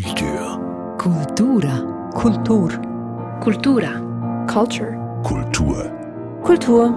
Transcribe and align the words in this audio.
Kultur. 0.00 0.96
Kultura. 0.96 2.10
Kultur. 2.14 2.68
Kultura. 3.40 4.46
Culture. 4.46 4.92
Kultur. 5.24 5.90
Kultur. 6.44 6.94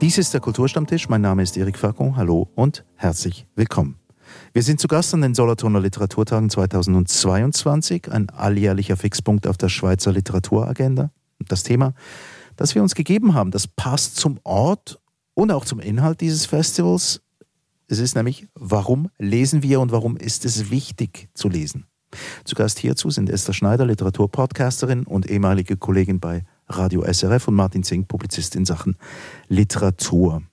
Dies 0.00 0.18
ist 0.18 0.32
der 0.32 0.40
Kulturstammtisch. 0.40 1.08
Mein 1.08 1.22
Name 1.22 1.42
ist 1.42 1.56
Erik 1.56 1.76
Fagon. 1.76 2.14
Hallo 2.14 2.48
und 2.54 2.84
herzlich 2.94 3.48
willkommen. 3.56 3.98
Wir 4.52 4.62
sind 4.62 4.78
zu 4.78 4.86
Gast 4.86 5.12
an 5.14 5.22
den 5.22 5.34
Solothurner 5.34 5.80
Literaturtagen 5.80 6.48
2022, 6.48 8.12
ein 8.12 8.30
alljährlicher 8.30 8.96
Fixpunkt 8.96 9.48
auf 9.48 9.56
der 9.56 9.68
Schweizer 9.68 10.12
Literaturagenda. 10.12 11.10
Das 11.48 11.64
Thema, 11.64 11.92
das 12.54 12.76
wir 12.76 12.82
uns 12.82 12.94
gegeben 12.94 13.34
haben, 13.34 13.50
das 13.50 13.66
passt 13.66 14.14
zum 14.14 14.38
Ort 14.44 15.00
und 15.34 15.50
auch 15.50 15.64
zum 15.64 15.80
Inhalt 15.80 16.20
dieses 16.20 16.46
Festivals. 16.46 17.20
Es 17.90 17.98
ist 17.98 18.14
nämlich, 18.14 18.46
warum 18.54 19.10
lesen 19.18 19.64
wir 19.64 19.80
und 19.80 19.90
warum 19.90 20.16
ist 20.16 20.44
es 20.44 20.70
wichtig 20.70 21.28
zu 21.34 21.48
lesen? 21.48 21.86
Zu 22.44 22.54
Gast 22.54 22.78
hierzu 22.78 23.10
sind 23.10 23.28
Esther 23.28 23.52
Schneider, 23.52 23.84
Literaturpodcasterin 23.84 25.02
und 25.02 25.28
ehemalige 25.28 25.76
Kollegin 25.76 26.20
bei 26.20 26.44
Radio 26.68 27.02
SRF 27.02 27.48
und 27.48 27.56
Martin 27.56 27.82
Zink, 27.82 28.06
Publizist 28.06 28.54
in 28.54 28.64
Sachen 28.64 28.96
Literatur. 29.48 30.44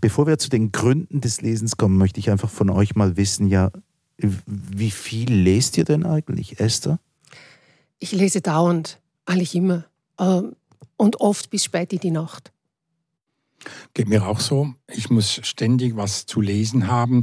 Bevor 0.00 0.26
wir 0.26 0.38
zu 0.38 0.48
den 0.48 0.72
Gründen 0.72 1.20
des 1.20 1.42
Lesens 1.42 1.76
kommen, 1.76 1.98
möchte 1.98 2.18
ich 2.18 2.30
einfach 2.30 2.48
von 2.48 2.70
euch 2.70 2.96
mal 2.96 3.18
wissen, 3.18 3.46
ja, 3.46 3.70
wie 4.16 4.90
viel 4.90 5.30
lest 5.30 5.76
ihr 5.76 5.84
denn 5.84 6.06
eigentlich, 6.06 6.60
Esther? 6.60 6.98
Ich 7.98 8.12
lese 8.12 8.40
dauernd, 8.40 9.02
eigentlich 9.26 9.54
immer. 9.54 9.84
Ähm, 10.18 10.56
und 10.96 11.20
oft 11.20 11.50
bis 11.50 11.64
spät 11.64 11.92
in 11.92 12.00
die 12.00 12.10
Nacht. 12.10 12.52
Geht 13.94 14.08
mir 14.08 14.26
auch 14.26 14.40
so. 14.40 14.74
Ich 14.92 15.10
muss 15.10 15.40
ständig 15.42 15.96
was 15.96 16.26
zu 16.26 16.40
lesen 16.40 16.88
haben. 16.88 17.22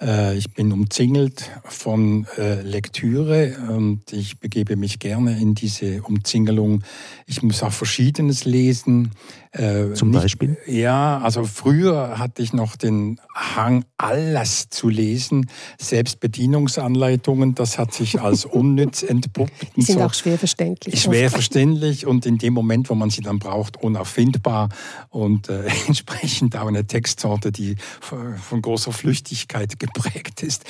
Äh, 0.00 0.36
ich 0.36 0.52
bin 0.52 0.72
umzingelt 0.72 1.50
von 1.64 2.26
äh, 2.36 2.62
Lektüre 2.62 3.56
und 3.68 4.12
ich 4.12 4.38
begebe 4.38 4.76
mich 4.76 4.98
gerne 4.98 5.40
in 5.40 5.54
diese 5.54 6.02
Umzingelung. 6.02 6.82
Ich 7.26 7.42
muss 7.42 7.62
auch 7.62 7.72
Verschiedenes 7.72 8.44
lesen. 8.44 9.12
Äh, 9.56 9.94
Zum 9.94 10.10
nicht, 10.10 10.20
Beispiel? 10.20 10.58
Ja, 10.66 11.18
also 11.18 11.44
früher 11.44 12.18
hatte 12.18 12.42
ich 12.42 12.52
noch 12.52 12.76
den 12.76 13.18
Hang, 13.34 13.86
alles 13.96 14.68
zu 14.68 14.90
lesen. 14.90 15.48
Selbst 15.78 16.20
Bedienungsanleitungen, 16.20 17.54
das 17.54 17.78
hat 17.78 17.94
sich 17.94 18.20
als 18.20 18.44
unnütz 18.44 19.02
entpuppt. 19.02 19.52
Die 19.76 19.82
sind 19.82 19.98
so. 19.98 20.04
auch 20.04 20.12
schwer 20.12 20.38
verständlich. 20.38 21.00
Schwer 21.00 21.30
verständlich 21.30 22.06
und 22.06 22.26
in 22.26 22.36
dem 22.36 22.52
Moment, 22.52 22.90
wo 22.90 22.94
man 22.94 23.08
sie 23.08 23.22
dann 23.22 23.38
braucht, 23.38 23.82
unauffindbar 23.82 24.68
und 25.08 25.48
äh, 25.48 25.64
entsprechend 25.86 26.54
auch 26.56 26.66
eine 26.66 26.86
Textsorte, 26.86 27.50
die 27.50 27.76
von 28.00 28.60
großer 28.60 28.92
Flüchtigkeit 28.92 29.78
geprägt 29.78 30.42
ist. 30.42 30.64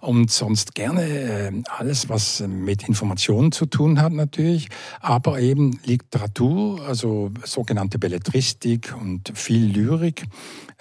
Und 0.00 0.32
sonst 0.32 0.74
gerne 0.74 1.02
äh, 1.04 1.52
alles, 1.68 2.08
was 2.08 2.40
mit 2.40 2.88
Informationen 2.88 3.52
zu 3.52 3.66
tun 3.66 4.02
hat 4.02 4.12
natürlich, 4.12 4.68
aber 5.00 5.38
eben 5.38 5.78
Literatur, 5.84 6.84
also 6.84 7.30
sogenannte 7.44 8.00
Belletristik 8.00 8.31
Belletristik 8.32 8.94
und 8.98 9.32
viel 9.34 9.66
Lyrik. 9.66 10.24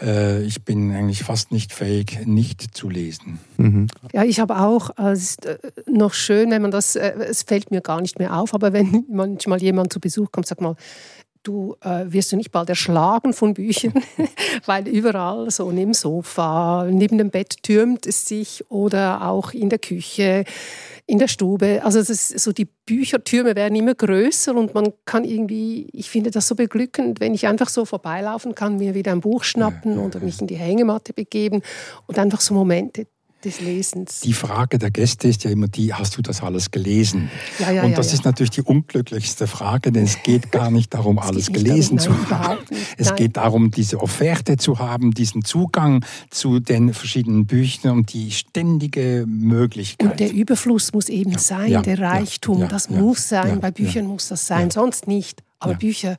Äh, 0.01 0.43
ich 0.43 0.63
bin 0.63 0.91
eigentlich 0.91 1.23
fast 1.23 1.51
nicht 1.51 1.73
fähig, 1.73 2.25
nicht 2.25 2.75
zu 2.75 2.89
lesen. 2.89 3.39
Mhm. 3.57 3.87
Ja, 4.13 4.23
ich 4.23 4.39
habe 4.39 4.57
auch, 4.57 4.91
äh, 4.97 5.11
es 5.11 5.31
ist 5.31 5.45
äh, 5.45 5.57
noch 5.85 6.13
schön, 6.13 6.49
wenn 6.51 6.61
man 6.61 6.71
das, 6.71 6.95
es 6.95 7.43
fällt 7.43 7.71
mir 7.71 7.81
gar 7.81 8.01
nicht 8.01 8.19
mehr 8.19 8.37
auf, 8.37 8.53
aber 8.53 8.73
wenn 8.73 9.05
manchmal 9.11 9.61
jemand 9.61 9.91
zu 9.91 9.99
Besuch 9.99 10.31
kommt, 10.31 10.47
sag 10.47 10.61
mal, 10.61 10.75
du 11.43 11.75
äh, 11.81 12.05
wirst 12.05 12.31
du 12.31 12.37
nicht 12.37 12.51
bald 12.51 12.69
erschlagen 12.69 13.33
von 13.33 13.53
Büchern, 13.53 13.93
weil 14.65 14.87
überall 14.87 15.49
so 15.51 15.71
neben 15.71 15.91
dem 15.91 15.93
Sofa, 15.93 16.85
neben 16.89 17.17
dem 17.17 17.29
Bett 17.29 17.63
türmt 17.63 18.05
es 18.05 18.27
sich 18.27 18.63
oder 18.69 19.27
auch 19.27 19.53
in 19.53 19.69
der 19.69 19.79
Küche 19.79 20.45
in 21.07 21.19
der 21.19 21.27
Stube. 21.27 21.81
Also 21.83 22.01
so 22.03 22.53
die 22.53 22.65
Büchertürme 22.85 23.55
werden 23.55 23.75
immer 23.75 23.95
größer 23.95 24.55
und 24.55 24.73
man 24.73 24.93
kann 25.05 25.23
irgendwie, 25.23 25.87
ich 25.91 26.09
finde 26.09 26.31
das 26.31 26.47
so 26.47 26.55
beglückend, 26.55 27.19
wenn 27.19 27.33
ich 27.33 27.47
einfach 27.47 27.69
so 27.69 27.85
vorbeilaufen 27.85 28.55
kann, 28.55 28.77
mir 28.77 28.93
wieder 28.93 29.11
ein 29.11 29.21
Buch 29.21 29.43
schnappen 29.43 29.97
oder 29.97 30.19
mich 30.19 30.39
in 30.39 30.47
die 30.47 30.55
Hängematte 30.55 31.13
begeben 31.13 31.61
und 32.07 32.17
einfach 32.17 32.39
so 32.39 32.53
Momente 32.53 33.07
des 33.45 33.59
Lesens. 33.59 34.21
Die 34.21 34.33
Frage 34.33 34.77
der 34.77 34.91
Gäste 34.91 35.27
ist 35.27 35.43
ja 35.43 35.51
immer 35.51 35.67
die, 35.67 35.93
hast 35.93 36.17
du 36.17 36.21
das 36.21 36.41
alles 36.41 36.71
gelesen? 36.71 37.29
Ja, 37.59 37.71
ja, 37.71 37.83
und 37.83 37.97
das 37.97 38.07
ja, 38.07 38.13
ist 38.13 38.25
natürlich 38.25 38.51
die 38.51 38.61
unglücklichste 38.61 39.47
Frage, 39.47 39.91
denn 39.91 40.03
es 40.03 40.23
geht 40.23 40.51
gar 40.51 40.71
nicht 40.71 40.93
darum, 40.93 41.19
alles 41.19 41.51
gelesen 41.51 41.97
darum, 41.97 42.27
zu 42.27 42.29
haben. 42.29 42.59
Es 42.97 43.07
nein. 43.07 43.15
geht 43.17 43.37
darum, 43.37 43.71
diese 43.71 44.01
Offerte 44.01 44.57
zu 44.57 44.79
haben, 44.79 45.11
diesen 45.11 45.43
Zugang 45.43 46.05
zu 46.29 46.59
den 46.59 46.93
verschiedenen 46.93 47.45
Büchern 47.45 47.97
und 47.97 48.13
die 48.13 48.31
ständige 48.31 49.25
Möglichkeit. 49.27 50.11
Und 50.11 50.19
der 50.19 50.31
Überfluss 50.31 50.93
muss 50.93 51.09
eben 51.09 51.37
sein, 51.37 51.83
der 51.83 51.99
Reichtum, 51.99 52.67
das 52.67 52.89
muss 52.89 53.29
sein. 53.29 53.59
Bei 53.59 53.71
Büchern 53.71 54.05
muss 54.05 54.27
das 54.27 54.47
sein, 54.47 54.71
sonst 54.71 55.07
nicht. 55.07 55.43
Aber 55.59 55.75
Bücher 55.75 56.17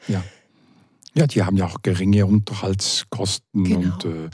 ja, 1.15 1.27
die 1.27 1.43
haben 1.43 1.57
ja 1.57 1.67
auch 1.67 1.83
geringe 1.83 2.27
Unterhaltskosten 2.27 3.65
genau. 3.65 3.81
und 3.81 4.05
äh, 4.05 4.31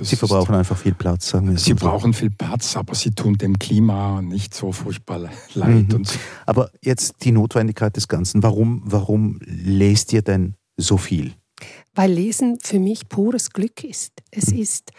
sie 0.00 0.16
verbrauchen 0.16 0.54
einfach 0.54 0.76
viel 0.76 0.94
Platz, 0.94 1.28
sagen 1.28 1.50
wir 1.50 1.58
Sie 1.58 1.70
so. 1.70 1.76
brauchen 1.76 2.14
viel 2.14 2.30
Platz, 2.30 2.76
aber 2.76 2.94
sie 2.94 3.12
tun 3.12 3.34
dem 3.34 3.58
Klima 3.58 4.20
nicht 4.22 4.54
so 4.54 4.72
furchtbar 4.72 5.30
leid. 5.54 5.92
Mhm. 5.92 6.04
aber 6.44 6.70
jetzt 6.82 7.24
die 7.24 7.32
Notwendigkeit 7.32 7.96
des 7.96 8.08
Ganzen. 8.08 8.42
Warum, 8.42 8.82
warum 8.84 9.38
lest 9.44 10.12
ihr 10.12 10.22
denn 10.22 10.54
so 10.76 10.96
viel? 10.96 11.32
Weil 11.94 12.12
Lesen 12.12 12.58
für 12.60 12.78
mich 12.78 13.08
pures 13.08 13.50
Glück 13.50 13.84
ist. 13.84 14.12
Es 14.30 14.48
mhm. 14.48 14.58
ist 14.58 14.92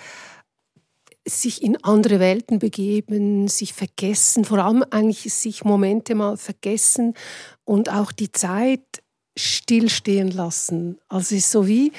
sich 1.27 1.61
in 1.61 1.83
andere 1.83 2.19
Welten 2.21 2.59
begeben, 2.59 3.49
sich 3.49 3.73
vergessen, 3.73 4.45
vor 4.45 4.59
allem 4.59 4.83
eigentlich 4.91 5.33
sich 5.33 5.65
Momente 5.65 6.15
mal 6.15 6.38
vergessen 6.38 7.15
und 7.65 7.91
auch 7.91 8.13
die 8.13 8.31
Zeit 8.31 9.03
stillstehen 9.38 10.31
lassen. 10.31 10.98
Also 11.08 11.36
es 11.36 11.44
ist 11.44 11.52
so 11.52 11.68
wie, 11.68 11.92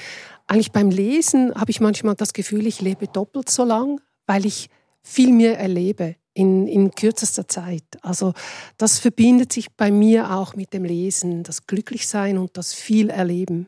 eigentlich 0.47 0.71
beim 0.71 0.89
Lesen 0.89 1.53
habe 1.55 1.71
ich 1.71 1.79
manchmal 1.79 2.15
das 2.15 2.33
Gefühl, 2.33 2.65
ich 2.67 2.81
lebe 2.81 3.07
doppelt 3.07 3.49
so 3.49 3.63
lang, 3.63 4.01
weil 4.25 4.45
ich 4.45 4.69
viel 5.03 5.31
mehr 5.31 5.59
erlebe 5.59 6.15
in, 6.33 6.67
in 6.67 6.91
kürzester 6.91 7.47
Zeit. 7.47 7.83
Also 8.01 8.33
das 8.77 8.99
verbindet 8.99 9.53
sich 9.53 9.71
bei 9.71 9.91
mir 9.91 10.31
auch 10.31 10.55
mit 10.55 10.73
dem 10.73 10.85
Lesen, 10.85 11.43
das 11.43 11.67
Glücklichsein 11.67 12.37
und 12.37 12.57
das 12.57 12.73
viel 12.73 13.09
Erleben. 13.09 13.67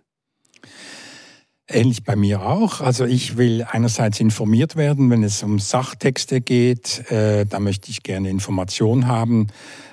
Ähnlich 1.67 2.03
bei 2.03 2.15
mir 2.15 2.41
auch. 2.41 2.81
Also 2.81 3.05
ich 3.05 3.37
will 3.37 3.65
einerseits 3.69 4.19
informiert 4.19 4.75
werden, 4.75 5.09
wenn 5.09 5.23
es 5.23 5.41
um 5.43 5.59
Sachtexte 5.59 6.41
geht. 6.41 7.09
Äh, 7.11 7.45
da 7.45 7.59
möchte 7.59 7.89
ich 7.91 8.03
gerne 8.03 8.29
Information 8.29 9.07
haben. 9.07 9.47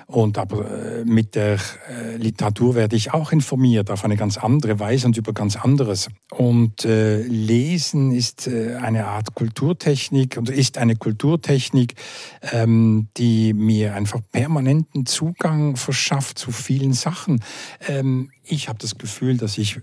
Und 0.09 0.39
aber 0.39 0.71
äh, 0.71 1.05
mit 1.05 1.35
der 1.35 1.59
äh, 1.87 2.15
Literatur 2.17 2.73
werde 2.73 2.95
ich 2.95 3.13
auch 3.13 3.31
informiert 3.31 3.91
auf 3.91 4.03
eine 4.03 4.17
ganz 4.17 4.39
andere 4.39 4.79
Weise 4.79 5.05
und 5.05 5.15
über 5.17 5.33
ganz 5.33 5.55
anderes. 5.55 6.09
Und 6.31 6.83
äh, 6.83 7.21
Lesen 7.21 8.11
ist 8.11 8.47
äh, 8.47 8.77
eine 8.81 9.05
Art 9.05 9.35
Kulturtechnik 9.35 10.37
und 10.37 10.49
ist 10.49 10.79
eine 10.79 10.95
Kulturtechnik, 10.95 11.93
ähm, 12.41 13.09
die 13.17 13.53
mir 13.53 13.93
einfach 13.93 14.21
permanenten 14.31 15.05
Zugang 15.05 15.75
verschafft 15.75 16.39
zu 16.39 16.51
vielen 16.51 16.93
Sachen. 16.93 17.43
Ähm, 17.87 18.31
ich 18.43 18.67
habe 18.67 18.79
das 18.79 18.97
Gefühl, 18.97 19.37
dass 19.37 19.59
ich 19.59 19.79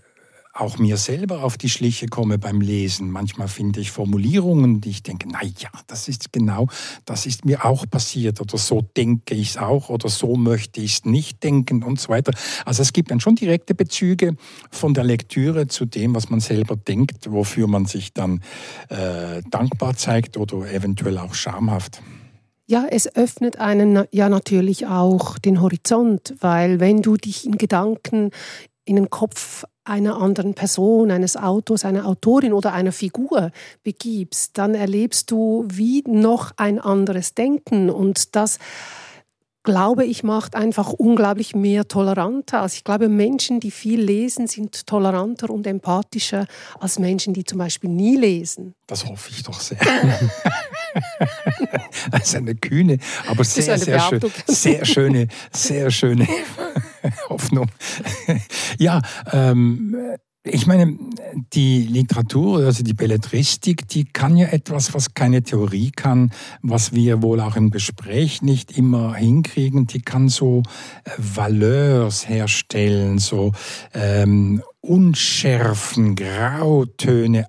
auch 0.59 0.79
mir 0.79 0.97
selber 0.97 1.45
auf 1.45 1.59
die 1.59 1.69
Schliche 1.69 2.07
komme 2.07 2.39
beim 2.39 2.61
Lesen. 2.61 3.11
Manchmal 3.11 3.49
finde 3.49 3.81
ich 3.81 3.91
Formulierungen, 3.91 4.81
die 4.81 4.91
ich 4.91 5.03
denke, 5.03 5.29
na 5.31 5.43
ja, 5.43 5.71
das 5.87 6.09
ist 6.09 6.33
genau, 6.33 6.69
das 7.05 7.27
ist 7.27 7.45
mir 7.45 7.65
auch 7.65 7.89
passiert 7.89 8.41
oder 8.41 8.59
so 8.59 8.83
denke 8.97 9.35
ich 9.35 9.51
es 9.51 9.57
auch 9.59 9.89
oder 9.89 10.09
so 10.09 10.37
möchte 10.37 10.81
ich 10.81 10.95
es 10.95 11.05
nicht 11.05 11.43
denken 11.43 11.83
und 11.83 12.01
so 12.01 12.09
weiter. 12.09 12.33
Also 12.65 12.83
es 12.83 12.93
gibt 12.93 13.11
dann 13.11 13.21
schon 13.21 13.37
direkte 13.37 13.75
Bezüge 13.75 14.37
von 14.71 14.95
der 14.95 15.05
Lektüre 15.05 15.67
zu 15.67 15.85
dem, 15.85 16.15
was 16.15 16.31
man 16.31 16.41
selber 16.41 16.77
denkt, 16.77 17.31
wofür 17.31 17.67
man 17.67 17.87
sich 17.87 18.13
dann 18.13 18.41
äh, 18.89 19.43
dankbar 19.51 19.97
zeigt 19.97 20.37
oder 20.37 20.71
eventuell 20.73 21.19
auch 21.19 21.35
schamhaft. 21.35 22.01
Ja, 22.69 22.85
es 22.91 23.15
öffnet 23.15 23.61
einen 23.61 24.05
ja 24.11 24.29
natürlich 24.29 24.87
auch 24.87 25.39
den 25.39 25.61
Horizont, 25.61 26.35
weil 26.41 26.81
wenn 26.81 27.01
du 27.01 27.17
dich 27.17 27.47
in 27.47 27.59
Gedanken 27.59 28.33
in 28.87 28.97
den 28.97 29.11
Kopf 29.11 29.65
einer 29.85 30.17
anderen 30.17 30.55
Person, 30.55 31.11
eines 31.11 31.37
Autors, 31.37 31.85
einer 31.85 32.07
Autorin 32.07 32.53
oder 32.53 32.73
einer 32.73 32.93
Figur 32.93 33.51
begibst, 33.83 34.57
dann 34.59 34.75
erlebst 34.75 35.31
du 35.31 35.65
wie 35.69 36.03
noch 36.07 36.53
ein 36.57 36.81
anderes 36.81 37.35
Denken 37.35 37.91
und 37.91 38.35
das 38.35 38.59
glaube 39.65 40.05
ich, 40.05 40.23
macht 40.23 40.55
einfach 40.55 40.93
unglaublich 40.93 41.57
mehr 41.57 41.89
toleranter. 41.89 42.63
Also 42.63 42.77
ich 42.77 42.85
glaube, 42.85 43.09
Menschen, 43.09 43.59
die 43.59 43.73
viel 43.73 44.01
lesen, 44.01 44.47
sind 44.47 44.87
toleranter 44.87 45.51
und 45.51 45.67
empathischer 45.67 46.47
als 46.79 47.01
Menschen, 47.01 47.35
die 47.35 47.43
zum 47.43 47.59
Beispiel 47.59 47.91
nie 47.91 48.17
lesen. 48.17 48.75
Das 48.87 49.05
hoffe 49.05 49.29
ich 49.31 49.43
doch 49.43 49.61
sehr. 49.61 49.79
ist 52.23 52.37
eine 52.37 52.55
kühne, 52.55 52.99
aber 53.29 53.45
sehr, 53.45 53.79
sehr, 53.79 54.01
schön, 54.01 54.21
sehr 54.47 54.85
schöne, 54.85 55.29
sehr 55.53 55.91
schöne 55.91 56.27
Hoffnung. 57.29 57.71
ja, 58.79 59.01
ähm, 59.33 59.97
ich 60.49 60.67
meine, 60.67 60.97
die 61.53 61.83
Literatur, 61.83 62.65
also 62.65 62.85
die 62.85 62.95
Belletristik, 62.95 63.89
die 63.89 64.05
kann 64.05 64.37
ja 64.37 64.47
etwas, 64.47 64.95
was 64.95 65.13
keine 65.13 65.43
Theorie 65.43 65.91
kann, 65.91 66.31
was 66.63 66.93
wir 66.93 67.21
wohl 67.23 67.41
auch 67.41 67.57
im 67.57 67.71
Gespräch 67.71 68.43
nicht 68.43 68.77
immer 68.79 69.15
hinkriegen. 69.15 69.87
Die 69.87 70.03
kann 70.03 70.29
so 70.29 70.63
äh, 71.05 71.11
Valeurs 71.19 72.29
herstellen, 72.29 73.19
so 73.19 73.53
ähm, 73.93 74.63
Unschärfen, 74.81 76.15
Grautöne, 76.15 77.47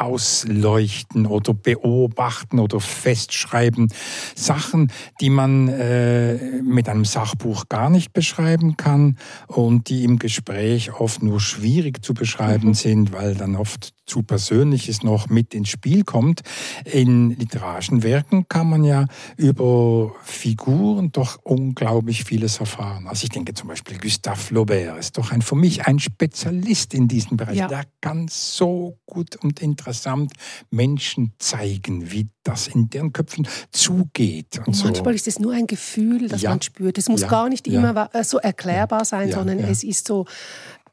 ausleuchten 0.00 1.26
oder 1.26 1.54
beobachten 1.54 2.58
oder 2.58 2.80
festschreiben. 2.80 3.92
Sachen, 4.34 4.92
die 5.20 5.30
man 5.30 5.68
äh, 5.68 6.34
mit 6.62 6.88
einem 6.88 7.04
Sachbuch 7.04 7.68
gar 7.68 7.90
nicht 7.90 8.12
beschreiben 8.12 8.76
kann 8.76 9.18
und 9.46 9.88
die 9.88 10.04
im 10.04 10.18
Gespräch 10.18 10.92
oft 10.92 11.22
nur 11.22 11.40
schwierig 11.40 12.04
zu 12.04 12.14
beschreiben 12.14 12.68
mhm. 12.68 12.74
sind, 12.74 13.12
weil 13.12 13.34
dann 13.34 13.56
oft 13.56 13.95
zu 14.06 14.22
Persönliches 14.22 15.02
noch 15.02 15.28
mit 15.28 15.54
ins 15.54 15.68
Spiel 15.68 16.04
kommt. 16.04 16.42
In 16.84 17.30
literarischen 17.30 18.02
Werken 18.02 18.48
kann 18.48 18.70
man 18.70 18.84
ja 18.84 19.06
über 19.36 20.14
Figuren 20.22 21.12
doch 21.12 21.38
unglaublich 21.42 22.24
vieles 22.24 22.58
erfahren. 22.60 23.06
Also 23.08 23.24
ich 23.24 23.30
denke 23.30 23.54
zum 23.54 23.68
Beispiel 23.68 23.98
Gustave 23.98 24.36
Flaubert 24.38 24.98
ist 24.98 25.18
doch 25.18 25.32
ein, 25.32 25.42
für 25.42 25.56
mich 25.56 25.86
ein 25.86 25.98
Spezialist 25.98 26.94
in 26.94 27.08
diesem 27.08 27.36
Bereich. 27.36 27.56
Ja. 27.56 27.68
Der 27.68 27.84
kann 28.00 28.28
so 28.28 28.98
gut 29.06 29.36
und 29.36 29.60
interessant 29.60 30.32
Menschen 30.70 31.32
zeigen, 31.38 32.10
wie 32.10 32.28
das 32.42 32.68
in 32.68 32.88
deren 32.88 33.12
Köpfen 33.12 33.48
zugeht. 33.72 34.60
Und, 34.66 34.82
manchmal 34.84 35.14
so. 35.14 35.16
ist 35.16 35.28
es 35.28 35.38
nur 35.38 35.52
ein 35.52 35.66
Gefühl, 35.66 36.28
das 36.28 36.42
ja. 36.42 36.50
man 36.50 36.62
spürt. 36.62 36.98
Es 36.98 37.08
muss 37.08 37.22
ja. 37.22 37.28
gar 37.28 37.48
nicht 37.48 37.66
immer 37.66 38.08
so 38.22 38.38
erklärbar 38.38 39.04
sein, 39.04 39.32
sondern 39.32 39.58
es 39.58 39.82
ist 39.82 40.06
so 40.06 40.26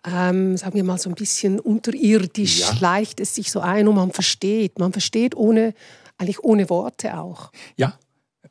ähm, 0.05 0.57
sagen 0.57 0.75
wir 0.75 0.83
mal, 0.83 0.97
so 0.97 1.09
ein 1.09 1.15
bisschen 1.15 1.59
unterirdisch 1.59 2.59
ja. 2.59 2.75
schleicht 2.75 3.19
es 3.19 3.35
sich 3.35 3.51
so 3.51 3.59
ein 3.59 3.87
und 3.87 3.95
man 3.95 4.11
versteht. 4.11 4.79
Man 4.79 4.91
versteht 4.91 5.35
ohne, 5.35 5.73
eigentlich 6.17 6.43
ohne 6.43 6.69
Worte 6.69 7.17
auch. 7.17 7.51
Ja, 7.77 7.97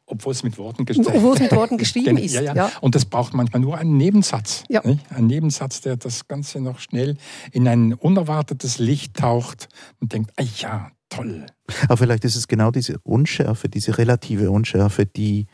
obwohl 0.07 0.33
es 0.33 0.43
mit 0.43 0.59
Worten 0.59 0.85
geschrieben, 0.85 1.09
obwohl 1.15 1.35
es 1.35 1.41
mit 1.41 1.53
Worten 1.53 1.79
geschrieben 1.79 2.17
ist. 2.19 2.35
Ja, 2.35 2.41
ja. 2.41 2.55
ja, 2.55 2.73
Und 2.81 2.95
das 2.95 3.05
braucht 3.05 3.35
manchmal 3.35 3.61
nur 3.61 3.79
einen 3.79 3.97
Nebensatz. 3.97 4.65
Ja. 4.69 4.81
Nicht? 4.85 5.01
Ein 5.11 5.27
Nebensatz, 5.27 5.81
der 5.81 5.97
das 5.97 6.29
Ganze 6.29 6.61
noch 6.61 6.79
schnell 6.79 7.17
in 7.53 7.69
ein 7.69 7.95
unerwartetes 7.95 8.79
Licht 8.79 9.17
taucht 9.17 9.69
und 10.01 10.13
denkt, 10.13 10.33
ah 10.37 10.45
ja, 10.59 10.91
toll. 11.09 11.47
Aber 11.85 11.97
vielleicht 11.97 12.25
ist 12.25 12.37
es 12.37 12.49
genau 12.49 12.71
diese 12.71 12.99
Unschärfe, 13.03 13.69
diese 13.69 13.99
relative 13.99 14.51
Unschärfe, 14.51 15.07
die, 15.07 15.47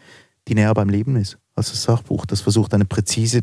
die 0.47 0.55
näher 0.55 0.75
beim 0.75 0.89
Leben 0.89 1.17
ist 1.17 1.39
als 1.55 1.71
das 1.71 1.83
Sachbuch. 1.83 2.25
Das 2.27 2.41
versucht 2.41 2.73
eine 2.75 2.85
präzise 2.85 3.43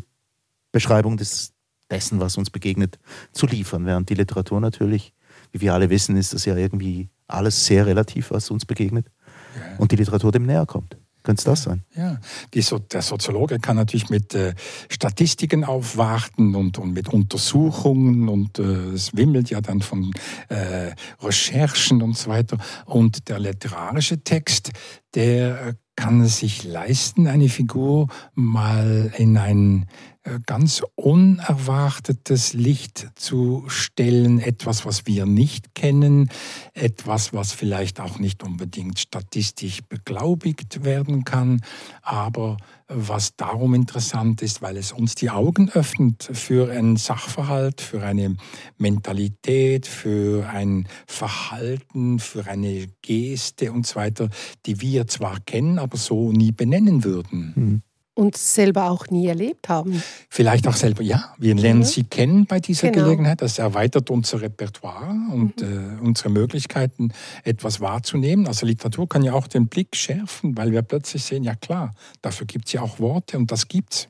Beschreibung 0.72 1.18
des, 1.18 1.54
dessen, 1.90 2.20
was 2.20 2.38
uns 2.38 2.50
begegnet, 2.50 2.98
zu 3.32 3.46
liefern. 3.46 3.86
Während 3.86 4.10
die 4.10 4.16
Literatur 4.16 4.60
natürlich, 4.60 5.14
wie 5.52 5.62
wir 5.62 5.74
alle 5.74 5.90
wissen, 5.90 6.18
ist 6.18 6.34
das 6.34 6.46
ja 6.46 6.56
irgendwie 6.56 7.10
alles 7.28 7.66
sehr 7.66 7.86
relativ, 7.86 8.32
was 8.32 8.50
uns 8.52 8.66
begegnet. 8.66 9.08
Ja. 9.56 9.78
Und 9.78 9.92
die 9.92 9.96
Literatur 9.96 10.32
dem 10.32 10.46
näher 10.46 10.66
kommt. 10.66 10.98
Könnte 11.26 11.40
es 11.40 11.46
das 11.46 11.64
sein? 11.64 11.84
Ja, 11.96 12.20
so 12.62 12.78
der 12.78 13.02
Soziologe 13.02 13.58
kann 13.58 13.78
natürlich 13.78 14.10
mit 14.12 14.36
äh, 14.36 14.54
Statistiken 14.90 15.64
aufwarten 15.64 16.54
und, 16.54 16.78
und 16.78 16.94
mit 16.94 17.10
Untersuchungen 17.10 18.30
und 18.30 18.60
äh, 18.60 18.92
es 18.94 19.16
wimmelt 19.18 19.50
ja 19.50 19.60
dann 19.60 19.82
von 19.82 20.12
äh, 20.50 20.92
Recherchen 21.20 22.04
und 22.04 22.16
so 22.16 22.30
weiter. 22.30 22.60
Und 22.86 23.28
der 23.28 23.40
literarische 23.40 24.24
Text, 24.24 24.72
der 25.16 25.74
kann 25.96 26.22
es 26.22 26.38
sich 26.40 26.64
leisten, 26.64 27.26
eine 27.26 27.50
Figur 27.50 28.08
mal 28.36 29.12
in 29.18 29.38
ein 29.38 29.84
äh, 29.84 30.15
ganz 30.46 30.82
unerwartetes 30.96 32.54
Licht 32.54 33.10
zu 33.16 33.64
stellen, 33.68 34.40
etwas, 34.40 34.86
was 34.86 35.06
wir 35.06 35.26
nicht 35.26 35.76
kennen, 35.76 36.30
etwas, 36.74 37.34
was 37.34 37.52
vielleicht 37.52 38.00
auch 38.00 38.18
nicht 38.18 38.44
unbedingt 38.44 39.00
statistisch 39.00 39.82
beglaubigt 39.88 40.84
werden 40.84 41.26
kann, 41.26 41.62
aber 42.02 42.58
was 42.88 43.36
darum 43.36 43.74
interessant 43.74 44.42
ist, 44.42 44.62
weil 44.62 44.78
es 44.78 44.92
uns 44.92 45.16
die 45.16 45.30
Augen 45.30 45.70
öffnet 45.70 46.30
für 46.34 46.72
einen 46.72 46.98
Sachverhalt, 46.98 47.82
für 47.82 48.04
eine 48.04 48.36
Mentalität, 48.78 49.88
für 49.88 50.48
ein 50.50 50.88
Verhalten, 51.08 52.20
für 52.20 52.46
eine 52.46 52.88
Geste 53.02 53.72
und 53.72 53.88
so 53.88 53.96
weiter, 53.96 54.30
die 54.66 54.82
wir 54.82 55.08
zwar 55.08 55.40
kennen, 55.40 55.80
aber 55.80 55.98
so 55.98 56.32
nie 56.32 56.52
benennen 56.52 57.04
würden. 57.04 57.54
Mhm 57.56 57.82
und 58.16 58.38
selber 58.38 58.90
auch 58.90 59.08
nie 59.10 59.28
erlebt 59.28 59.70
haben. 59.70 60.02
Vielleicht 60.30 60.68
auch 60.68 60.76
selber, 60.76 61.04
ja. 61.04 61.34
Wir 61.38 61.54
lernen 61.54 61.82
ja. 61.82 61.88
sie 61.88 62.04
kennen 62.04 62.46
bei 62.46 62.60
dieser 62.60 62.90
genau. 62.90 63.06
Gelegenheit. 63.06 63.42
Das 63.42 63.60
erweitert 63.60 64.10
unser 64.10 64.42
Repertoire 64.42 65.10
und 65.32 65.62
mhm. 65.62 66.00
äh, 66.02 66.02
unsere 66.02 66.30
Möglichkeiten, 66.30 67.12
etwas 67.44 67.82
wahrzunehmen. 67.82 68.48
Also 68.48 68.66
Literatur 68.66 69.08
kann 69.08 69.22
ja 69.22 69.34
auch 69.34 69.48
den 69.48 69.68
Blick 69.68 69.96
schärfen, 69.96 70.58
weil 70.58 70.72
wir 70.72 70.82
plötzlich 70.82 71.24
sehen, 71.24 71.44
ja 71.44 71.56
klar, 71.56 71.94
dafür 72.22 72.48
gibt 72.48 72.68
es 72.68 72.74
ja 72.74 72.82
auch 72.82 73.00
Worte 73.00 73.38
und 73.38 73.52
das 73.52 73.68
gibt's. 73.68 74.08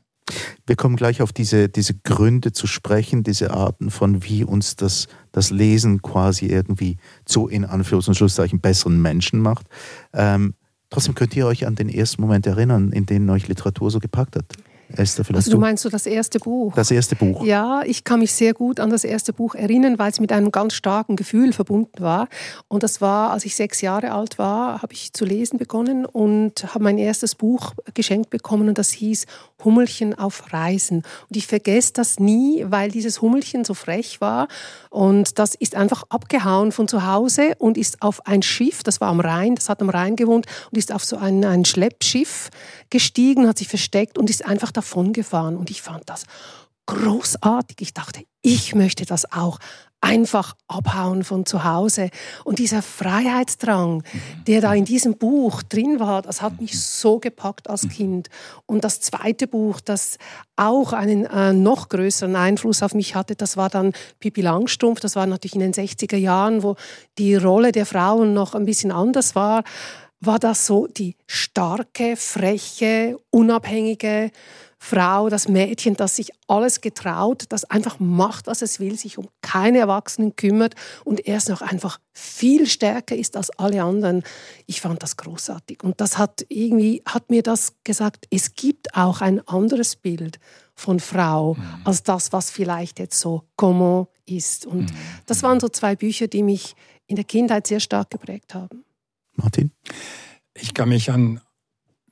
Wir 0.66 0.76
kommen 0.76 0.96
gleich 0.96 1.22
auf 1.22 1.32
diese, 1.32 1.70
diese 1.70 1.94
Gründe 1.94 2.52
zu 2.52 2.66
sprechen, 2.66 3.24
diese 3.24 3.52
Arten 3.52 3.92
von, 3.92 4.24
wie 4.24 4.44
uns 4.44 4.76
das, 4.76 5.08
das 5.32 5.52
Lesen 5.52 6.02
quasi 6.02 6.48
irgendwie 6.48 6.98
zu, 7.26 7.48
in 7.48 7.66
Anführungs- 7.66 8.08
und 8.08 8.16
Schlusszeichen, 8.16 8.60
besseren 8.60 9.02
Menschen 9.02 9.40
macht. 9.40 9.68
Ähm, 10.14 10.56
Trotzdem 10.90 11.16
könnt 11.16 11.36
ihr 11.36 11.48
euch 11.48 11.66
an 11.66 11.76
den 11.76 11.90
ersten 11.90 12.22
Moment 12.22 12.46
erinnern, 12.48 12.92
in 12.92 13.06
dem 13.06 13.30
euch 13.30 13.48
Literatur 13.48 13.92
so 13.92 14.00
gepackt 14.00 14.36
hat. 14.36 14.46
Esther, 14.90 15.26
vielleicht 15.26 15.48
also 15.48 15.52
du 15.52 15.58
meinst 15.58 15.84
du 15.84 15.90
das 15.90 16.06
erste 16.06 16.40
Buch? 16.40 16.74
Das 16.76 16.92
erste 16.92 17.16
Buch. 17.16 17.44
Ja, 17.44 17.82
ich 17.86 18.04
kann 18.04 18.20
mich 18.20 18.32
sehr 18.34 18.54
gut 18.54 18.80
an 18.80 18.90
das 18.90 19.04
erste 19.04 19.34
Buch 19.34 19.56
erinnern, 19.56 19.98
weil 19.98 20.12
es 20.12 20.20
mit 20.20 20.32
einem 20.32 20.52
ganz 20.52 20.74
starken 20.74 21.16
Gefühl 21.16 21.54
verbunden 21.54 22.02
war. 22.02 22.28
Und 22.68 22.84
das 22.84 23.02
war, 23.02 23.32
als 23.32 23.46
ich 23.46 23.56
sechs 23.56 23.82
Jahre 23.82 24.12
alt 24.12 24.38
war, 24.38 24.82
habe 24.82 24.94
ich 24.94 25.14
zu 25.14 25.26
lesen 25.26 25.58
begonnen 25.58 26.06
und 26.06 26.74
habe 26.74 26.84
mein 26.84 26.98
erstes 26.98 27.36
Buch 27.36 27.74
geschenkt 27.94 28.30
bekommen 28.30 28.70
und 28.70 28.78
das 28.78 28.92
hieß 28.92 29.26
Hummelchen 29.64 30.14
auf 30.14 30.54
Reisen. 30.54 30.98
Und 31.30 31.38
ich 31.38 31.48
vergesse 31.48 31.94
das 31.94 32.20
nie, 32.20 32.66
weil 32.68 32.92
dieses 32.92 33.22
Hummelchen 33.22 33.66
so 33.66 33.74
frech 33.74 34.22
war 34.22 34.48
und 34.96 35.40
das 35.40 35.56
ist 35.56 35.76
einfach 35.76 36.04
abgehauen 36.08 36.72
von 36.72 36.88
zu 36.88 37.06
Hause 37.06 37.56
und 37.58 37.78
ist 37.78 38.02
auf 38.02 38.26
ein 38.26 38.42
Schiff, 38.42 38.82
das 38.82 39.02
war 39.02 39.10
am 39.10 39.20
Rhein, 39.20 39.56
das 39.56 39.68
hat 39.68 39.82
am 39.82 39.90
Rhein 39.90 40.16
gewohnt 40.16 40.46
und 40.72 40.78
ist 40.78 40.94
auf 40.94 41.04
so 41.04 41.18
ein, 41.18 41.44
ein 41.44 41.66
Schleppschiff 41.66 42.50
gestiegen, 42.90 43.46
hat 43.46 43.58
sich 43.58 43.68
versteckt 43.68 44.18
und 44.18 44.30
ist 44.30 44.46
einfach 44.46 44.72
davongefahren. 44.72 45.58
Und 45.58 45.70
ich 45.70 45.82
fand 45.82 46.10
das 46.10 46.24
großartig. 46.86 47.82
Ich 47.82 47.94
dachte, 47.94 48.24
ich 48.42 48.74
möchte 48.74 49.06
das 49.06 49.30
auch 49.34 49.60
einfach 50.06 50.56
abhauen 50.68 51.24
von 51.24 51.48
zu 51.48 51.64
Hause. 51.64 52.12
Und 52.44 52.60
dieser 52.60 52.84
Freiheitsdrang, 52.84 54.04
der 54.46 54.62
da 54.62 54.74
in 54.74 54.86
diesem 54.86 55.18
Buch 55.18 55.64
drin 55.64 56.00
war, 56.00 56.22
das 56.22 56.44
hat 56.44 56.62
mich 56.62 56.80
so 56.80 57.20
gepackt 57.20 57.70
als 57.70 57.90
Kind. 57.90 58.30
Und 58.68 58.84
das 58.84 59.02
zweite 59.02 59.48
Buch, 59.48 59.82
das 59.82 60.20
auch 60.56 60.94
einen 60.94 61.26
äh, 61.26 61.54
noch 61.54 61.90
größeren 61.90 62.36
Einfluss 62.36 62.84
auf 62.84 62.94
mich 62.94 63.16
hatte, 63.16 63.36
das 63.36 63.58
war 63.58 63.70
dann 63.70 63.94
Pippi 64.20 64.42
Langstrumpf. 64.42 65.00
Das 65.00 65.16
war 65.16 65.26
natürlich 65.26 65.56
in 65.56 65.62
den 65.62 65.74
60er 65.74 66.18
Jahren, 66.18 66.62
wo 66.62 66.76
die 67.18 67.36
Rolle 67.36 67.72
der 67.72 67.88
Frauen 67.88 68.36
noch 68.36 68.54
ein 68.54 68.66
bisschen 68.66 68.92
anders 68.92 69.36
war 69.36 69.64
war 70.22 70.40
das 70.40 70.66
so 70.66 70.88
die 70.88 71.16
starke, 71.28 72.16
freche, 72.16 73.20
unabhängige 73.30 74.32
Frau, 74.78 75.30
das 75.30 75.48
Mädchen, 75.48 75.96
das 75.96 76.18
sich 76.18 76.32
alles 76.48 76.82
getraut, 76.82 77.46
das 77.50 77.64
einfach 77.66 78.00
macht, 78.00 78.48
was 78.48 78.62
es 78.62 78.80
will, 78.80 78.98
sich 78.98 79.18
um 79.18 79.30
keine 79.42 79.80
Erwachsenen 79.80 80.36
kümmert 80.36 80.76
und 81.04 81.26
erst 81.26 81.50
noch 81.50 81.62
einfach 81.62 82.00
viel 82.14 82.68
stärker 82.68 83.16
ist 83.16 83.38
als 83.38 83.50
alle 83.52 83.84
anderen. 83.84 84.24
Ich 84.68 84.82
fand 84.82 85.02
das 85.02 85.18
großartig 85.18 85.84
und 85.84 86.02
das 86.02 86.18
hat 86.18 86.46
irgendwie 86.50 87.02
hat 87.06 87.30
mir 87.30 87.42
das 87.42 87.74
gesagt, 87.84 88.28
es 88.30 88.54
gibt 88.54 88.96
auch 88.96 89.22
ein 89.22 89.46
anderes 89.48 89.96
Bild 89.96 90.40
von 90.76 91.00
Frau 91.00 91.56
mhm. 91.56 91.64
als 91.86 92.04
das, 92.04 92.34
was 92.34 92.52
vielleicht 92.52 93.00
jetzt 93.00 93.20
so 93.20 93.44
comment 93.56 94.08
ist 94.26 94.66
und 94.66 94.92
mhm. 94.92 94.98
das 95.26 95.42
waren 95.42 95.60
so 95.60 95.70
zwei 95.70 95.96
Bücher, 95.96 96.28
die 96.28 96.44
mich 96.44 96.76
in 97.08 97.16
der 97.16 97.26
Kindheit 97.26 97.68
sehr 97.68 97.80
stark 97.80 98.10
geprägt 98.10 98.54
haben. 98.54 98.84
Martin? 99.36 99.72
Ich 100.54 100.74
kann 100.74 100.90
mich 100.90 101.12
an 101.12 101.42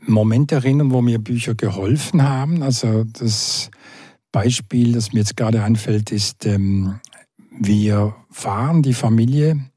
Momente 0.05 0.55
erinnern, 0.55 0.91
wo 0.91 1.01
mir 1.01 1.19
Bücher 1.19 1.55
geholfen 1.55 2.23
haben. 2.23 2.63
Also 2.63 3.03
das 3.03 3.71
Beispiel, 4.31 4.93
das 4.93 5.13
mir 5.13 5.19
jetzt 5.19 5.37
gerade 5.37 5.63
einfällt, 5.63 6.11
ist, 6.11 6.45
ähm, 6.45 6.99
wir 7.59 8.15
fahren 8.31 8.81
die 8.81 8.93
Familie, 8.93 9.69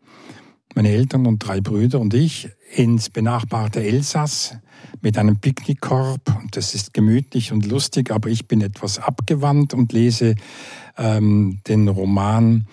meine 0.75 0.91
Eltern 0.91 1.27
und 1.27 1.39
drei 1.39 1.61
Brüder 1.61 2.01
und 2.01 2.15
ich, 2.15 2.49
ins 2.75 3.11
benachbarte 3.11 3.83
Elsass 3.83 4.57
mit 5.01 5.19
einem 5.19 5.39
Picknickkorb. 5.39 6.21
Das 6.51 6.75
ist 6.75 6.93
gemütlich 6.93 7.53
und 7.53 7.67
lustig, 7.67 8.11
aber 8.11 8.29
ich 8.29 8.49
bin 8.49 8.61
etwas 8.61 8.99
abgewandt 8.99 9.75
und 9.75 9.93
lese 9.93 10.35
ähm, 10.97 11.61
den 11.67 11.89
Roman 11.89 12.67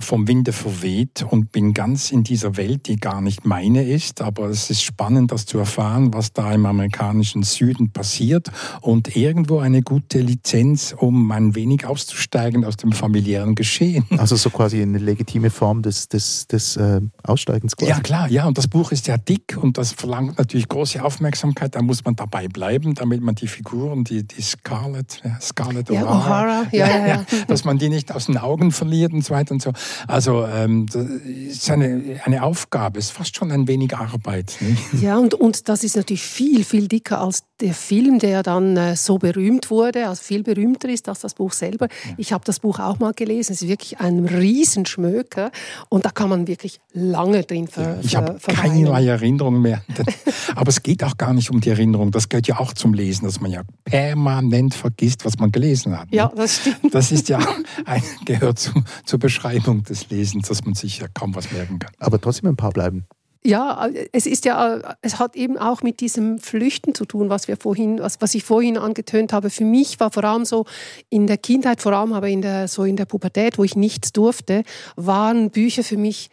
vom 0.00 0.28
Winde 0.28 0.52
verweht 0.52 1.24
und 1.28 1.52
bin 1.52 1.74
ganz 1.74 2.10
in 2.10 2.24
dieser 2.24 2.56
Welt, 2.56 2.86
die 2.88 2.96
gar 2.96 3.20
nicht 3.20 3.44
meine 3.44 3.84
ist. 3.84 4.20
Aber 4.20 4.46
es 4.48 4.70
ist 4.70 4.82
spannend, 4.82 5.32
das 5.32 5.46
zu 5.46 5.58
erfahren, 5.58 6.12
was 6.12 6.32
da 6.32 6.52
im 6.52 6.66
amerikanischen 6.66 7.42
Süden 7.42 7.90
passiert 7.90 8.50
und 8.80 9.16
irgendwo 9.16 9.58
eine 9.58 9.82
gute 9.82 10.20
Lizenz, 10.20 10.94
um 10.96 11.30
ein 11.30 11.54
wenig 11.54 11.86
auszusteigen 11.86 12.64
aus 12.64 12.76
dem 12.76 12.92
familiären 12.92 13.54
Geschehen. 13.54 14.04
Also 14.18 14.36
so 14.36 14.50
quasi 14.50 14.82
eine 14.82 14.98
legitime 14.98 15.50
Form 15.50 15.82
des, 15.82 16.08
des, 16.08 16.46
des 16.46 16.76
äh, 16.76 17.00
Aussteigens 17.22 17.76
quasi. 17.76 17.90
Ja, 17.90 18.00
klar, 18.00 18.28
ja. 18.30 18.46
Und 18.46 18.58
das 18.58 18.68
Buch 18.68 18.92
ist 18.92 19.06
ja 19.06 19.16
dick 19.16 19.58
und 19.60 19.78
das 19.78 19.92
verlangt 19.92 20.38
natürlich 20.38 20.68
große 20.68 21.02
Aufmerksamkeit. 21.02 21.74
Da 21.74 21.82
muss 21.82 22.04
man 22.04 22.16
dabei 22.16 22.48
bleiben, 22.48 22.94
damit 22.94 23.22
man 23.22 23.34
die 23.34 23.48
Figuren, 23.48 24.04
die, 24.04 24.26
die 24.26 24.42
Scarlett, 24.42 25.22
Scarlett 25.40 25.90
ja, 25.90 26.02
O'Hara, 26.02 26.66
ja, 26.72 26.86
ja, 26.98 27.06
ja, 27.06 27.26
dass 27.48 27.64
man 27.64 27.78
die 27.78 27.88
nicht 27.88 28.12
aus 28.12 28.26
den 28.26 28.38
Augen 28.38 28.72
verliert 28.72 29.12
und 29.12 29.24
so 29.24 29.34
weiter 29.34 29.52
und 29.52 29.62
so. 29.62 29.72
Also 30.06 30.44
ähm, 30.46 30.86
das 30.86 31.04
ist 31.04 31.70
eine, 31.70 32.20
eine 32.24 32.42
Aufgabe, 32.42 32.98
ist 32.98 33.10
fast 33.10 33.36
schon 33.36 33.50
ein 33.50 33.68
wenig 33.68 33.96
Arbeit. 33.96 34.56
Nicht? 34.60 35.02
Ja, 35.02 35.18
und, 35.18 35.34
und 35.34 35.68
das 35.68 35.84
ist 35.84 35.96
natürlich 35.96 36.22
viel, 36.22 36.64
viel 36.64 36.88
dicker 36.88 37.20
als 37.20 37.44
der 37.60 37.72
Film, 37.72 38.18
der 38.18 38.42
dann 38.42 38.76
äh, 38.76 38.96
so 38.96 39.18
berühmt 39.18 39.70
wurde, 39.70 40.08
also 40.08 40.22
viel 40.22 40.42
berühmter 40.42 40.88
ist 40.88 41.08
als 41.08 41.20
das 41.20 41.34
Buch 41.34 41.52
selber. 41.52 41.88
Ja. 42.04 42.14
Ich 42.18 42.32
habe 42.32 42.44
das 42.44 42.60
Buch 42.60 42.78
auch 42.78 42.98
mal 42.98 43.12
gelesen. 43.14 43.52
Es 43.52 43.62
ist 43.62 43.68
wirklich 43.68 43.98
ein 43.98 44.26
Riesenschmöker 44.26 45.50
und 45.88 46.04
da 46.04 46.10
kann 46.10 46.28
man 46.28 46.46
wirklich 46.46 46.80
lange 46.92 47.42
drin 47.44 47.66
ver 47.66 47.82
ja, 47.82 47.98
Ich 48.02 48.16
habe 48.16 48.38
keinerlei 48.46 49.06
Erinnerung 49.06 49.62
mehr. 49.62 49.82
Aber 50.54 50.68
es 50.68 50.82
geht 50.82 51.02
auch 51.02 51.16
gar 51.16 51.32
nicht 51.32 51.50
um 51.50 51.60
die 51.60 51.70
Erinnerung. 51.70 52.10
Das 52.10 52.28
gehört 52.28 52.46
ja 52.46 52.58
auch 52.58 52.74
zum 52.74 52.92
Lesen, 52.92 53.24
dass 53.24 53.40
man 53.40 53.50
ja 53.50 53.62
permanent 53.84 54.74
vergisst, 54.74 55.24
was 55.24 55.38
man 55.38 55.50
gelesen 55.50 55.98
hat. 55.98 56.08
Ja, 56.10 56.30
das 56.34 56.56
stimmt. 56.56 56.94
Das 56.94 57.10
ist 57.10 57.28
ja 57.28 57.38
ein, 57.86 58.02
gehört 58.26 58.58
zu, 58.58 58.72
zur 59.04 59.18
Beschreibung 59.18 59.75
des 59.82 60.08
Lesens, 60.10 60.48
dass 60.48 60.64
man 60.64 60.74
sich 60.74 60.98
ja 60.98 61.06
kaum 61.08 61.34
was 61.34 61.52
merken 61.52 61.78
kann. 61.78 61.92
Aber 61.98 62.20
trotzdem 62.20 62.48
ein 62.48 62.56
paar 62.56 62.72
bleiben. 62.72 63.06
Ja, 63.44 63.88
es 64.10 64.26
ist 64.26 64.44
ja, 64.44 64.96
es 65.02 65.20
hat 65.20 65.36
eben 65.36 65.56
auch 65.56 65.82
mit 65.82 66.00
diesem 66.00 66.40
Flüchten 66.40 66.96
zu 66.96 67.04
tun, 67.04 67.30
was 67.30 67.46
wir 67.46 67.56
vorhin, 67.56 68.00
was, 68.00 68.20
was 68.20 68.34
ich 68.34 68.42
vorhin 68.42 68.76
angetönt 68.76 69.32
habe. 69.32 69.50
Für 69.50 69.64
mich 69.64 70.00
war 70.00 70.10
vor 70.10 70.24
allem 70.24 70.44
so 70.44 70.64
in 71.10 71.28
der 71.28 71.38
Kindheit, 71.38 71.80
vor 71.80 71.92
allem 71.92 72.12
aber 72.12 72.28
in 72.28 72.42
der, 72.42 72.66
so 72.66 72.82
in 72.82 72.96
der 72.96 73.04
Pubertät, 73.04 73.56
wo 73.56 73.62
ich 73.62 73.76
nichts 73.76 74.12
durfte, 74.12 74.64
waren 74.96 75.50
Bücher 75.50 75.84
für 75.84 75.96
mich 75.96 76.30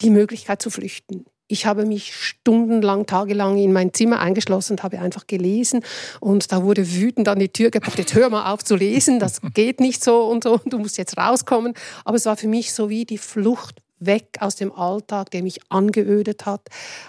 die 0.00 0.10
Möglichkeit 0.10 0.60
zu 0.60 0.70
flüchten. 0.70 1.26
Ich 1.48 1.64
habe 1.64 1.86
mich 1.86 2.14
stundenlang, 2.14 3.06
tagelang 3.06 3.56
in 3.56 3.72
mein 3.72 3.94
Zimmer 3.94 4.20
eingeschlossen 4.20 4.74
und 4.74 4.82
habe 4.82 4.98
einfach 4.98 5.26
gelesen. 5.26 5.82
Und 6.20 6.52
da 6.52 6.62
wurde 6.62 6.94
wütend 6.94 7.26
an 7.28 7.38
die 7.38 7.48
Tür 7.48 7.70
gebracht, 7.70 7.98
jetzt 7.98 8.14
hör 8.14 8.28
mal 8.28 8.52
auf 8.52 8.62
zu 8.62 8.76
lesen, 8.76 9.18
das 9.18 9.40
geht 9.54 9.80
nicht 9.80 10.04
so 10.04 10.26
und 10.26 10.44
so, 10.44 10.60
du 10.66 10.78
musst 10.78 10.98
jetzt 10.98 11.16
rauskommen. 11.16 11.72
Aber 12.04 12.16
es 12.16 12.26
war 12.26 12.36
für 12.36 12.48
mich 12.48 12.72
so 12.74 12.90
wie 12.90 13.06
die 13.06 13.18
Flucht 13.18 13.80
weg 14.00 14.38
aus 14.40 14.56
dem 14.56 14.72
Alltag, 14.72 15.30
der 15.30 15.42
mich 15.42 15.60
angeödet 15.68 16.46
hat, 16.46 16.62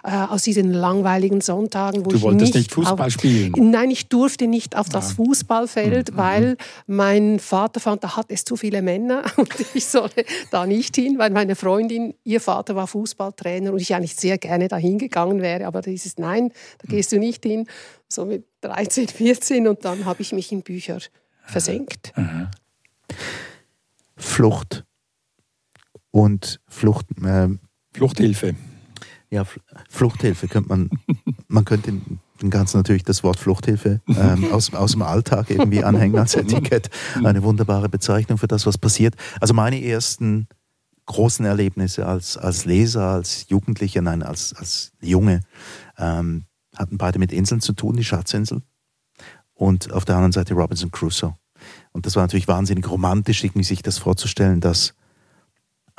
äh, 0.04 0.12
aus 0.12 0.44
diesen 0.44 0.74
langweiligen 0.74 1.42
Sonntagen, 1.42 2.06
wo 2.06 2.10
du 2.10 2.18
ich 2.18 2.22
wolltest 2.22 2.56
nicht, 2.56 2.72
Fußball 2.72 3.08
auf, 3.08 3.14
spielen. 3.14 3.54
Nein, 3.58 3.92
ich 3.92 4.08
durfte 4.08 4.48
nicht 4.48 4.76
auf 4.76 4.90
das 4.90 5.10
ja. 5.10 5.16
Fußballfeld, 5.16 6.12
mhm. 6.14 6.18
weil 6.18 6.58
mein 6.88 7.40
Vater 7.40 7.80
fand, 7.80 8.04
da 8.04 8.16
hat 8.16 8.28
es 8.30 8.46
zu 8.46 8.56
viele 8.56 8.82
Männer 8.82 9.24
und 9.38 9.50
ich 9.74 9.86
solle 9.86 10.10
da 10.52 10.66
nicht 10.66 10.96
hin, 10.96 11.18
weil 11.18 11.32
meine 11.32 11.56
Freundin, 11.56 12.14
ihr 12.24 12.42
Vater 12.42 12.76
war 12.76 12.88
Fußballtrainer 12.88 13.72
und 13.72 13.82
ich 13.82 13.94
eigentlich 13.94 14.16
sehr 14.16 14.38
gerne 14.38 14.68
dahin 14.68 14.98
gegangen 14.98 15.42
wäre, 15.42 15.66
aber 15.66 15.82
da 15.82 15.92
ist 15.92 16.20
nein, 16.20 16.50
da 16.80 16.86
mhm. 16.88 16.92
gehst 16.92 17.12
du 17.12 17.20
nicht 17.20 17.44
hin. 17.44 17.68
So 18.12 18.26
mit 18.26 18.46
13, 18.62 19.08
14 19.08 19.68
und 19.68 19.86
dann 19.86 20.06
habe 20.06 20.24
ich 20.24 20.32
mich 20.34 20.52
in 20.52 20.64
Bücher 20.64 20.98
versenkt. 21.44 22.12
Mhm. 22.16 22.48
Flucht 24.18 24.84
und 26.12 26.60
Flucht. 26.68 27.06
Äh, 27.24 27.50
Fluchthilfe. 27.94 28.56
Ja, 29.32 29.46
Fluchthilfe 29.90 30.48
könnte 30.48 30.70
man, 30.70 30.90
man 31.48 31.66
könnte 31.66 31.94
den 32.42 32.50
Ganzen 32.50 32.78
natürlich 32.78 33.04
das 33.04 33.24
Wort 33.24 33.38
Fluchthilfe 33.38 34.02
ähm, 34.08 34.52
aus, 34.52 34.74
aus 34.74 34.94
dem 34.94 35.02
Alltag 35.02 35.50
irgendwie 35.50 35.84
anhängen 35.84 36.18
als 36.18 36.36
Etikett. 36.36 36.90
Eine 37.24 37.44
wunderbare 37.44 37.90
Bezeichnung 37.90 38.38
für 38.38 38.48
das, 38.48 38.66
was 38.66 38.78
passiert. 38.78 39.16
Also 39.40 39.54
meine 39.54 39.84
ersten 39.84 40.48
großen 41.06 41.46
Erlebnisse 41.46 42.06
als, 42.06 42.38
als 42.38 42.66
Leser, 42.66 43.10
als 43.10 43.46
Jugendlicher, 43.50 44.02
nein, 44.02 44.24
als, 44.24 44.54
als 44.54 44.94
Junge, 45.02 45.42
ähm, 45.98 46.46
hatten 46.76 46.98
beide 46.98 47.20
mit 47.20 47.32
Inseln 47.32 47.62
zu 47.62 47.74
tun, 47.74 47.98
die 47.98 48.04
Schatzinsel 48.04 48.62
und 49.54 49.92
auf 49.92 50.06
der 50.06 50.16
anderen 50.16 50.32
Seite 50.32 50.54
Robinson 50.54 50.92
Crusoe. 50.92 51.36
Und 51.92 52.06
das 52.06 52.16
war 52.16 52.24
natürlich 52.24 52.48
wahnsinnig 52.48 52.90
romantisch, 52.90 53.42
sich 53.42 53.82
das 53.82 53.98
vorzustellen, 53.98 54.62
dass 54.62 54.94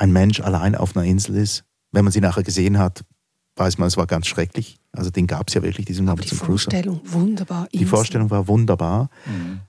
ein 0.00 0.12
Mensch 0.12 0.40
allein 0.40 0.74
auf 0.74 0.96
einer 0.96 1.04
Insel 1.04 1.36
ist. 1.36 1.64
Wenn 1.92 2.04
man 2.04 2.12
sie 2.12 2.20
nachher 2.20 2.42
gesehen 2.42 2.78
hat, 2.78 3.04
weiß 3.56 3.78
man, 3.78 3.88
es 3.88 3.96
war 3.96 4.06
ganz 4.06 4.26
schrecklich. 4.26 4.78
Also 4.92 5.10
den 5.10 5.26
gab 5.26 5.48
es 5.48 5.54
ja 5.54 5.62
wirklich, 5.62 5.86
diesen 5.86 6.08
Robinson 6.08 6.38
Crusoe. 6.38 6.46
Die 6.46 6.48
Vorstellung 6.48 7.00
wunderbar. 7.04 7.68
Die 7.72 7.84
Vorstellung 7.84 8.30
war 8.30 8.48
wunderbar. 8.48 9.10
Mhm. 9.26 9.60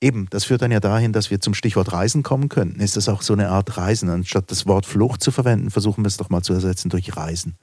Eben, 0.00 0.26
das 0.30 0.44
führt 0.44 0.60
dann 0.60 0.70
ja 0.70 0.80
dahin, 0.80 1.12
dass 1.12 1.30
wir 1.30 1.40
zum 1.40 1.54
Stichwort 1.54 1.92
Reisen 1.92 2.22
kommen 2.22 2.50
könnten. 2.50 2.80
Ist 2.80 2.96
das 2.96 3.08
auch 3.08 3.22
so 3.22 3.32
eine 3.32 3.48
Art 3.48 3.78
Reisen? 3.78 4.10
Anstatt 4.10 4.50
das 4.50 4.66
Wort 4.66 4.84
Flucht 4.84 5.22
zu 5.22 5.30
verwenden, 5.30 5.70
versuchen 5.70 6.04
wir 6.04 6.08
es 6.08 6.18
doch 6.18 6.28
mal 6.28 6.42
zu 6.42 6.52
ersetzen 6.52 6.90
durch 6.90 7.16
Reisen. 7.16 7.56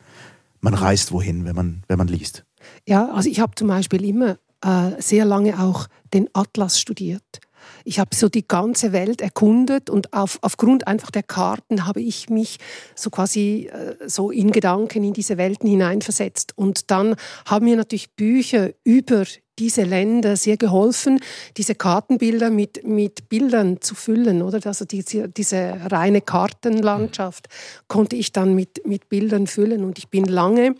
Man 0.59 0.73
reist 0.73 1.11
wohin, 1.11 1.45
wenn 1.45 1.55
man, 1.55 1.83
wenn 1.87 1.99
man 1.99 2.07
liest. 2.07 2.43
Ja, 2.87 3.11
also 3.13 3.29
ich 3.29 3.39
habe 3.39 3.53
zum 3.55 3.67
Beispiel 3.67 4.03
immer 4.05 4.37
äh, 4.63 4.99
sehr 4.99 5.25
lange 5.25 5.59
auch 5.59 5.87
den 6.13 6.29
Atlas 6.33 6.79
studiert. 6.79 7.41
Ich 7.83 7.99
habe 7.99 8.15
so 8.15 8.29
die 8.29 8.47
ganze 8.47 8.91
Welt 8.91 9.21
erkundet 9.21 9.89
und 9.89 10.13
auf, 10.13 10.39
aufgrund 10.41 10.87
einfach 10.87 11.11
der 11.11 11.23
Karten 11.23 11.85
habe 11.85 12.01
ich 12.01 12.29
mich 12.29 12.57
so 12.95 13.09
quasi 13.09 13.69
äh, 13.71 13.95
so 14.07 14.31
in 14.31 14.51
Gedanken 14.51 15.03
in 15.03 15.13
diese 15.13 15.37
Welten 15.37 15.69
hineinversetzt. 15.69 16.57
Und 16.57 16.91
dann 16.91 17.15
haben 17.45 17.65
mir 17.65 17.77
natürlich 17.77 18.11
Bücher 18.15 18.71
über 18.83 19.25
diese 19.61 19.83
Länder 19.83 20.37
sehr 20.37 20.57
geholfen, 20.57 21.19
diese 21.55 21.75
Kartenbilder 21.75 22.49
mit, 22.49 22.83
mit 22.83 23.29
Bildern 23.29 23.79
zu 23.79 23.93
füllen, 23.93 24.41
oder? 24.41 24.59
Also 24.65 24.85
diese, 24.85 25.29
diese 25.29 25.77
reine 25.91 26.21
Kartenlandschaft 26.21 27.47
konnte 27.87 28.15
ich 28.15 28.31
dann 28.31 28.55
mit, 28.55 28.87
mit 28.87 29.07
Bildern 29.07 29.45
füllen. 29.45 29.83
Und 29.83 29.99
ich 29.99 30.09
bin 30.09 30.25
lange 30.25 30.73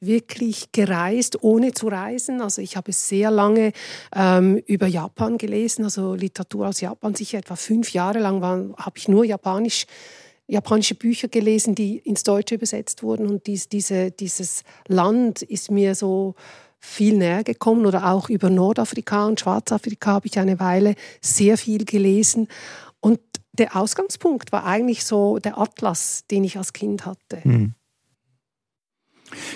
wirklich 0.00 0.72
gereist, 0.72 1.42
ohne 1.42 1.72
zu 1.72 1.88
reisen. 1.88 2.40
Also 2.40 2.62
ich 2.62 2.74
habe 2.78 2.92
sehr 2.92 3.30
lange 3.30 3.72
ähm, 4.16 4.62
über 4.66 4.86
Japan 4.86 5.36
gelesen, 5.36 5.84
also 5.84 6.14
Literatur 6.14 6.68
aus 6.68 6.80
Japan, 6.80 7.14
sicher 7.14 7.36
etwa 7.36 7.56
fünf 7.56 7.92
Jahre 7.92 8.18
lang 8.18 8.42
habe 8.42 8.96
ich 8.96 9.08
nur 9.08 9.26
Japanisch 9.26 9.84
japanische 10.48 10.96
Bücher 10.96 11.28
gelesen, 11.28 11.74
die 11.74 11.98
ins 11.98 12.24
Deutsche 12.24 12.56
übersetzt 12.56 13.02
wurden. 13.02 13.26
Und 13.26 13.46
dies, 13.46 13.68
diese, 13.68 14.10
dieses 14.10 14.64
Land 14.88 15.42
ist 15.42 15.70
mir 15.70 15.94
so 15.94 16.34
viel 16.84 17.16
näher 17.16 17.44
gekommen 17.44 17.86
oder 17.86 18.10
auch 18.10 18.28
über 18.28 18.50
Nordafrika 18.50 19.26
und 19.26 19.40
Schwarzafrika 19.40 20.12
habe 20.12 20.26
ich 20.26 20.38
eine 20.38 20.58
Weile 20.58 20.96
sehr 21.20 21.56
viel 21.56 21.84
gelesen. 21.84 22.48
Und 23.00 23.20
der 23.52 23.76
Ausgangspunkt 23.76 24.50
war 24.52 24.66
eigentlich 24.66 25.04
so 25.04 25.38
der 25.38 25.58
Atlas, 25.58 26.24
den 26.30 26.42
ich 26.44 26.58
als 26.58 26.72
Kind 26.72 27.06
hatte. 27.06 27.40
Mhm. 27.44 27.74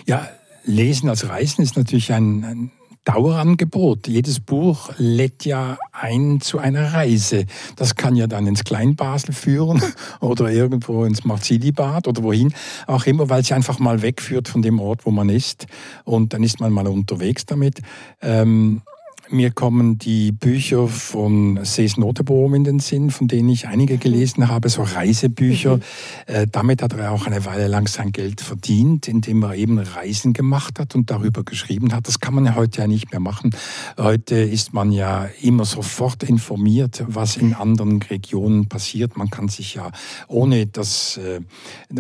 Ja, 0.06 0.28
Lesen 0.64 1.08
als 1.08 1.28
Reisen 1.28 1.62
ist 1.62 1.76
natürlich 1.76 2.12
ein, 2.12 2.44
ein 2.44 2.72
Dauerangebot. 3.06 4.08
Jedes 4.08 4.40
Buch 4.40 4.90
lädt 4.98 5.44
ja 5.44 5.78
ein 5.92 6.40
zu 6.40 6.58
einer 6.58 6.92
Reise. 6.92 7.46
Das 7.76 7.94
kann 7.94 8.16
ja 8.16 8.26
dann 8.26 8.46
ins 8.46 8.64
Kleinbasel 8.64 9.32
führen 9.32 9.80
oder 10.20 10.50
irgendwo 10.50 11.04
ins 11.04 11.24
Marzilibad 11.24 12.08
oder 12.08 12.22
wohin 12.22 12.52
auch 12.86 13.06
immer, 13.06 13.30
weil 13.30 13.42
es 13.42 13.52
einfach 13.52 13.78
mal 13.78 14.02
wegführt 14.02 14.48
von 14.48 14.60
dem 14.60 14.80
Ort, 14.80 15.06
wo 15.06 15.12
man 15.12 15.28
ist. 15.28 15.66
Und 16.04 16.32
dann 16.32 16.42
ist 16.42 16.60
man 16.60 16.72
mal 16.72 16.88
unterwegs 16.88 17.46
damit. 17.46 17.80
Ähm, 18.20 18.82
mir 19.30 19.50
kommen 19.50 19.98
die 19.98 20.32
Bücher 20.32 20.88
von 20.88 21.58
Sees 21.64 21.96
Notebohm 21.96 22.54
in 22.54 22.64
den 22.64 22.78
Sinn, 22.78 23.10
von 23.10 23.28
denen 23.28 23.48
ich 23.48 23.66
einige 23.66 23.98
gelesen 23.98 24.48
habe, 24.48 24.68
so 24.68 24.82
Reisebücher. 24.82 25.76
Mhm. 25.76 25.82
Äh, 26.26 26.46
damit 26.50 26.82
hat 26.82 26.92
er 26.92 27.12
auch 27.12 27.26
eine 27.26 27.44
Weile 27.44 27.66
lang 27.66 27.88
sein 27.88 28.12
Geld 28.12 28.40
verdient, 28.40 29.08
indem 29.08 29.42
er 29.42 29.54
eben 29.54 29.78
Reisen 29.78 30.32
gemacht 30.32 30.78
hat 30.78 30.94
und 30.94 31.10
darüber 31.10 31.42
geschrieben 31.44 31.92
hat. 31.92 32.06
Das 32.06 32.20
kann 32.20 32.34
man 32.34 32.44
ja 32.44 32.54
heute 32.54 32.82
ja 32.82 32.86
nicht 32.86 33.10
mehr 33.10 33.20
machen. 33.20 33.50
Heute 33.98 34.36
ist 34.36 34.72
man 34.72 34.92
ja 34.92 35.28
immer 35.40 35.64
sofort 35.64 36.22
informiert, 36.22 37.04
was 37.06 37.36
in 37.36 37.54
anderen 37.54 38.02
Regionen 38.02 38.66
passiert. 38.66 39.16
Man 39.16 39.30
kann 39.30 39.48
sich 39.48 39.74
ja 39.74 39.90
ohne 40.28 40.66
das, 40.66 41.18
äh, 41.18 41.40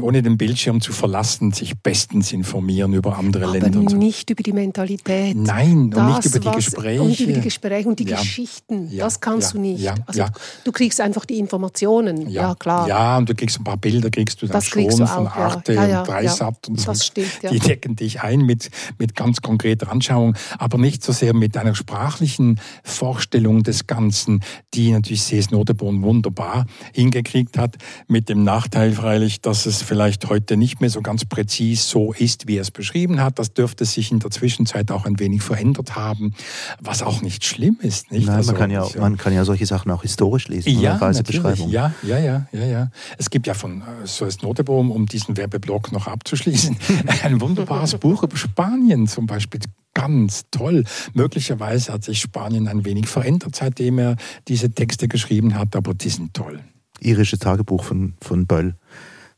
ohne 0.00 0.22
den 0.22 0.36
Bildschirm 0.36 0.80
zu 0.80 0.92
verlassen, 0.92 1.52
sich 1.52 1.76
bestens 1.78 2.32
informieren 2.32 2.92
über 2.92 3.18
andere 3.18 3.44
Aber 3.44 3.58
Länder. 3.58 3.80
Aber 3.80 3.94
nicht 3.94 4.30
über 4.30 4.42
die 4.42 4.52
Mentalität. 4.52 5.36
Nein, 5.36 5.92
und 5.94 6.06
nicht 6.06 6.26
über 6.26 6.38
die 6.38 6.50
Gespräche 6.50 7.15
irgendwie 7.20 7.40
die 7.40 7.44
Gespräche 7.44 7.88
und 7.88 7.98
die 7.98 8.04
ja, 8.04 8.18
Geschichten, 8.18 8.90
ja, 8.90 9.04
das 9.04 9.20
kannst 9.20 9.54
du 9.54 9.60
nicht. 9.60 9.88
also 10.06 10.24
du 10.64 10.72
kriegst 10.72 11.00
einfach 11.00 11.24
die 11.24 11.38
Informationen, 11.38 12.28
ja. 12.28 12.54
klar. 12.54 12.88
Ja, 12.88 13.18
und 13.18 13.28
du 13.28 13.34
kriegst 13.34 13.58
ein 13.58 13.64
paar 13.64 13.76
Bilder, 13.76 14.10
kriegst 14.10 14.42
du 14.42 14.46
dann 14.46 14.54
das 14.54 14.66
schon 14.66 14.86
du 14.86 15.06
von 15.06 15.26
Arte 15.26 15.78
und 15.78 16.08
Dreisat 16.08 16.68
und 16.68 16.80
so. 16.80 16.86
Das 16.86 17.06
stimmt, 17.06 17.30
Die 17.50 17.58
decken 17.58 17.96
dich 17.96 18.22
ein 18.22 18.40
mit, 18.40 18.70
mit 18.98 19.14
ganz 19.14 19.42
konkreter 19.42 19.90
Anschauung, 19.90 20.34
aber 20.58 20.78
nicht 20.78 21.02
so 21.02 21.12
sehr 21.12 21.34
mit 21.34 21.56
einer 21.56 21.74
sprachlichen 21.74 22.60
Vorstellung 22.82 23.62
des 23.62 23.86
Ganzen, 23.86 24.42
die 24.74 24.92
natürlich 24.92 25.22
C.S. 25.22 25.50
Noteborn 25.50 26.02
wunderbar 26.02 26.66
hingekriegt 26.92 27.58
hat, 27.58 27.76
mit 28.08 28.28
dem 28.28 28.44
Nachteil 28.44 28.92
freilich, 28.92 29.40
dass 29.40 29.66
es 29.66 29.82
vielleicht 29.82 30.28
heute 30.28 30.56
nicht 30.56 30.80
mehr 30.80 30.90
so 30.90 31.02
ganz 31.02 31.24
präzis 31.24 31.88
so 31.88 32.12
ist, 32.12 32.48
wie 32.48 32.56
er 32.56 32.62
es 32.62 32.70
beschrieben 32.70 33.20
hat. 33.20 33.38
Das 33.38 33.52
dürfte 33.52 33.84
sich 33.84 34.10
in 34.10 34.18
der 34.18 34.30
Zwischenzeit 34.30 34.90
auch 34.90 35.06
ein 35.06 35.18
wenig 35.18 35.42
verändert 35.42 35.96
haben, 35.96 36.34
was 36.80 37.02
auch 37.06 37.22
nicht 37.22 37.44
schlimm 37.44 37.78
ist. 37.80 38.10
Nicht? 38.12 38.26
Nein, 38.26 38.36
also, 38.36 38.52
man, 38.52 38.60
kann 38.60 38.70
ja, 38.70 38.86
man 38.98 39.16
kann 39.16 39.32
ja 39.32 39.44
solche 39.44 39.66
Sachen 39.66 39.90
auch 39.90 40.02
historisch 40.02 40.48
lesen, 40.48 40.78
ja, 40.80 40.96
Reisebeschreibungen. 40.96 41.70
Ja, 41.70 41.94
ja, 42.02 42.18
ja, 42.18 42.46
ja, 42.52 42.64
ja. 42.64 42.90
Es 43.18 43.30
gibt 43.30 43.46
ja 43.46 43.54
von 43.54 43.82
äh, 43.82 44.06
Soest 44.06 44.42
Notebohm, 44.42 44.90
um 44.90 45.06
diesen 45.06 45.36
Werbeblock 45.36 45.92
noch 45.92 46.06
abzuschließen, 46.06 46.76
ein 47.22 47.40
wunderbares 47.40 47.94
Buch 47.96 48.22
über 48.22 48.36
Spanien 48.36 49.06
zum 49.06 49.26
Beispiel 49.26 49.60
ganz 49.94 50.44
toll. 50.50 50.84
Möglicherweise 51.14 51.92
hat 51.92 52.04
sich 52.04 52.20
Spanien 52.20 52.68
ein 52.68 52.84
wenig 52.84 53.06
verändert, 53.06 53.56
seitdem 53.56 53.98
er 53.98 54.16
diese 54.46 54.70
Texte 54.70 55.08
geschrieben 55.08 55.58
hat, 55.58 55.74
aber 55.74 55.94
die 55.94 56.10
sind 56.10 56.34
toll. 56.34 56.60
Irische 57.00 57.38
Tagebuch 57.38 57.82
von, 57.82 58.14
von 58.20 58.46
Böll. 58.46 58.74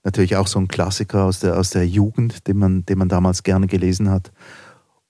Natürlich 0.05 0.37
auch 0.37 0.47
so 0.47 0.59
ein 0.59 0.69
Klassiker 0.69 1.25
aus 1.25 1.41
der, 1.41 1.57
aus 1.57 1.71
der 1.71 1.87
Jugend, 1.87 2.49
den 2.49 2.59
man, 2.59 2.85
den 2.87 2.99
man 2.99 3.09
damals 3.09 3.43
gerne 3.43 3.67
gelesen 3.67 4.11
hat. 4.11 4.33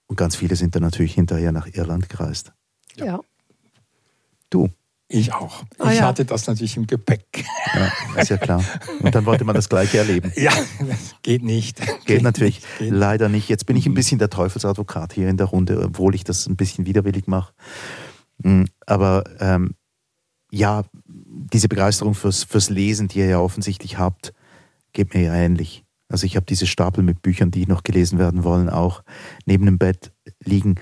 Und 0.08 0.16
ganz 0.16 0.36
viele 0.36 0.56
sind 0.56 0.74
dann 0.74 0.82
natürlich 0.82 1.14
hinterher 1.14 1.52
nach 1.52 1.66
Irland 1.72 2.08
gereist. 2.08 2.52
Ja. 2.96 3.20
Du? 4.50 4.70
Ich 5.10 5.32
auch. 5.32 5.64
Ah, 5.78 5.90
ich 5.90 6.00
ja. 6.00 6.06
hatte 6.06 6.26
das 6.26 6.46
natürlich 6.46 6.76
im 6.76 6.86
Gepäck. 6.86 7.44
Ja, 7.74 8.20
ist 8.20 8.28
ja 8.28 8.36
klar. 8.36 8.62
Und 9.00 9.14
dann 9.14 9.24
wollte 9.24 9.44
man 9.44 9.54
das 9.54 9.70
Gleiche 9.70 9.98
erleben. 9.98 10.32
Ja, 10.36 10.52
geht 11.22 11.42
nicht. 11.42 11.80
Geht, 11.80 12.04
geht 12.04 12.22
natürlich 12.22 12.56
nicht. 12.56 12.78
Geht. 12.78 12.90
leider 12.90 13.30
nicht. 13.30 13.48
Jetzt 13.48 13.64
bin 13.64 13.76
ich 13.76 13.86
ein 13.86 13.94
bisschen 13.94 14.18
der 14.18 14.28
Teufelsadvokat 14.28 15.14
hier 15.14 15.28
in 15.28 15.38
der 15.38 15.46
Runde, 15.46 15.82
obwohl 15.82 16.14
ich 16.14 16.24
das 16.24 16.46
ein 16.46 16.56
bisschen 16.56 16.84
widerwillig 16.84 17.26
mache. 17.26 17.54
Mm, 18.42 18.64
aber 18.84 19.24
ähm, 19.40 19.74
ja, 20.50 20.84
diese 21.06 21.68
Begeisterung 21.68 22.14
fürs, 22.14 22.44
fürs 22.44 22.68
Lesen, 22.68 23.08
die 23.08 23.20
ihr 23.20 23.28
ja 23.28 23.40
offensichtlich 23.40 23.98
habt, 23.98 24.34
geht 24.92 25.14
mir 25.14 25.22
ja 25.22 25.34
ähnlich. 25.34 25.84
Also 26.08 26.26
ich 26.26 26.36
habe 26.36 26.46
diese 26.46 26.66
Stapel 26.66 27.04
mit 27.04 27.22
Büchern, 27.22 27.50
die 27.50 27.66
noch 27.66 27.82
gelesen 27.82 28.18
werden 28.18 28.44
wollen, 28.44 28.70
auch 28.70 29.02
neben 29.44 29.66
dem 29.66 29.78
Bett 29.78 30.12
liegen. 30.42 30.76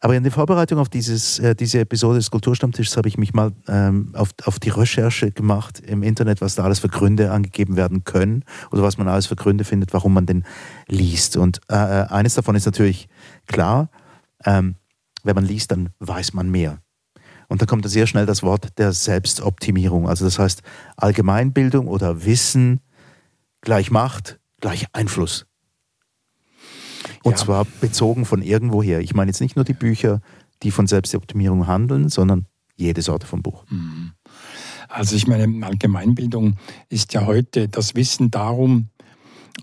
Aber 0.00 0.14
in 0.14 0.22
der 0.22 0.30
Vorbereitung 0.30 0.78
auf 0.78 0.88
dieses, 0.88 1.40
äh, 1.40 1.56
diese 1.56 1.80
Episode 1.80 2.18
des 2.18 2.30
Kulturstammtischs 2.30 2.96
habe 2.96 3.08
ich 3.08 3.18
mich 3.18 3.34
mal 3.34 3.52
ähm, 3.66 4.14
auf, 4.14 4.30
auf 4.44 4.60
die 4.60 4.68
Recherche 4.68 5.32
gemacht 5.32 5.80
im 5.80 6.04
Internet, 6.04 6.40
was 6.40 6.54
da 6.54 6.62
alles 6.62 6.78
für 6.78 6.88
Gründe 6.88 7.32
angegeben 7.32 7.76
werden 7.76 8.04
können 8.04 8.44
oder 8.70 8.82
was 8.82 8.96
man 8.96 9.08
alles 9.08 9.26
für 9.26 9.34
Gründe 9.34 9.64
findet, 9.64 9.92
warum 9.92 10.14
man 10.14 10.26
den 10.26 10.44
liest. 10.86 11.36
Und 11.36 11.60
äh, 11.68 11.74
äh 11.74 12.06
eines 12.08 12.34
davon 12.34 12.54
ist 12.54 12.66
natürlich 12.66 13.08
klar, 13.46 13.90
ähm, 14.44 14.76
wenn 15.24 15.34
man 15.34 15.44
liest, 15.44 15.72
dann 15.72 15.90
weiß 15.98 16.32
man 16.32 16.48
mehr. 16.48 16.78
Und 17.48 17.60
da 17.60 17.66
kommt 17.66 17.88
sehr 17.88 18.06
schnell 18.06 18.26
das 18.26 18.42
Wort 18.42 18.78
der 18.78 18.92
Selbstoptimierung. 18.92 20.08
Also 20.08 20.24
das 20.24 20.38
heißt, 20.38 20.62
Allgemeinbildung 20.96 21.88
oder 21.88 22.24
Wissen 22.24 22.80
gleich 23.62 23.90
Macht, 23.90 24.38
gleich 24.60 24.86
Einfluss. 24.92 25.46
Und 27.22 27.32
ja. 27.32 27.36
zwar 27.38 27.64
bezogen 27.80 28.24
von 28.24 28.42
irgendwoher. 28.42 29.00
Ich 29.00 29.14
meine 29.14 29.30
jetzt 29.30 29.40
nicht 29.40 29.56
nur 29.56 29.64
die 29.64 29.74
Bücher, 29.74 30.20
die 30.62 30.70
von 30.70 30.86
Selbstoptimierung 30.86 31.66
handeln, 31.66 32.08
sondern 32.08 32.46
jede 32.76 33.02
Sorte 33.02 33.26
von 33.26 33.42
Buch. 33.42 33.64
Mhm. 33.70 34.12
Also 34.88 35.16
ich 35.16 35.26
meine, 35.26 35.66
Allgemeinbildung 35.66 36.56
ist 36.88 37.12
ja 37.12 37.26
heute 37.26 37.68
das 37.68 37.94
Wissen 37.94 38.30
darum, 38.30 38.88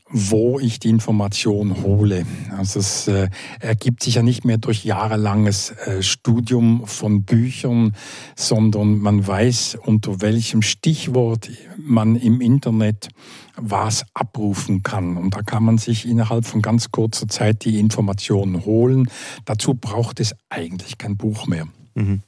wo 0.09 0.59
ich 0.59 0.79
die 0.79 0.89
Information 0.89 1.81
hole. 1.83 2.25
Also 2.55 2.79
es 2.79 3.07
äh, 3.07 3.29
ergibt 3.59 4.03
sich 4.03 4.15
ja 4.15 4.23
nicht 4.23 4.45
mehr 4.45 4.57
durch 4.57 4.85
jahrelanges 4.85 5.71
äh, 5.71 6.03
Studium 6.03 6.85
von 6.85 7.23
Büchern, 7.23 7.95
sondern 8.35 8.99
man 8.99 9.25
weiß, 9.25 9.77
unter 9.83 10.21
welchem 10.21 10.61
Stichwort 10.61 11.49
man 11.77 12.15
im 12.15 12.41
Internet 12.41 13.09
was 13.57 14.05
abrufen 14.13 14.83
kann. 14.83 15.17
Und 15.17 15.35
da 15.35 15.41
kann 15.41 15.63
man 15.63 15.77
sich 15.77 16.07
innerhalb 16.07 16.45
von 16.45 16.61
ganz 16.61 16.91
kurzer 16.91 17.27
Zeit 17.27 17.65
die 17.65 17.79
Informationen 17.79 18.65
holen. 18.65 19.09
Dazu 19.45 19.73
braucht 19.73 20.19
es 20.19 20.35
eigentlich 20.49 20.97
kein 20.97 21.17
Buch 21.17 21.47
mehr. 21.47 21.67
Mhm. 21.95 22.21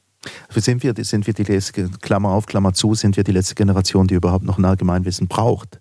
Sind 0.50 0.84
wir, 0.84 0.94
sind 0.98 1.28
wir 1.28 1.34
die 1.34 1.44
letzte, 1.44 1.90
Klammer 2.02 2.30
auf, 2.30 2.48
Klammer 2.48 2.74
zu, 2.74 2.96
sind 2.96 3.16
wir 3.18 3.24
die 3.24 3.32
letzte 3.32 3.56
Generation, 3.56 4.08
die 4.08 4.16
überhaupt 4.16 4.44
noch 4.44 4.58
ein 4.58 4.66
Allgemeinwissen 4.66 5.28
braucht? 5.28 5.80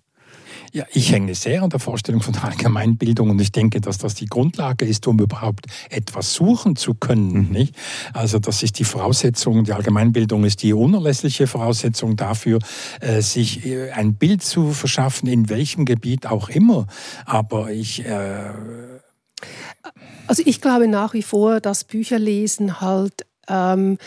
Ja, 0.73 0.85
ich 0.93 1.11
hänge 1.11 1.33
sehr 1.35 1.63
an 1.63 1.69
der 1.69 1.79
Vorstellung 1.79 2.21
von 2.21 2.33
der 2.33 2.45
Allgemeinbildung 2.45 3.29
und 3.29 3.41
ich 3.41 3.51
denke, 3.51 3.81
dass 3.81 3.97
das 3.97 4.15
die 4.15 4.25
Grundlage 4.25 4.85
ist, 4.85 5.07
um 5.07 5.19
überhaupt 5.19 5.65
etwas 5.89 6.33
suchen 6.33 6.75
zu 6.75 6.93
können. 6.93 7.47
Mhm. 7.47 7.49
Nicht? 7.49 7.75
Also 8.13 8.39
das 8.39 8.63
ist 8.63 8.79
die 8.79 8.83
Voraussetzung, 8.83 9.63
die 9.63 9.73
Allgemeinbildung 9.73 10.43
ist 10.43 10.63
die 10.63 10.73
unerlässliche 10.73 11.47
Voraussetzung 11.47 12.15
dafür, 12.15 12.59
äh, 12.99 13.21
sich 13.21 13.65
äh, 13.65 13.91
ein 13.91 14.15
Bild 14.15 14.43
zu 14.43 14.71
verschaffen, 14.71 15.27
in 15.29 15.49
welchem 15.49 15.85
Gebiet 15.85 16.25
auch 16.25 16.49
immer. 16.49 16.87
Aber 17.25 17.71
ich... 17.71 18.05
Äh 18.05 18.51
also 20.27 20.43
ich 20.45 20.61
glaube 20.61 20.87
nach 20.87 21.13
wie 21.13 21.21
vor, 21.21 21.61
dass 21.61 21.83
Bücherlesen 21.83 22.81
halt 22.81 23.25
ähm, 23.47 23.97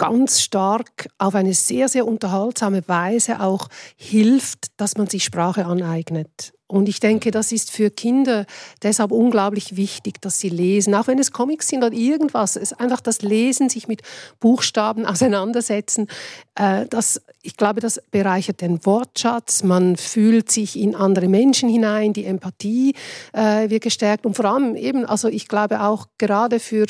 ganz 0.00 0.40
stark 0.40 1.10
auf 1.18 1.34
eine 1.34 1.52
sehr, 1.52 1.86
sehr 1.90 2.06
unterhaltsame 2.06 2.82
Weise 2.88 3.40
auch 3.40 3.68
hilft, 3.96 4.68
dass 4.78 4.96
man 4.96 5.08
sich 5.08 5.24
Sprache 5.24 5.66
aneignet. 5.66 6.54
Und 6.66 6.88
ich 6.88 7.00
denke, 7.00 7.32
das 7.32 7.52
ist 7.52 7.70
für 7.70 7.90
Kinder 7.90 8.46
deshalb 8.82 9.10
unglaublich 9.10 9.76
wichtig, 9.76 10.22
dass 10.22 10.38
sie 10.38 10.48
lesen, 10.48 10.94
auch 10.94 11.06
wenn 11.06 11.18
es 11.18 11.32
Comics 11.32 11.68
sind 11.68 11.84
oder 11.84 11.94
irgendwas. 11.94 12.56
Es 12.56 12.72
einfach 12.72 13.00
das 13.00 13.20
Lesen, 13.20 13.68
sich 13.68 13.88
mit 13.88 14.00
Buchstaben 14.38 15.04
auseinandersetzen. 15.06 16.06
Äh, 16.54 16.86
das, 16.88 17.20
ich 17.42 17.58
glaube, 17.58 17.80
das 17.80 18.00
bereichert 18.10 18.62
den 18.62 18.86
Wortschatz. 18.86 19.64
Man 19.64 19.96
fühlt 19.96 20.50
sich 20.50 20.78
in 20.78 20.94
andere 20.94 21.28
Menschen 21.28 21.68
hinein, 21.68 22.14
die 22.14 22.24
Empathie 22.24 22.94
äh, 23.32 23.68
wird 23.68 23.82
gestärkt. 23.82 24.24
Und 24.24 24.34
vor 24.34 24.46
allem 24.46 24.76
eben, 24.76 25.04
also 25.04 25.28
ich 25.28 25.46
glaube 25.46 25.82
auch 25.82 26.06
gerade 26.16 26.58
für 26.58 26.86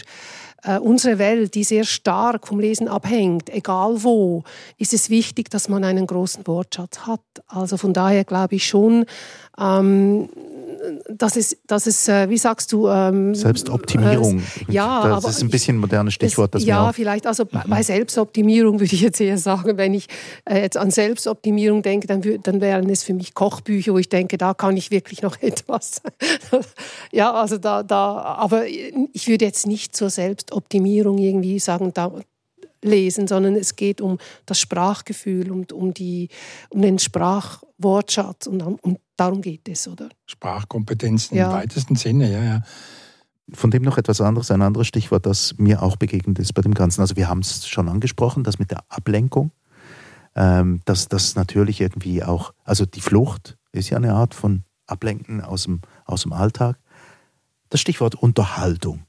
äh, 0.64 0.78
unsere 0.78 1.18
Welt, 1.18 1.54
die 1.54 1.64
sehr 1.64 1.84
stark 1.84 2.46
vom 2.46 2.60
Lesen 2.60 2.88
abhängt, 2.88 3.50
egal 3.50 4.02
wo, 4.02 4.44
ist 4.78 4.92
es 4.92 5.10
wichtig, 5.10 5.50
dass 5.50 5.68
man 5.68 5.84
einen 5.84 6.06
großen 6.06 6.46
Wortschatz 6.46 7.00
hat. 7.06 7.20
Also 7.46 7.76
von 7.76 7.92
daher 7.92 8.24
glaube 8.24 8.56
ich 8.56 8.66
schon, 8.66 9.06
ähm, 9.58 10.28
das 11.08 11.36
ist, 11.36 11.58
das 11.66 11.86
ist 11.86 12.08
äh, 12.08 12.28
wie 12.30 12.38
sagst 12.38 12.72
du? 12.72 12.88
Ähm, 12.88 13.34
Selbstoptimierung. 13.34 14.38
Äh, 14.38 14.72
ja, 14.72 15.08
das 15.20 15.24
ist 15.24 15.42
ein 15.42 15.50
bisschen 15.50 15.76
ein 15.76 15.80
modernes 15.80 16.14
Stichwort. 16.14 16.54
Das 16.54 16.64
ja, 16.64 16.92
vielleicht. 16.92 17.26
Also 17.26 17.44
mhm. 17.44 17.62
bei 17.68 17.82
Selbstoptimierung 17.82 18.80
würde 18.80 18.94
ich 18.94 19.00
jetzt 19.00 19.20
eher 19.20 19.38
sagen, 19.38 19.76
wenn 19.76 19.94
ich 19.94 20.06
äh, 20.44 20.60
jetzt 20.60 20.76
an 20.76 20.90
Selbstoptimierung 20.90 21.82
denke, 21.82 22.06
dann, 22.06 22.22
dann 22.42 22.60
wären 22.60 22.88
es 22.88 23.02
für 23.02 23.14
mich 23.14 23.34
Kochbücher, 23.34 23.92
wo 23.92 23.98
ich 23.98 24.08
denke, 24.08 24.38
da 24.38 24.54
kann 24.54 24.76
ich 24.76 24.90
wirklich 24.90 25.22
noch 25.22 25.36
etwas. 25.42 26.00
ja, 27.12 27.32
also 27.32 27.58
da, 27.58 27.82
da, 27.82 28.16
aber 28.22 28.66
ich 28.66 29.28
würde 29.28 29.44
jetzt 29.44 29.66
nicht 29.66 29.94
zur 29.94 30.10
Selbstoptimierung 30.10 31.18
irgendwie 31.18 31.58
sagen, 31.58 31.92
da, 31.92 32.12
lesen, 32.82 33.26
sondern 33.26 33.56
es 33.56 33.76
geht 33.76 34.00
um 34.00 34.18
das 34.46 34.58
Sprachgefühl 34.58 35.50
und 35.50 35.72
um, 35.72 35.92
die, 35.94 36.28
um 36.70 36.82
den 36.82 36.98
Sprachwortschatz 36.98 38.46
und 38.46 38.62
um, 38.62 38.98
darum 39.16 39.40
geht 39.40 39.68
es, 39.68 39.86
oder? 39.86 40.08
Sprachkompetenzen 40.26 41.36
ja. 41.36 41.46
im 41.50 41.52
weitesten 41.52 41.96
Sinne, 41.96 42.32
ja, 42.32 42.42
ja. 42.42 42.62
Von 43.52 43.70
dem 43.70 43.82
noch 43.82 43.98
etwas 43.98 44.20
anderes, 44.20 44.50
ein 44.50 44.62
anderes 44.62 44.86
Stichwort, 44.86 45.26
das 45.26 45.54
mir 45.58 45.82
auch 45.82 45.96
begegnet 45.96 46.38
ist 46.38 46.54
bei 46.54 46.62
dem 46.62 46.72
Ganzen. 46.72 47.00
Also 47.00 47.16
wir 47.16 47.28
haben 47.28 47.40
es 47.40 47.66
schon 47.66 47.88
angesprochen, 47.88 48.44
das 48.44 48.60
mit 48.60 48.70
der 48.70 48.84
Ablenkung, 48.88 49.50
ähm, 50.36 50.80
dass 50.84 51.08
das 51.08 51.34
natürlich 51.34 51.80
irgendwie 51.80 52.22
auch, 52.22 52.54
also 52.62 52.86
die 52.86 53.00
Flucht 53.00 53.58
ist 53.72 53.90
ja 53.90 53.96
eine 53.96 54.14
Art 54.14 54.34
von 54.34 54.62
Ablenken 54.86 55.40
aus 55.40 55.64
dem, 55.64 55.80
aus 56.04 56.22
dem 56.22 56.32
Alltag. 56.32 56.78
Das 57.70 57.80
Stichwort 57.80 58.14
Unterhaltung 58.14 59.04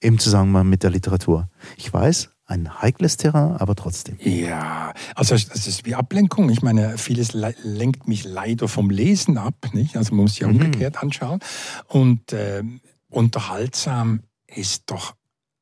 im 0.00 0.18
Zusammenhang 0.18 0.68
mit 0.68 0.82
der 0.82 0.90
Literatur. 0.90 1.48
Ich 1.76 1.92
weiß, 1.92 2.30
ein 2.52 2.82
heikles 2.82 3.16
Terrain, 3.16 3.56
aber 3.56 3.74
trotzdem. 3.74 4.16
Ja, 4.20 4.92
also 5.14 5.34
es 5.34 5.66
ist 5.66 5.84
wie 5.84 5.94
Ablenkung. 5.94 6.50
Ich 6.50 6.62
meine, 6.62 6.98
vieles 6.98 7.32
lenkt 7.32 8.08
mich 8.08 8.24
leider 8.24 8.68
vom 8.68 8.90
Lesen 8.90 9.38
ab. 9.38 9.54
Nicht? 9.72 9.96
Also 9.96 10.14
man 10.14 10.24
muss 10.24 10.32
sich 10.32 10.40
ja 10.40 10.48
mhm. 10.48 10.56
umgekehrt 10.56 11.02
anschauen. 11.02 11.40
Und 11.88 12.32
äh, 12.32 12.62
unterhaltsam 13.08 14.22
ist 14.46 14.84
doch 14.86 15.14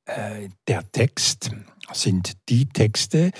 äh, 0.06 0.48
der 0.68 0.90
Text, 0.92 1.50
sind 1.92 2.34
die 2.48 2.66
Texte, 2.66 3.32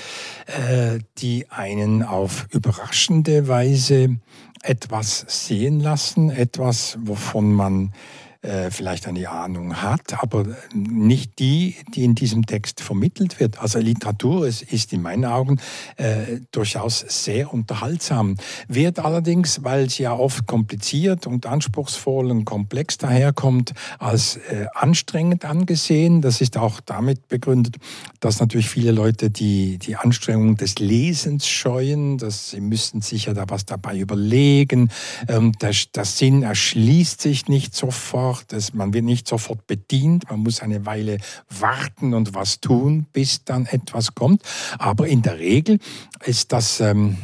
äh, 0.47 0.99
die 1.19 1.51
einen 1.51 2.03
auf 2.03 2.47
überraschende 2.51 3.49
Weise 3.49 4.19
etwas 4.63 5.25
sehen 5.29 5.81
lassen, 5.81 6.31
etwas, 6.31 6.99
wovon 7.01 7.53
man 7.53 7.93
äh, 8.43 8.71
vielleicht 8.71 9.07
eine 9.07 9.29
Ahnung 9.29 9.83
hat, 9.83 10.23
aber 10.23 10.47
nicht 10.73 11.39
die, 11.41 11.77
die 11.95 12.05
in 12.05 12.15
diesem 12.15 12.47
Text 12.47 12.81
vermittelt 12.81 13.39
wird. 13.39 13.61
Also 13.61 13.79
Literatur 13.79 14.47
ist, 14.47 14.63
ist 14.63 14.95
in 14.95 15.03
meinen 15.03 15.27
Augen 15.27 15.61
äh, 15.97 16.41
durchaus 16.51 17.01
sehr 17.01 17.53
unterhaltsam, 17.53 18.37
wird 18.67 18.99
allerdings, 18.99 19.63
weil 19.63 19.91
sie 19.91 20.05
ja 20.05 20.15
oft 20.15 20.47
kompliziert 20.47 21.27
und 21.27 21.45
anspruchsvoll 21.45 22.31
und 22.31 22.47
komplex 22.47 22.97
daherkommt, 22.97 23.75
als 23.99 24.37
äh, 24.37 24.67
anstrengend 24.75 25.45
angesehen. 25.45 26.23
Das 26.23 26.41
ist 26.41 26.57
auch 26.57 26.81
damit 26.81 27.29
begründet, 27.29 27.77
dass 28.21 28.41
natürlich 28.41 28.71
viele 28.71 28.93
Leute 28.93 29.29
die, 29.29 29.77
die 29.77 29.97
Anstrengung 29.97 30.57
des 30.57 30.79
Lesens 30.79 31.47
scheuen, 31.47 32.17
dass 32.17 32.51
sie 32.51 32.63
müssen 32.63 33.03
sich 33.03 33.27
ja 33.27 33.35
da 33.35 33.45
was 33.49 33.67
dabei 33.67 33.99
überlegen. 33.99 34.91
Ähm, 35.29 35.53
der, 35.61 35.75
der 35.95 36.07
Sinn 36.07 36.43
erschließt 36.43 37.21
sich 37.21 37.47
nicht 37.49 37.75
sofort 37.75 38.30
einfach, 38.31 38.45
dass 38.45 38.75
man 38.75 38.93
wird 38.93 39.05
nicht 39.05 39.29
sofort 39.29 39.67
bedient, 39.67 40.31
man 40.31 40.41
muss 40.41 40.61
eine 40.61 40.87
Weile 40.87 41.19
warten 41.49 42.15
und 42.15 42.35
was 42.35 42.61
tun, 42.61 43.07
bis 43.13 43.45
dann 43.45 43.67
etwas 43.67 44.15
kommt. 44.15 44.43
Aber 44.79 45.07
in 45.07 45.23
der 45.23 45.39
Regel 45.39 45.79
ist 46.25 46.53
das 46.53 46.81
ähm, 46.81 47.19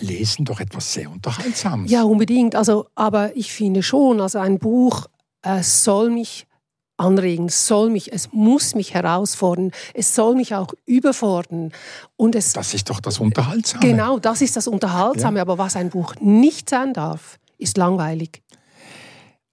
Lesen 0.00 0.44
doch 0.44 0.60
etwas 0.60 0.92
sehr 0.92 1.10
Unterhaltsames. 1.10 1.90
Ja, 1.90 2.02
unbedingt. 2.02 2.54
Also, 2.54 2.86
aber 2.94 3.36
ich 3.36 3.52
finde 3.52 3.82
schon, 3.82 4.20
also 4.20 4.38
ein 4.38 4.58
Buch 4.58 5.06
äh, 5.42 5.62
soll 5.62 6.10
mich 6.10 6.46
anregen, 6.96 7.46
es 7.46 7.66
soll 7.66 7.90
mich, 7.90 8.12
es 8.12 8.28
muss 8.32 8.74
mich 8.74 8.92
herausfordern, 8.94 9.72
es 9.94 10.14
soll 10.14 10.34
mich 10.36 10.54
auch 10.54 10.74
überfordern. 10.86 11.72
Und 12.16 12.34
es, 12.34 12.52
das 12.52 12.74
ist 12.74 12.90
doch 12.90 13.00
das 13.00 13.18
Unterhaltsame. 13.18 13.84
Genau, 13.84 14.18
das 14.18 14.42
ist 14.42 14.56
das 14.56 14.68
Unterhaltsame. 14.68 15.38
Ja. 15.38 15.42
Aber 15.42 15.56
was 15.58 15.76
ein 15.76 15.90
Buch 15.90 16.14
nicht 16.20 16.68
sein 16.68 16.92
darf, 16.92 17.38
ist 17.58 17.76
langweilig. 17.76 18.42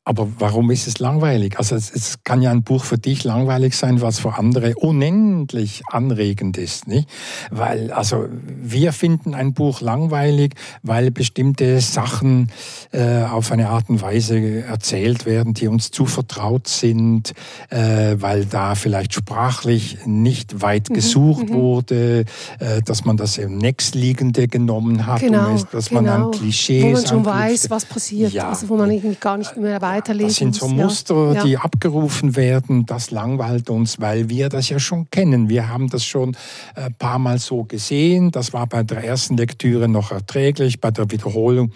Aber 0.08 0.30
warum 0.40 0.72
ist 0.72 0.88
es 0.88 1.00
langweilig? 1.00 1.60
Also 1.60 1.76
es, 1.76 1.92
es, 1.94 2.24
kann 2.24 2.42
ja 2.42 2.50
ein 2.50 2.64
Buch 2.64 2.86
für 2.86 2.98
dich 2.98 3.26
langweilig 3.26 3.76
sein, 3.76 4.00
was 4.00 4.20
für 4.20 4.36
andere 4.36 4.74
unendlich 4.76 5.82
anregend 5.92 6.58
ist, 6.58 6.88
nicht? 6.88 7.10
Weil 7.52 7.92
also 7.92 8.26
wir 8.46 8.94
finden 8.94 9.36
ein 9.36 9.54
Buch 9.54 9.82
langweilig, 9.82 10.54
weil 10.82 11.12
bestimmte 11.12 11.82
Sachen 11.82 12.54
äh, 12.94 13.24
auf 13.24 13.52
eine 13.52 13.68
Art 13.68 13.90
und 13.90 14.02
Weise 14.02 14.64
erzählt 14.64 15.26
werden, 15.26 15.54
die 15.54 15.68
uns 15.68 15.92
zu 15.92 16.06
vertraut 16.06 16.70
sind, 16.70 17.34
äh, 17.70 18.16
weil 18.18 18.46
da 18.46 18.76
vielleicht 18.76 19.14
sprachlich 19.14 19.98
nicht 20.06 20.62
weit 20.62 20.90
mhm, 20.90 20.94
gesucht 20.94 21.50
mhm, 21.50 21.54
wurde, 21.54 22.24
äh, 22.60 22.82
dass 22.82 23.04
man 23.04 23.18
das 23.18 23.38
im 23.38 23.58
nächstliegende 23.58 24.48
genommen 24.48 25.06
hat, 25.06 25.20
genau, 25.20 25.50
und 25.50 25.68
dass 25.74 25.90
genau. 25.90 26.02
man 26.02 26.12
an 26.12 26.32
Klischees 26.32 26.86
wo 26.86 26.92
man 26.92 27.06
schon 27.06 27.26
weiß, 27.26 27.70
was 27.70 27.84
passiert, 27.84 28.32
ja. 28.32 28.48
also 28.48 28.70
wo 28.70 28.78
man 28.78 29.18
gar 29.20 29.36
nicht 29.36 29.58
mehr 29.58 29.82
weiß 29.82 29.97
weiterlesen. 29.98 30.28
Das 30.28 30.36
sind 30.38 30.56
so 30.56 30.68
Muster, 30.68 31.34
ja. 31.34 31.44
die 31.44 31.58
abgerufen 31.58 32.36
werden. 32.36 32.86
Das 32.86 33.12
langweilt 33.12 33.70
uns, 33.70 34.00
weil 34.00 34.30
wir 34.30 34.50
das 34.50 34.70
ja 34.70 34.80
schon 34.80 35.10
kennen. 35.10 35.50
Wir 35.50 35.68
haben 35.70 35.90
das 35.90 36.06
schon 36.06 36.36
ein 36.76 36.94
paar 36.94 37.20
Mal 37.20 37.40
so 37.40 37.64
gesehen. 37.64 38.32
Das 38.32 38.54
war 38.54 38.68
bei 38.68 38.84
der 38.84 39.04
ersten 39.04 39.38
Lektüre 39.38 39.88
noch 39.88 40.12
erträglich. 40.12 40.80
Bei 40.80 40.92
der 40.92 41.10
Wiederholung 41.12 41.72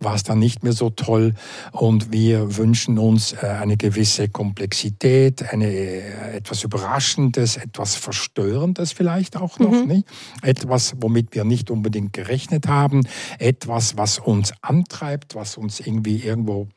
war 0.00 0.14
es 0.14 0.22
dann 0.22 0.38
nicht 0.38 0.62
mehr 0.62 0.72
so 0.72 0.90
toll. 0.90 1.34
Und 1.72 2.12
wir 2.12 2.56
wünschen 2.56 2.98
uns 2.98 3.32
äh, 3.32 3.46
eine 3.46 3.76
gewisse 3.76 4.28
Komplexität, 4.28 5.52
eine, 5.52 5.66
äh, 5.66 6.36
etwas 6.36 6.64
Überraschendes, 6.64 7.56
etwas 7.56 7.94
Verstörendes 7.94 8.92
vielleicht 8.92 9.36
auch 9.36 9.58
noch. 9.58 9.70
Mhm. 9.70 9.86
Nicht? 9.86 10.06
Etwas, 10.42 10.94
womit 11.00 11.34
wir 11.34 11.44
nicht 11.44 11.70
unbedingt 11.70 12.12
gerechnet 12.12 12.66
haben. 12.66 13.06
Etwas, 13.38 13.96
was 13.96 14.18
uns 14.18 14.52
antreibt, 14.60 15.34
was 15.34 15.56
uns 15.56 15.80
irgendwie 15.80 16.16
irgendwo 16.16 16.68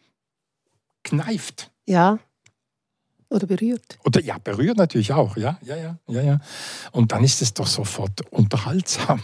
kneift. 1.05 1.71
Ja. 1.87 2.19
Oder 3.29 3.47
berührt. 3.47 3.97
Oder 4.03 4.21
ja, 4.21 4.37
berührt 4.37 4.77
natürlich 4.77 5.13
auch, 5.13 5.37
ja, 5.37 5.57
ja, 5.63 5.75
ja, 5.75 5.97
ja, 6.07 6.21
ja. 6.21 6.39
Und 6.91 7.11
dann 7.11 7.23
ist 7.23 7.41
es 7.41 7.53
doch 7.53 7.67
sofort 7.67 8.21
unterhaltsam. 8.31 9.21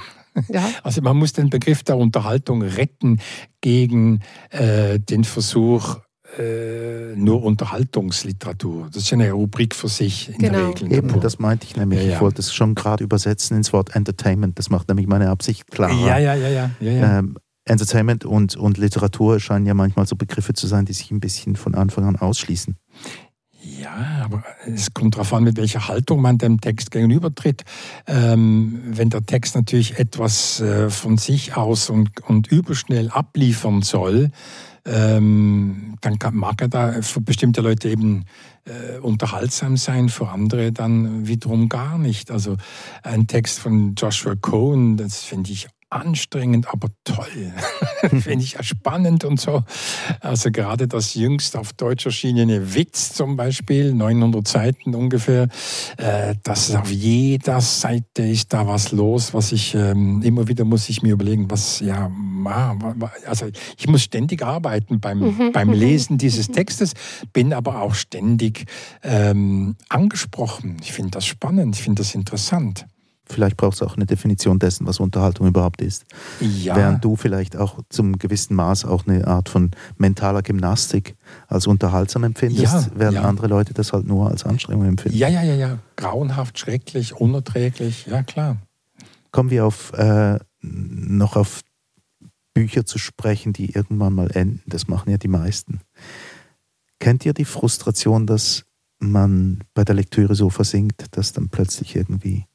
Ja. 0.49 0.69
Also 0.83 1.01
man 1.01 1.17
muss 1.17 1.33
den 1.33 1.49
Begriff 1.49 1.83
der 1.83 1.97
Unterhaltung 1.97 2.61
retten 2.61 3.19
gegen 3.59 4.21
äh, 4.49 4.97
den 4.97 5.25
Versuch, 5.25 5.97
äh, 6.39 7.15
nur 7.15 7.43
Unterhaltungsliteratur. 7.43 8.87
Das 8.93 9.03
ist 9.03 9.13
eine 9.13 9.31
Rubrik 9.31 9.75
für 9.75 9.89
sich 9.89 10.29
in 10.29 10.37
genau. 10.37 10.57
der 10.57 10.67
Regel. 10.69 10.93
Eben, 10.93 11.19
das 11.19 11.39
meinte 11.39 11.65
ich 11.65 11.75
nämlich. 11.75 11.99
Ja, 11.99 12.05
ja. 12.05 12.13
Ich 12.15 12.21
wollte 12.21 12.39
es 12.39 12.53
schon 12.53 12.75
gerade 12.75 13.03
übersetzen 13.03 13.57
ins 13.57 13.73
Wort 13.73 13.95
Entertainment. 13.95 14.57
Das 14.57 14.69
macht 14.69 14.87
nämlich 14.87 15.07
meine 15.07 15.29
Absicht 15.29 15.69
klar. 15.69 15.91
Ja, 15.91 16.17
ja, 16.17 16.33
ja, 16.33 16.47
ja. 16.47 16.69
ja, 16.79 16.91
ja. 16.91 17.19
Ähm, 17.19 17.37
Entertainment 17.65 18.25
und, 18.25 18.55
und 18.55 18.77
Literatur 18.77 19.39
scheinen 19.39 19.65
ja 19.65 19.73
manchmal 19.73 20.07
so 20.07 20.15
Begriffe 20.15 20.53
zu 20.53 20.67
sein, 20.67 20.85
die 20.85 20.93
sich 20.93 21.11
ein 21.11 21.19
bisschen 21.19 21.55
von 21.55 21.75
Anfang 21.75 22.05
an 22.05 22.15
ausschließen. 22.15 22.75
Ja, 23.63 24.23
aber 24.23 24.43
es 24.65 24.91
kommt 24.93 25.15
darauf 25.15 25.33
an, 25.33 25.43
mit 25.43 25.57
welcher 25.57 25.87
Haltung 25.87 26.21
man 26.21 26.39
dem 26.39 26.59
Text 26.59 26.89
gegenübertritt. 26.89 27.63
Ähm, 28.07 28.81
wenn 28.85 29.11
der 29.11 29.23
Text 29.23 29.53
natürlich 29.53 29.99
etwas 29.99 30.59
äh, 30.61 30.89
von 30.89 31.19
sich 31.19 31.55
aus 31.55 31.91
und, 31.91 32.21
und 32.27 32.47
überschnell 32.47 33.11
abliefern 33.11 33.83
soll, 33.83 34.31
ähm, 34.83 35.95
dann 36.01 36.17
kann, 36.17 36.35
mag 36.35 36.59
er 36.59 36.69
da 36.69 37.01
für 37.03 37.21
bestimmte 37.21 37.61
Leute 37.61 37.89
eben 37.89 38.25
äh, 38.65 38.97
unterhaltsam 38.97 39.77
sein, 39.77 40.09
für 40.09 40.29
andere 40.29 40.71
dann 40.71 41.27
wiederum 41.27 41.69
gar 41.69 41.99
nicht. 41.99 42.31
Also 42.31 42.57
ein 43.03 43.27
Text 43.27 43.59
von 43.59 43.93
Joshua 43.93 44.35
Cohen, 44.35 44.97
das 44.97 45.19
finde 45.19 45.51
ich 45.51 45.67
anstrengend, 45.91 46.67
aber 46.71 46.89
toll. 47.03 47.53
Finde 48.09 48.43
ich 48.43 48.53
ja 48.53 48.63
spannend 48.63 49.25
und 49.25 49.39
so. 49.39 49.63
Also 50.19 50.51
gerade 50.51 50.87
das 50.87 51.15
jüngst 51.15 51.55
auf 51.55 51.73
Deutsch 51.73 52.05
erschienene 52.05 52.73
Witz 52.73 53.13
zum 53.13 53.35
Beispiel, 53.35 53.93
900 53.93 54.47
Seiten 54.47 54.95
ungefähr, 54.95 55.47
äh, 55.97 56.35
das 56.43 56.69
ist 56.69 56.75
auf 56.75 56.91
jeder 56.91 57.61
Seite 57.61 58.23
ist 58.23 58.53
da 58.53 58.67
was 58.67 58.91
los, 58.91 59.33
was 59.33 59.51
ich 59.51 59.75
ähm, 59.75 60.21
immer 60.23 60.47
wieder 60.47 60.63
muss 60.63 60.89
ich 60.89 61.01
mir 61.01 61.13
überlegen, 61.13 61.49
was 61.51 61.79
ja, 61.79 62.11
also 63.25 63.47
ich 63.77 63.87
muss 63.87 64.03
ständig 64.03 64.43
arbeiten 64.43 64.99
beim, 64.99 65.19
mhm. 65.19 65.51
beim 65.51 65.71
Lesen 65.73 66.17
dieses. 66.17 66.47
Textes, 66.51 66.93
bin 67.33 67.53
aber 67.53 67.81
auch 67.81 67.95
ständig 67.95 68.65
ähm, 69.03 69.75
angesprochen. 69.89 70.77
Ich 70.81 70.91
finde 70.93 71.11
das 71.11 71.25
spannend, 71.25 71.75
ich 71.75 71.83
finde 71.83 72.01
das 72.01 72.15
interessant. 72.15 72.85
Vielleicht 73.31 73.57
braucht 73.57 73.75
es 73.75 73.81
auch 73.81 73.95
eine 73.95 74.05
Definition 74.05 74.59
dessen, 74.59 74.85
was 74.87 74.99
Unterhaltung 74.99 75.47
überhaupt 75.47 75.81
ist. 75.81 76.05
Ja. 76.39 76.75
Während 76.75 77.03
du 77.03 77.15
vielleicht 77.15 77.55
auch 77.55 77.79
zum 77.89 78.19
gewissen 78.19 78.55
Maß 78.55 78.85
auch 78.85 79.07
eine 79.07 79.27
Art 79.27 79.49
von 79.49 79.71
mentaler 79.97 80.41
Gymnastik 80.41 81.15
als 81.47 81.67
unterhaltsam 81.67 82.23
empfindest, 82.23 82.63
ja, 82.63 82.87
während 82.95 83.15
ja. 83.15 83.23
andere 83.23 83.47
Leute 83.47 83.73
das 83.73 83.93
halt 83.93 84.05
nur 84.05 84.29
als 84.29 84.45
Anstrengung 84.45 84.85
empfinden. 84.85 85.17
Ja, 85.17 85.27
ja, 85.27 85.43
ja, 85.43 85.55
ja. 85.55 85.79
Grauenhaft, 85.95 86.59
schrecklich, 86.59 87.15
unerträglich, 87.15 88.07
ja 88.07 88.23
klar. 88.23 88.57
Kommen 89.31 89.49
wir 89.49 89.65
auf, 89.65 89.93
äh, 89.93 90.39
noch 90.61 91.35
auf 91.35 91.61
Bücher 92.53 92.85
zu 92.85 92.97
sprechen, 92.97 93.53
die 93.53 93.73
irgendwann 93.73 94.13
mal 94.13 94.29
enden. 94.31 94.61
Das 94.65 94.87
machen 94.87 95.09
ja 95.09 95.17
die 95.17 95.27
meisten. 95.27 95.79
Kennt 96.99 97.25
ihr 97.25 97.33
die 97.33 97.45
Frustration, 97.45 98.27
dass 98.27 98.65
man 98.99 99.63
bei 99.73 99.83
der 99.83 99.95
Lektüre 99.95 100.35
so 100.35 100.49
versinkt, 100.49 101.05
dass 101.11 101.33
dann 101.33 101.49
plötzlich 101.49 101.95
irgendwie 101.95 102.45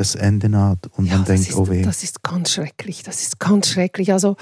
das 0.00 0.14
Ende 0.14 0.48
naht 0.48 0.88
und 0.96 1.06
ja, 1.06 1.16
man 1.16 1.26
denkt, 1.26 1.50
ist, 1.50 1.56
oh 1.56 1.68
weh. 1.68 1.82
Das 1.82 2.02
ist 2.02 2.22
ganz 2.22 2.52
schrecklich, 2.52 3.02
das 3.02 3.20
ist 3.20 3.38
ganz 3.38 3.68
schrecklich. 3.68 4.12
Also 4.12 4.36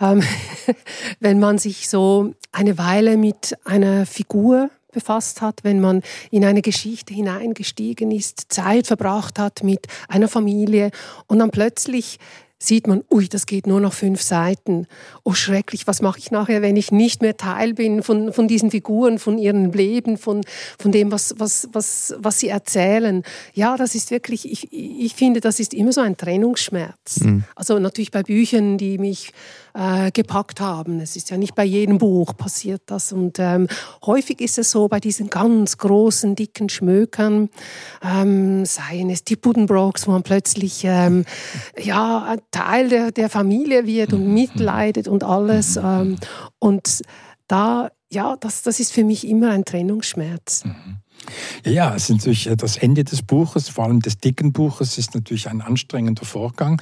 ähm, 0.00 0.22
wenn 1.20 1.40
man 1.40 1.58
sich 1.58 1.88
so 1.88 2.34
eine 2.52 2.78
Weile 2.78 3.16
mit 3.16 3.58
einer 3.64 4.06
Figur 4.06 4.70
befasst 4.92 5.42
hat, 5.42 5.64
wenn 5.64 5.80
man 5.80 6.02
in 6.30 6.44
eine 6.44 6.62
Geschichte 6.62 7.12
hineingestiegen 7.12 8.12
ist, 8.12 8.52
Zeit 8.52 8.86
verbracht 8.86 9.38
hat 9.38 9.64
mit 9.64 9.86
einer 10.08 10.28
Familie 10.28 10.90
und 11.26 11.40
dann 11.40 11.50
plötzlich 11.50 12.18
sieht 12.62 12.86
man, 12.86 13.02
ui, 13.10 13.26
das 13.28 13.46
geht 13.46 13.66
nur 13.66 13.80
noch 13.80 13.94
fünf 13.94 14.20
Seiten. 14.20 14.86
Oh, 15.24 15.32
schrecklich, 15.32 15.86
was 15.86 16.02
mache 16.02 16.18
ich 16.18 16.30
nachher, 16.30 16.60
wenn 16.60 16.76
ich 16.76 16.92
nicht 16.92 17.22
mehr 17.22 17.36
Teil 17.36 17.72
bin 17.72 18.02
von, 18.02 18.32
von 18.32 18.48
diesen 18.48 18.70
Figuren, 18.70 19.18
von 19.18 19.38
ihrem 19.38 19.72
Leben, 19.72 20.18
von, 20.18 20.42
von 20.78 20.92
dem, 20.92 21.10
was, 21.10 21.34
was, 21.38 21.68
was, 21.72 22.14
was 22.18 22.38
sie 22.38 22.48
erzählen. 22.48 23.22
Ja, 23.54 23.76
das 23.76 23.94
ist 23.94 24.10
wirklich, 24.10 24.50
ich, 24.50 24.68
ich 24.72 25.14
finde, 25.14 25.40
das 25.40 25.58
ist 25.58 25.72
immer 25.72 25.92
so 25.92 26.02
ein 26.02 26.18
Trennungsschmerz. 26.18 27.20
Mhm. 27.20 27.44
Also 27.56 27.78
natürlich 27.78 28.10
bei 28.10 28.22
Büchern, 28.22 28.76
die 28.76 28.98
mich 28.98 29.32
äh, 29.74 30.10
gepackt 30.10 30.60
haben. 30.60 31.00
Es 31.00 31.16
ist 31.16 31.30
ja 31.30 31.36
nicht 31.36 31.54
bei 31.54 31.64
jedem 31.64 31.98
Buch 31.98 32.36
passiert 32.36 32.82
das. 32.86 33.12
Und 33.12 33.38
ähm, 33.38 33.68
häufig 34.04 34.40
ist 34.40 34.58
es 34.58 34.70
so 34.70 34.88
bei 34.88 35.00
diesen 35.00 35.30
ganz 35.30 35.78
großen, 35.78 36.34
dicken 36.34 36.68
Schmökern, 36.68 37.48
ähm, 38.02 38.64
seien 38.64 39.10
es 39.10 39.24
die 39.24 39.36
Buddenbrooks, 39.36 40.06
wo 40.06 40.12
man 40.12 40.22
plötzlich 40.22 40.82
ähm, 40.84 41.24
ja, 41.78 42.36
Teil 42.50 42.88
der, 42.88 43.12
der 43.12 43.30
Familie 43.30 43.86
wird 43.86 44.12
und 44.12 44.32
mitleidet 44.32 45.08
und 45.08 45.24
alles. 45.24 45.76
Ähm, 45.76 46.16
und 46.58 47.02
da, 47.46 47.90
ja, 48.10 48.36
das, 48.36 48.62
das 48.62 48.80
ist 48.80 48.92
für 48.92 49.04
mich 49.04 49.26
immer 49.26 49.50
ein 49.50 49.64
Trennungsschmerz. 49.64 50.64
Mhm. 50.64 50.96
Ja, 51.64 51.94
es 51.94 52.04
ist 52.04 52.10
natürlich 52.10 52.50
das 52.56 52.76
Ende 52.76 53.04
des 53.04 53.22
Buches, 53.22 53.68
vor 53.68 53.84
allem 53.84 54.00
des 54.00 54.18
dicken 54.18 54.52
Buches, 54.52 54.98
ist 54.98 55.14
natürlich 55.14 55.48
ein 55.48 55.60
anstrengender 55.60 56.24
Vorgang. 56.24 56.80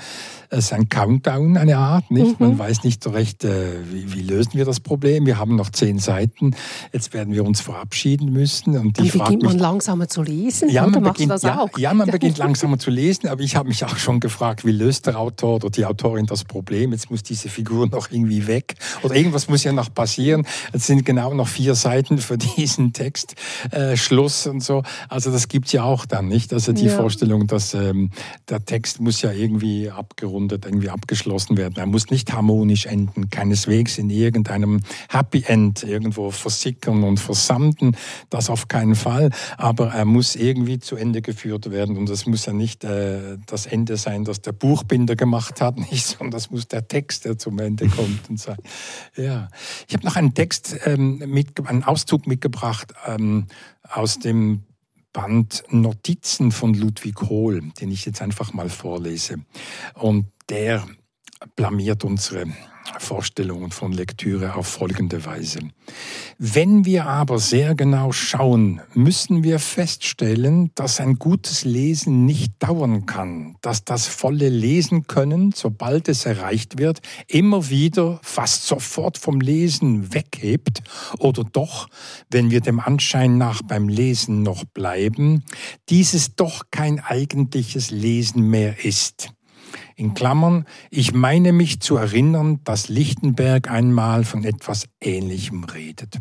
Es 0.50 0.66
ist 0.66 0.72
ein 0.72 0.88
Countdown, 0.88 1.56
eine 1.56 1.76
Art, 1.76 2.10
nicht? 2.10 2.40
Mhm. 2.40 2.48
Man 2.48 2.58
weiß 2.58 2.84
nicht 2.84 3.02
so 3.04 3.10
recht, 3.10 3.44
äh, 3.44 3.82
wie, 3.92 4.14
wie, 4.14 4.22
lösen 4.22 4.54
wir 4.54 4.64
das 4.64 4.80
Problem. 4.80 5.26
Wir 5.26 5.38
haben 5.38 5.56
noch 5.56 5.70
zehn 5.70 5.98
Seiten. 5.98 6.54
Jetzt 6.92 7.12
werden 7.12 7.34
wir 7.34 7.44
uns 7.44 7.60
verabschieden 7.60 8.32
müssen. 8.32 8.78
Und 8.78 8.98
Dann 8.98 9.08
beginnt 9.08 9.42
man 9.42 9.52
mich, 9.52 9.60
langsamer 9.60 10.08
zu 10.08 10.22
lesen. 10.22 10.70
Ja, 10.70 10.86
man 10.86 11.02
beginnt, 11.02 11.42
ja, 11.42 11.66
ja, 11.76 11.94
man 11.94 12.10
beginnt 12.10 12.38
langsamer 12.38 12.78
zu 12.78 12.90
lesen. 12.90 13.28
Aber 13.28 13.42
ich 13.42 13.56
habe 13.56 13.68
mich 13.68 13.84
auch 13.84 13.96
schon 13.98 14.20
gefragt, 14.20 14.64
wie 14.64 14.72
löst 14.72 15.06
der 15.06 15.18
Autor 15.18 15.56
oder 15.56 15.70
die 15.70 15.84
Autorin 15.84 16.24
das 16.24 16.44
Problem? 16.44 16.92
Jetzt 16.92 17.10
muss 17.10 17.22
diese 17.22 17.50
Figur 17.50 17.86
noch 17.88 18.10
irgendwie 18.10 18.46
weg 18.46 18.76
oder 19.02 19.14
irgendwas 19.16 19.48
muss 19.48 19.64
ja 19.64 19.72
noch 19.72 19.92
passieren. 19.92 20.46
Es 20.72 20.86
sind 20.86 21.04
genau 21.04 21.34
noch 21.34 21.48
vier 21.48 21.74
Seiten 21.74 22.18
für 22.18 22.38
diesen 22.38 22.94
Text. 22.94 23.34
Äh, 23.70 23.96
Schluss 23.96 24.27
und 24.46 24.62
so. 24.62 24.82
Also 25.08 25.30
das 25.30 25.48
gibt 25.48 25.66
es 25.66 25.72
ja 25.72 25.84
auch 25.84 26.06
dann, 26.06 26.28
nicht? 26.28 26.52
Also 26.52 26.72
die 26.72 26.86
ja. 26.86 26.96
Vorstellung, 26.96 27.46
dass 27.46 27.74
ähm, 27.74 28.10
der 28.48 28.64
Text 28.64 29.00
muss 29.00 29.22
ja 29.22 29.32
irgendwie 29.32 29.90
abgerundet, 29.90 30.64
irgendwie 30.64 30.90
abgeschlossen 30.90 31.56
werden. 31.56 31.74
Er 31.76 31.86
muss 31.86 32.10
nicht 32.10 32.32
harmonisch 32.32 32.86
enden, 32.86 33.30
keineswegs 33.30 33.98
in 33.98 34.10
irgendeinem 34.10 34.80
Happy 35.08 35.44
End 35.46 35.82
irgendwo 35.82 36.30
versickern 36.30 37.04
und 37.04 37.18
versanden. 37.18 37.96
Das 38.30 38.50
auf 38.50 38.68
keinen 38.68 38.94
Fall. 38.94 39.30
Aber 39.56 39.88
er 39.88 40.04
muss 40.04 40.36
irgendwie 40.36 40.78
zu 40.78 40.96
Ende 40.96 41.22
geführt 41.22 41.70
werden 41.70 41.96
und 41.96 42.08
das 42.08 42.26
muss 42.26 42.46
ja 42.46 42.52
nicht 42.52 42.84
äh, 42.84 43.38
das 43.46 43.66
Ende 43.66 43.96
sein, 43.96 44.24
das 44.24 44.42
der 44.42 44.52
Buchbinder 44.52 45.16
gemacht 45.16 45.60
hat, 45.60 45.78
nicht, 45.90 46.06
sondern 46.06 46.30
das 46.30 46.50
muss 46.50 46.68
der 46.68 46.86
Text, 46.88 47.24
der 47.24 47.38
zum 47.38 47.58
Ende 47.58 47.88
kommt 47.88 48.28
und 48.28 48.38
sein. 48.38 48.58
Ja, 49.16 49.48
ich 49.86 49.94
habe 49.94 50.04
noch 50.06 50.16
einen 50.16 50.34
Text 50.34 50.76
ähm, 50.84 51.18
mit, 51.26 51.66
einen 51.66 51.84
Auszug 51.84 52.26
mitgebracht 52.26 52.92
ähm, 53.06 53.46
aus 53.90 54.18
dem 54.18 54.64
Band 55.12 55.64
Notizen 55.70 56.52
von 56.52 56.74
Ludwig 56.74 57.20
Hohl, 57.22 57.62
den 57.80 57.90
ich 57.90 58.04
jetzt 58.04 58.22
einfach 58.22 58.52
mal 58.52 58.68
vorlese. 58.68 59.44
Und 59.94 60.26
der 60.48 60.86
blamiert 61.56 62.04
unsere 62.04 62.46
Vorstellungen 62.98 63.70
von 63.70 63.92
Lektüre 63.92 64.54
auf 64.54 64.66
folgende 64.66 65.24
Weise. 65.24 65.60
Wenn 66.38 66.84
wir 66.84 67.06
aber 67.06 67.38
sehr 67.38 67.74
genau 67.74 68.12
schauen, 68.12 68.80
müssen 68.94 69.42
wir 69.42 69.58
feststellen, 69.58 70.70
dass 70.74 71.00
ein 71.00 71.18
gutes 71.18 71.64
Lesen 71.64 72.24
nicht 72.24 72.52
dauern 72.60 73.06
kann, 73.06 73.56
dass 73.60 73.84
das 73.84 74.06
volle 74.06 74.48
Lesen 74.48 75.06
können, 75.06 75.52
sobald 75.54 76.08
es 76.08 76.26
erreicht 76.26 76.78
wird, 76.78 77.00
immer 77.26 77.70
wieder 77.70 78.20
fast 78.22 78.66
sofort 78.66 79.18
vom 79.18 79.40
Lesen 79.40 80.14
weghebt 80.14 80.82
oder 81.18 81.44
doch, 81.44 81.88
wenn 82.30 82.50
wir 82.50 82.60
dem 82.60 82.80
Anschein 82.80 83.38
nach 83.38 83.62
beim 83.62 83.88
Lesen 83.88 84.42
noch 84.42 84.64
bleiben, 84.64 85.44
dieses 85.88 86.36
doch 86.36 86.64
kein 86.70 87.00
eigentliches 87.00 87.90
Lesen 87.90 88.42
mehr 88.42 88.84
ist. 88.84 89.30
In 89.96 90.14
Klammern, 90.14 90.64
ich 90.90 91.12
meine 91.12 91.52
mich 91.52 91.80
zu 91.80 91.96
erinnern, 91.96 92.60
dass 92.64 92.88
Lichtenberg 92.88 93.70
einmal 93.70 94.24
von 94.24 94.44
etwas 94.44 94.88
Ähnlichem 95.00 95.64
redet. 95.64 96.18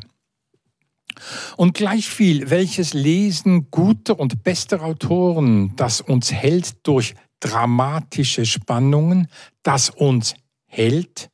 Und 1.56 1.74
gleich 1.74 2.08
viel, 2.08 2.50
welches 2.50 2.94
Lesen 2.94 3.72
guter 3.72 4.20
und 4.20 4.44
bester 4.44 4.84
Autoren, 4.84 5.76
das 5.76 6.02
uns 6.02 6.32
hält 6.32 6.86
durch 6.86 7.16
dramatische 7.40 8.46
Spannungen, 8.46 9.28
das 9.64 9.90
uns 9.90 10.36
hält, 10.66 11.30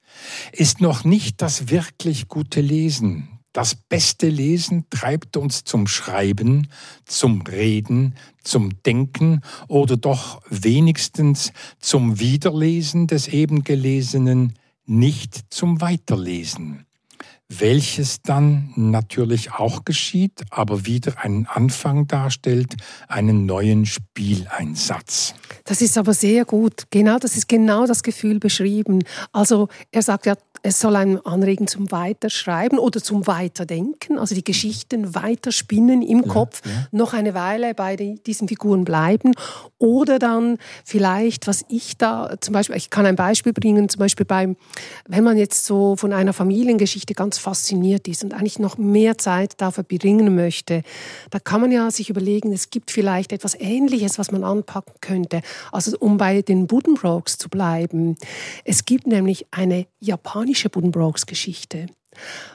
ist 0.51 0.81
noch 0.81 1.03
nicht 1.03 1.41
das 1.41 1.69
wirklich 1.69 2.27
gute 2.27 2.61
Lesen. 2.61 3.32
Das 3.53 3.75
beste 3.75 4.29
Lesen 4.29 4.85
treibt 4.89 5.37
uns 5.37 5.63
zum 5.63 5.85
Schreiben, 5.85 6.67
zum 7.05 7.41
Reden, 7.43 8.15
zum 8.43 8.81
Denken 8.83 9.41
oder 9.67 9.95
doch 9.95 10.41
wenigstens 10.49 11.53
zum 11.79 12.19
Wiederlesen 12.19 13.05
des 13.05 13.27
eben 13.27 13.63
Gelesenen, 13.63 14.53
nicht 14.85 15.53
zum 15.53 15.81
Weiterlesen 15.81 16.85
welches 17.49 18.21
dann 18.21 18.73
natürlich 18.75 19.53
auch 19.53 19.85
geschieht, 19.85 20.41
aber 20.49 20.85
wieder 20.85 21.23
einen 21.23 21.45
Anfang 21.45 22.07
darstellt, 22.07 22.75
einen 23.07 23.45
neuen 23.45 23.85
Spieleinsatz. 23.85 25.35
Das 25.65 25.81
ist 25.81 25.97
aber 25.97 26.13
sehr 26.13 26.45
gut. 26.45 26.83
Genau, 26.89 27.19
das 27.19 27.37
ist 27.37 27.47
genau 27.47 27.85
das 27.85 28.03
Gefühl 28.03 28.39
beschrieben. 28.39 29.03
Also 29.31 29.67
er 29.91 30.01
sagt 30.01 30.25
ja, 30.25 30.35
es 30.65 30.79
soll 30.79 30.95
einen 30.95 31.19
anregen 31.25 31.67
zum 31.67 31.91
Weiterschreiben 31.91 32.79
oder 32.79 33.03
zum 33.03 33.27
Weiterdenken, 33.27 34.17
also 34.17 34.33
die 34.33 34.45
Geschichten 34.45 35.13
weiterspinnen 35.13 36.01
im 36.01 36.21
ja, 36.21 36.27
Kopf, 36.27 36.61
ja. 36.65 36.87
noch 36.91 37.13
eine 37.13 37.33
Weile 37.33 37.73
bei 37.73 37.97
diesen 37.97 38.47
Figuren 38.47 38.85
bleiben 38.85 39.33
oder 39.77 40.19
dann 40.19 40.57
vielleicht, 40.85 41.47
was 41.47 41.65
ich 41.67 41.97
da 41.97 42.37
zum 42.39 42.53
Beispiel, 42.53 42.77
ich 42.77 42.89
kann 42.89 43.05
ein 43.05 43.17
Beispiel 43.17 43.51
bringen, 43.51 43.89
zum 43.89 43.99
Beispiel 43.99 44.25
beim, 44.25 44.55
wenn 45.05 45.25
man 45.25 45.37
jetzt 45.37 45.65
so 45.65 45.97
von 45.97 46.13
einer 46.13 46.31
Familiengeschichte 46.31 47.13
ganz 47.13 47.32
fasziniert 47.37 48.07
ist 48.07 48.23
und 48.23 48.33
eigentlich 48.33 48.59
noch 48.59 48.77
mehr 48.77 49.17
Zeit 49.17 49.53
dafür 49.57 49.83
verbringen 49.83 50.35
möchte, 50.35 50.83
da 51.29 51.39
kann 51.39 51.61
man 51.61 51.71
ja 51.71 51.89
sich 51.91 52.09
überlegen, 52.09 52.53
es 52.53 52.69
gibt 52.69 52.91
vielleicht 52.91 53.31
etwas 53.31 53.55
Ähnliches, 53.59 54.19
was 54.19 54.31
man 54.31 54.43
anpacken 54.43 54.93
könnte. 55.01 55.41
Also 55.71 55.97
um 55.99 56.17
bei 56.17 56.41
den 56.41 56.67
Buddenbrooks 56.67 57.37
zu 57.37 57.49
bleiben. 57.49 58.17
Es 58.63 58.85
gibt 58.85 59.07
nämlich 59.07 59.45
eine 59.51 59.85
japanische 59.99 60.69
Buddenbrooks-Geschichte 60.69 61.87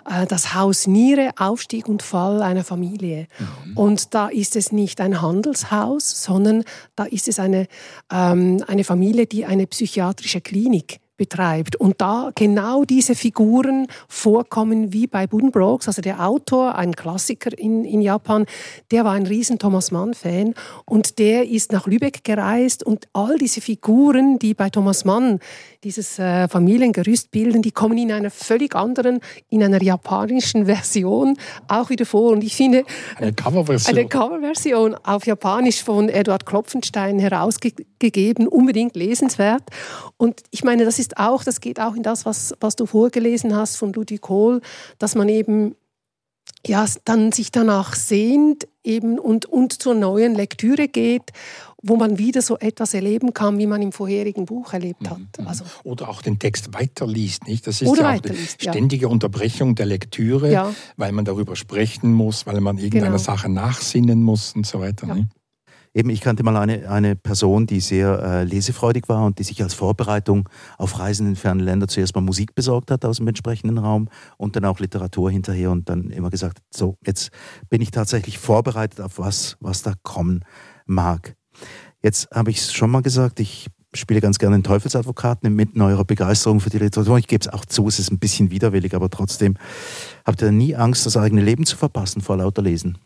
äh, 0.08 0.26
das 0.26 0.54
Haus 0.54 0.86
Niere, 0.86 1.30
Aufstieg 1.36 1.88
und 1.88 2.02
Fall 2.02 2.42
einer 2.42 2.64
Familie. 2.64 3.26
Mhm. 3.38 3.76
Und 3.76 4.14
da 4.14 4.28
ist 4.28 4.56
es 4.56 4.72
nicht 4.72 5.00
ein 5.00 5.20
Handelshaus, 5.20 6.22
sondern 6.22 6.64
da 6.96 7.04
ist 7.04 7.28
es 7.28 7.38
eine, 7.38 7.66
ähm, 8.12 8.62
eine 8.66 8.84
Familie, 8.84 9.26
die 9.26 9.44
eine 9.44 9.66
psychiatrische 9.66 10.40
Klinik 10.40 11.00
betreibt. 11.18 11.76
Und 11.76 12.00
da 12.00 12.30
genau 12.34 12.84
diese 12.84 13.14
Figuren 13.14 13.86
vorkommen 14.08 14.94
wie 14.94 15.06
bei 15.06 15.26
Buddenbrooks, 15.26 15.88
also 15.88 16.00
der 16.00 16.26
Autor, 16.26 16.76
ein 16.76 16.96
Klassiker 16.96 17.50
in, 17.58 17.84
in 17.84 18.00
Japan, 18.00 18.46
der 18.90 19.04
war 19.04 19.12
ein 19.12 19.26
riesen 19.26 19.58
Thomas 19.58 19.90
Mann-Fan 19.90 20.54
und 20.86 21.18
der 21.18 21.46
ist 21.46 21.72
nach 21.72 21.86
Lübeck 21.86 22.24
gereist 22.24 22.82
und 22.82 23.08
all 23.12 23.36
diese 23.36 23.60
Figuren, 23.60 24.38
die 24.38 24.54
bei 24.54 24.70
Thomas 24.70 25.04
Mann 25.04 25.40
dieses 25.84 26.18
äh, 26.18 26.48
Familiengerüst 26.48 27.30
bilden, 27.30 27.62
die 27.62 27.70
kommen 27.70 27.98
in 27.98 28.10
einer 28.10 28.30
völlig 28.30 28.74
anderen, 28.74 29.20
in 29.48 29.62
einer 29.62 29.82
japanischen 29.82 30.66
Version 30.66 31.36
auch 31.68 31.90
wieder 31.90 32.06
vor. 32.06 32.32
Und 32.32 32.42
ich 32.42 32.56
finde... 32.56 32.84
Eine 33.16 33.32
Coverversion. 33.32 33.96
Eine 33.96 34.08
Coverversion 34.08 34.94
auf 35.04 35.26
Japanisch 35.26 35.82
von 35.82 36.08
Eduard 36.08 36.46
Klopfenstein 36.46 37.18
herausgegeben, 37.18 38.48
unbedingt 38.48 38.96
lesenswert. 38.96 39.62
Und 40.16 40.42
ich 40.50 40.64
meine, 40.64 40.84
das 40.84 40.98
ist 40.98 41.07
auch, 41.16 41.44
das 41.44 41.60
geht 41.60 41.80
auch 41.80 41.94
in 41.94 42.02
das, 42.02 42.26
was, 42.26 42.54
was 42.60 42.76
du 42.76 42.86
vorgelesen 42.86 43.56
hast 43.56 43.76
von 43.76 43.92
Ludwig 43.92 44.20
Kohl, 44.20 44.60
dass 44.98 45.14
man 45.14 45.28
eben 45.28 45.74
ja, 46.66 46.84
dann 47.04 47.30
sich 47.30 47.52
danach 47.52 47.94
sehnt 47.94 48.66
eben 48.82 49.18
und, 49.18 49.46
und 49.46 49.80
zur 49.80 49.94
neuen 49.94 50.34
Lektüre 50.34 50.88
geht 50.88 51.32
wo 51.82 51.96
man 51.96 52.18
wieder 52.18 52.42
so 52.42 52.58
etwas 52.58 52.92
erleben 52.92 53.32
kann, 53.34 53.58
wie 53.58 53.66
man 53.66 53.80
im 53.82 53.92
vorherigen 53.92 54.46
Buch 54.46 54.72
erlebt 54.72 55.08
hat. 55.08 55.18
Mhm. 55.38 55.46
Also 55.46 55.64
Oder 55.84 56.08
auch 56.08 56.22
den 56.22 56.38
Text 56.38 56.74
weiterliest. 56.74 57.46
Nicht? 57.46 57.66
Das 57.66 57.80
ist 57.80 57.96
ja 57.96 58.14
auch 58.14 58.20
die 58.20 58.34
ständige 58.58 59.06
ja. 59.06 59.08
Unterbrechung 59.08 59.76
der 59.76 59.86
Lektüre, 59.86 60.50
ja. 60.50 60.74
weil 60.96 61.12
man 61.12 61.24
darüber 61.24 61.54
sprechen 61.54 62.12
muss, 62.12 62.46
weil 62.46 62.60
man 62.60 62.78
irgendeiner 62.78 63.06
genau. 63.06 63.18
Sache 63.18 63.48
nachsinnen 63.48 64.22
muss 64.22 64.54
und 64.54 64.66
so 64.66 64.80
weiter. 64.80 65.06
Ja. 65.06 65.16
Eben, 65.98 66.10
ich 66.10 66.20
kannte 66.20 66.44
mal 66.44 66.56
eine, 66.56 66.88
eine 66.88 67.16
Person, 67.16 67.66
die 67.66 67.80
sehr 67.80 68.22
äh, 68.22 68.44
lesefreudig 68.44 69.08
war 69.08 69.26
und 69.26 69.40
die 69.40 69.42
sich 69.42 69.60
als 69.64 69.74
Vorbereitung 69.74 70.48
auf 70.76 71.00
Reisen 71.00 71.26
in 71.26 71.34
fernen 71.34 71.58
Länder 71.58 71.88
zuerst 71.88 72.14
mal 72.14 72.20
Musik 72.20 72.54
besorgt 72.54 72.92
hat 72.92 73.04
aus 73.04 73.16
dem 73.16 73.26
entsprechenden 73.26 73.78
Raum 73.78 74.08
und 74.36 74.54
dann 74.54 74.64
auch 74.64 74.78
Literatur 74.78 75.28
hinterher 75.28 75.72
und 75.72 75.88
dann 75.88 76.10
immer 76.10 76.30
gesagt, 76.30 76.58
so, 76.72 76.98
jetzt 77.04 77.32
bin 77.68 77.80
ich 77.80 77.90
tatsächlich 77.90 78.38
vorbereitet 78.38 79.00
auf 79.00 79.18
was, 79.18 79.56
was 79.58 79.82
da 79.82 79.94
kommen 80.04 80.44
mag. 80.86 81.34
Jetzt 82.00 82.30
habe 82.32 82.52
ich 82.52 82.58
es 82.58 82.72
schon 82.72 82.92
mal 82.92 83.02
gesagt, 83.02 83.40
ich 83.40 83.66
spiele 83.92 84.20
ganz 84.20 84.38
gerne 84.38 84.56
den 84.56 84.62
Teufelsadvokaten 84.62 85.48
inmitten 85.48 85.82
eurer 85.82 86.04
Begeisterung 86.04 86.60
für 86.60 86.70
die 86.70 86.78
Literatur. 86.78 87.18
Ich 87.18 87.26
gebe 87.26 87.40
es 87.40 87.48
auch 87.48 87.64
zu, 87.64 87.88
es 87.88 87.98
ist 87.98 88.12
ein 88.12 88.20
bisschen 88.20 88.52
widerwillig, 88.52 88.94
aber 88.94 89.10
trotzdem 89.10 89.56
habt 90.24 90.42
ihr 90.42 90.52
nie 90.52 90.76
Angst, 90.76 91.06
das 91.06 91.16
eigene 91.16 91.42
Leben 91.42 91.66
zu 91.66 91.76
verpassen 91.76 92.20
vor 92.20 92.36
lauter 92.36 92.62
Lesen? 92.62 92.98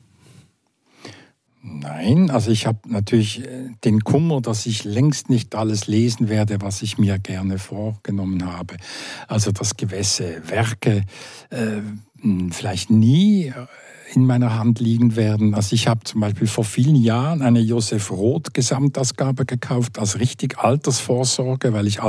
Nein, 1.65 2.29
also 2.31 2.51
ich 2.51 2.67
habe 2.67 2.81
natürlich 2.89 3.47
äh, 3.47 3.71
den 3.85 4.03
Kummer, 4.03 4.41
dass 4.41 4.67
ich 4.67 4.83
längst 4.83 5.31
nicht 5.31 5.55
alles 5.55 5.87
lesen 5.87 6.29
werde, 6.29 6.61
was 6.61 6.83
ich 6.83 6.99
mir 6.99 7.21
gerne 7.21 7.59
vorgenommen 7.59 8.45
habe. 8.45 8.77
Also 9.29 9.53
dass 9.53 9.77
gewisse 9.77 10.43
Werke 10.49 11.05
äh, 11.51 11.83
vielleicht 12.51 12.91
nie 12.91 13.53
in 14.15 14.27
meiner 14.27 14.59
Hand 14.59 14.81
liegen 14.81 15.17
werden. 15.17 15.55
Also 15.55 15.75
ich 15.75 15.89
habe 15.89 16.05
zum 16.05 16.21
Beispiel 16.21 16.47
vor 16.47 16.65
vielen 16.65 16.97
Jahren 16.97 17.43
eine 17.43 17.61
Josef 17.61 18.11
Roth 18.11 18.55
Gesamtausgabe 18.55 19.47
gekauft 19.47 19.99
als 19.99 20.19
richtig 20.19 20.59
Altersvorsorge, 20.59 21.73
weil 21.73 21.87
ich 21.87 22.01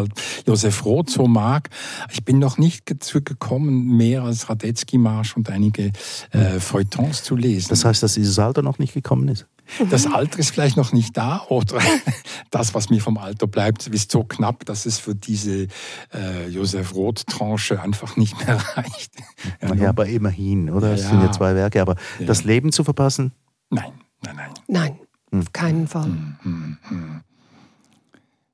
Josef 0.46 0.86
Roth 0.86 1.10
so 1.10 1.28
mag. 1.28 1.70
Ich 2.12 2.24
bin 2.24 2.40
noch 2.40 2.58
nicht 2.58 2.90
dazu 2.90 3.22
gekommen, 3.22 3.96
mehr 3.96 4.24
als 4.24 4.50
Radetzky 4.50 4.98
Marsch 4.98 5.36
und 5.38 5.50
einige 5.50 5.92
äh, 6.32 6.60
Feuilletons 6.60 7.24
zu 7.24 7.36
lesen. 7.36 7.70
Das 7.70 7.86
heißt, 7.86 8.04
dass 8.04 8.16
dieses 8.16 8.38
Alter 8.40 8.62
noch 8.62 8.80
nicht 8.80 8.94
gekommen 8.94 9.28
ist? 9.28 9.46
Das 9.90 10.06
Alter 10.06 10.40
ist 10.40 10.52
vielleicht 10.52 10.78
noch 10.78 10.92
nicht 10.92 11.18
da 11.18 11.46
oder 11.50 11.80
das, 12.52 12.74
was 12.74 12.90
mir 12.90 13.02
vom 13.02 13.18
Alter 13.18 13.48
bleibt, 13.48 13.88
ist 13.88 14.12
so 14.12 14.24
knapp, 14.24 14.66
dass 14.66 14.86
es 14.86 15.00
für 15.00 15.16
diese 15.16 15.68
äh, 16.14 16.48
Josef 16.48 16.94
Roth-Tranche 16.94 17.82
einfach 17.82 18.16
nicht 18.16 18.38
mehr 18.46 18.58
reicht. 18.76 19.14
Ja, 19.62 19.74
ja 19.74 19.90
aber 19.90 20.06
immerhin, 20.08 20.70
oder? 20.70 20.94
Es 20.94 21.04
ja. 21.04 21.10
sind 21.10 21.22
ja 21.22 21.32
zwei 21.32 21.56
Werke, 21.56 21.82
aber 21.82 21.96
ja. 22.20 22.26
das 22.26 22.44
Leben 22.44 22.72
zu 22.72 22.84
verpassen? 22.84 23.32
Nein, 23.70 23.94
nein, 24.22 24.36
nein. 24.36 24.52
Nein, 24.68 25.00
hm. 25.32 25.40
auf 25.40 25.54
keinen 25.54 25.88
Fall. 25.88 26.06
Hm, 26.06 26.38
hm, 26.44 26.78
hm. 26.90 27.22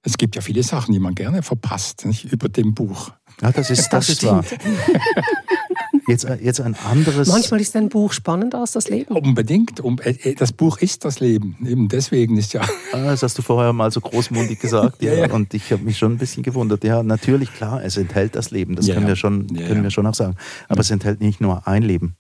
Es 0.02 0.17
gibt 0.17 0.36
ja 0.36 0.41
viele 0.41 0.63
Sachen, 0.63 0.93
die 0.93 1.00
man 1.00 1.13
gerne 1.13 1.43
verpasst, 1.43 2.06
nicht? 2.06 2.32
über 2.32 2.48
dem 2.48 2.74
Buch. 2.74 3.12
Ja, 3.41 3.52
das 3.52 3.69
ist, 3.69 3.89
das, 3.89 4.08
das 4.08 4.10
ist 4.10 4.26
wahr. 4.26 4.43
Jetzt, 6.10 6.24
äh, 6.26 6.38
jetzt 6.41 6.60
ein 6.60 6.76
anderes. 6.76 7.28
Manchmal 7.28 7.62
ist 7.62 7.76
ein 7.76 7.89
Buch 7.89 8.13
spannender 8.13 8.60
als 8.60 8.72
das 8.72 8.89
Leben. 8.89 9.15
Unbedingt. 9.15 9.80
Äh, 9.80 10.10
äh, 10.10 10.36
das 10.36 10.52
Buch 10.52 10.80
ist 10.80 11.06
das 11.06 11.19
Leben. 11.19 11.56
Eben 11.65 11.88
deswegen 11.88 12.38
ist 12.38 12.54
ja. 12.54 12.62
Ah, 12.91 13.06
das 13.06 13.24
hast 13.24 13.38
du 13.38 13.41
vorher 13.41 13.74
mal 13.74 13.91
so 13.91 14.02
großmundig 14.02 14.60
gesagt. 14.60 15.02
ja, 15.04 15.13
ja. 15.13 15.32
Und 15.32 15.54
ich 15.54 15.72
habe 15.72 15.84
mich 15.84 15.98
schon 15.98 16.13
ein 16.13 16.17
bisschen 16.17 16.43
gewundert. 16.43 16.84
Ja, 16.84 17.04
natürlich, 17.04 17.54
klar, 17.54 17.84
es 17.84 17.98
enthält 17.98 18.36
das 18.36 18.50
Leben. 18.52 18.76
Das 18.76 18.88
ja, 18.88 18.95
können, 18.95 19.08
wir 19.08 19.15
schon, 19.15 19.48
können 19.48 19.84
wir 19.84 19.91
schon 19.91 20.08
auch 20.08 20.15
sagen. 20.15 20.36
Aber 20.67 20.82
es 20.82 20.89
enthält 20.89 21.22
nicht 21.22 21.41
nur 21.41 21.67
ein 21.67 21.84
Leben 21.84 22.15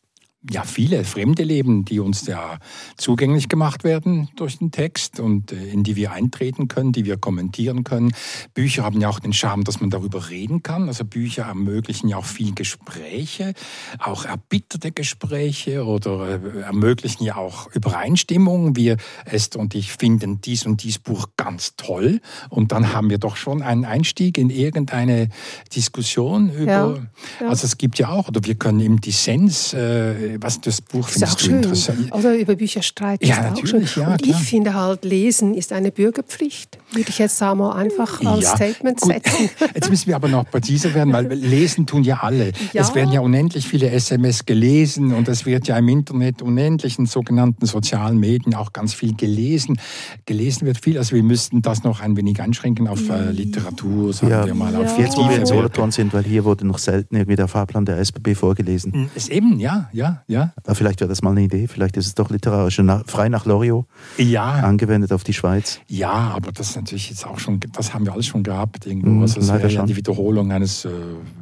ja, 0.49 0.63
viele 0.63 1.03
fremde 1.03 1.43
Leben, 1.43 1.83
die 1.83 1.99
uns 1.99 2.25
ja 2.25 2.59
zugänglich 2.95 3.49
gemacht 3.49 3.83
werden 3.83 4.29
durch 4.37 4.57
den 4.57 4.71
Text 4.71 5.19
und 5.19 5.51
äh, 5.51 5.67
in 5.67 5.83
die 5.83 5.97
wir 5.97 6.13
eintreten 6.13 6.69
können, 6.69 6.93
die 6.93 7.03
wir 7.03 7.17
kommentieren 7.17 7.83
können. 7.83 8.13
Bücher 8.53 8.83
haben 8.83 9.01
ja 9.01 9.09
auch 9.09 9.19
den 9.19 9.33
Charme, 9.33 9.65
dass 9.65 9.81
man 9.81 9.89
darüber 9.89 10.29
reden 10.29 10.63
kann. 10.63 10.87
Also 10.87 11.03
Bücher 11.03 11.43
ermöglichen 11.43 12.07
ja 12.07 12.17
auch 12.17 12.25
viel 12.25 12.55
Gespräche, 12.55 13.53
auch 13.99 14.23
erbitterte 14.23 14.93
Gespräche 14.93 15.85
oder 15.85 16.41
äh, 16.41 16.61
ermöglichen 16.61 17.25
ja 17.25 17.35
auch 17.35 17.69
Übereinstimmung. 17.73 18.77
Wir, 18.77 18.95
Esther 19.25 19.59
und 19.59 19.75
ich, 19.75 19.91
finden 19.91 20.39
dies 20.39 20.65
und 20.65 20.83
dies 20.83 20.99
Buch 20.99 21.27
ganz 21.35 21.75
toll 21.75 22.21
und 22.49 22.71
dann 22.71 22.93
haben 22.93 23.09
wir 23.09 23.17
doch 23.17 23.35
schon 23.35 23.61
einen 23.61 23.83
Einstieg 23.83 24.37
in 24.37 24.49
irgendeine 24.49 25.27
Diskussion 25.75 26.49
über. 26.49 26.71
Ja, 26.71 26.97
ja. 27.41 27.49
Also 27.49 27.65
es 27.65 27.77
gibt 27.77 27.99
ja 27.99 28.07
auch, 28.07 28.29
oder 28.29 28.41
wir 28.45 28.55
können 28.55 28.79
im 28.79 29.01
Dissens 29.01 29.73
äh, 29.73 30.28
was 30.39 30.61
das 30.61 30.81
Buch 30.81 31.07
findest 31.07 31.41
du 31.41 31.45
schön. 31.45 31.55
interessant? 31.57 32.13
Also 32.13 32.31
über 32.31 32.55
Bücher 32.55 32.81
streiten 32.81 33.25
ja, 33.25 33.53
ist 33.53 33.63
auch 33.63 33.65
schön. 33.65 33.87
Ja, 33.95 34.11
und 34.13 34.25
ich 34.25 34.35
finde 34.35 34.73
halt, 34.73 35.05
Lesen 35.05 35.53
ist 35.53 35.73
eine 35.73 35.91
Bürgerpflicht. 35.91 36.77
Würde 36.91 37.09
ich 37.09 37.19
jetzt 37.19 37.41
einmal 37.43 37.77
einfach 37.77 38.19
als 38.25 38.45
ja, 38.45 38.55
Statement 38.55 38.99
gut. 38.99 39.13
setzen. 39.13 39.49
Jetzt 39.75 39.91
müssen 39.91 40.07
wir 40.07 40.15
aber 40.15 40.27
noch 40.27 40.49
präziser 40.49 40.91
werden, 40.95 41.13
weil 41.13 41.27
lesen 41.27 41.85
tun 41.85 42.03
ja 42.03 42.17
alle. 42.21 42.51
Ja. 42.73 42.81
Es 42.81 42.95
werden 42.95 43.11
ja 43.11 43.19
unendlich 43.19 43.67
viele 43.67 43.91
SMS 43.91 44.45
gelesen 44.45 45.13
und 45.13 45.27
es 45.27 45.45
wird 45.45 45.67
ja 45.67 45.77
im 45.77 45.87
Internet 45.87 46.41
unendlich 46.41 46.97
in 46.97 47.05
sogenannten 47.05 47.67
sozialen 47.67 48.17
Medien 48.17 48.55
auch 48.55 48.73
ganz 48.73 48.95
viel 48.95 49.15
gelesen. 49.15 49.79
Gelesen 50.25 50.65
wird 50.65 50.83
viel, 50.83 50.97
also 50.97 51.15
wir 51.15 51.21
müssten 51.21 51.61
das 51.61 51.83
noch 51.83 52.01
ein 52.01 52.17
wenig 52.17 52.41
einschränken 52.41 52.87
auf 52.87 53.07
äh, 53.07 53.31
Literatur, 53.31 54.11
sagen 54.11 54.31
ja. 54.31 54.45
wir 54.47 54.55
mal. 54.55 54.75
Auf 54.75 54.97
Jetzt, 54.97 55.15
wo 55.15 55.29
wir 55.29 55.37
in 55.37 55.45
Solothurn 55.45 55.91
sind, 55.91 56.11
weil 56.13 56.23
hier 56.23 56.43
wurde 56.43 56.65
noch 56.65 56.79
selten 56.79 57.15
irgendwie 57.15 57.35
der 57.35 57.47
Fahrplan 57.47 57.85
der 57.85 57.99
SBB 57.99 58.33
vorgelesen. 58.33 59.11
Ist 59.13 59.29
eben, 59.29 59.59
ja, 59.59 59.89
ja 59.93 60.18
ja. 60.27 60.53
Aber 60.63 60.75
vielleicht 60.75 60.99
wäre 60.99 61.09
das 61.09 61.21
mal 61.21 61.31
eine 61.31 61.41
Idee, 61.41 61.67
vielleicht 61.67 61.97
ist 61.97 62.07
es 62.07 62.15
doch 62.15 62.29
literarisch, 62.29 62.81
frei 63.07 63.29
nach 63.29 63.45
Loriot, 63.45 63.85
ja. 64.17 64.51
angewendet 64.51 65.11
auf 65.11 65.23
die 65.23 65.33
Schweiz. 65.33 65.79
Ja, 65.87 66.11
aber 66.35 66.51
das 66.51 66.71
ist 66.71 66.75
natürlich 66.75 67.09
jetzt 67.09 67.25
auch 67.25 67.39
schon, 67.39 67.59
das 67.73 67.93
haben 67.93 68.05
wir 68.05 68.13
alles 68.13 68.27
schon 68.27 68.43
gehabt 68.43 68.85
irgendwo. 68.85 69.09
Mm, 69.09 69.21
also 69.21 69.39
das 69.39 69.49
wäre 69.49 69.67
ja 69.67 69.85
die 69.85 69.95
Wiederholung 69.95 70.51
eines 70.51 70.85
äh, 70.85 70.89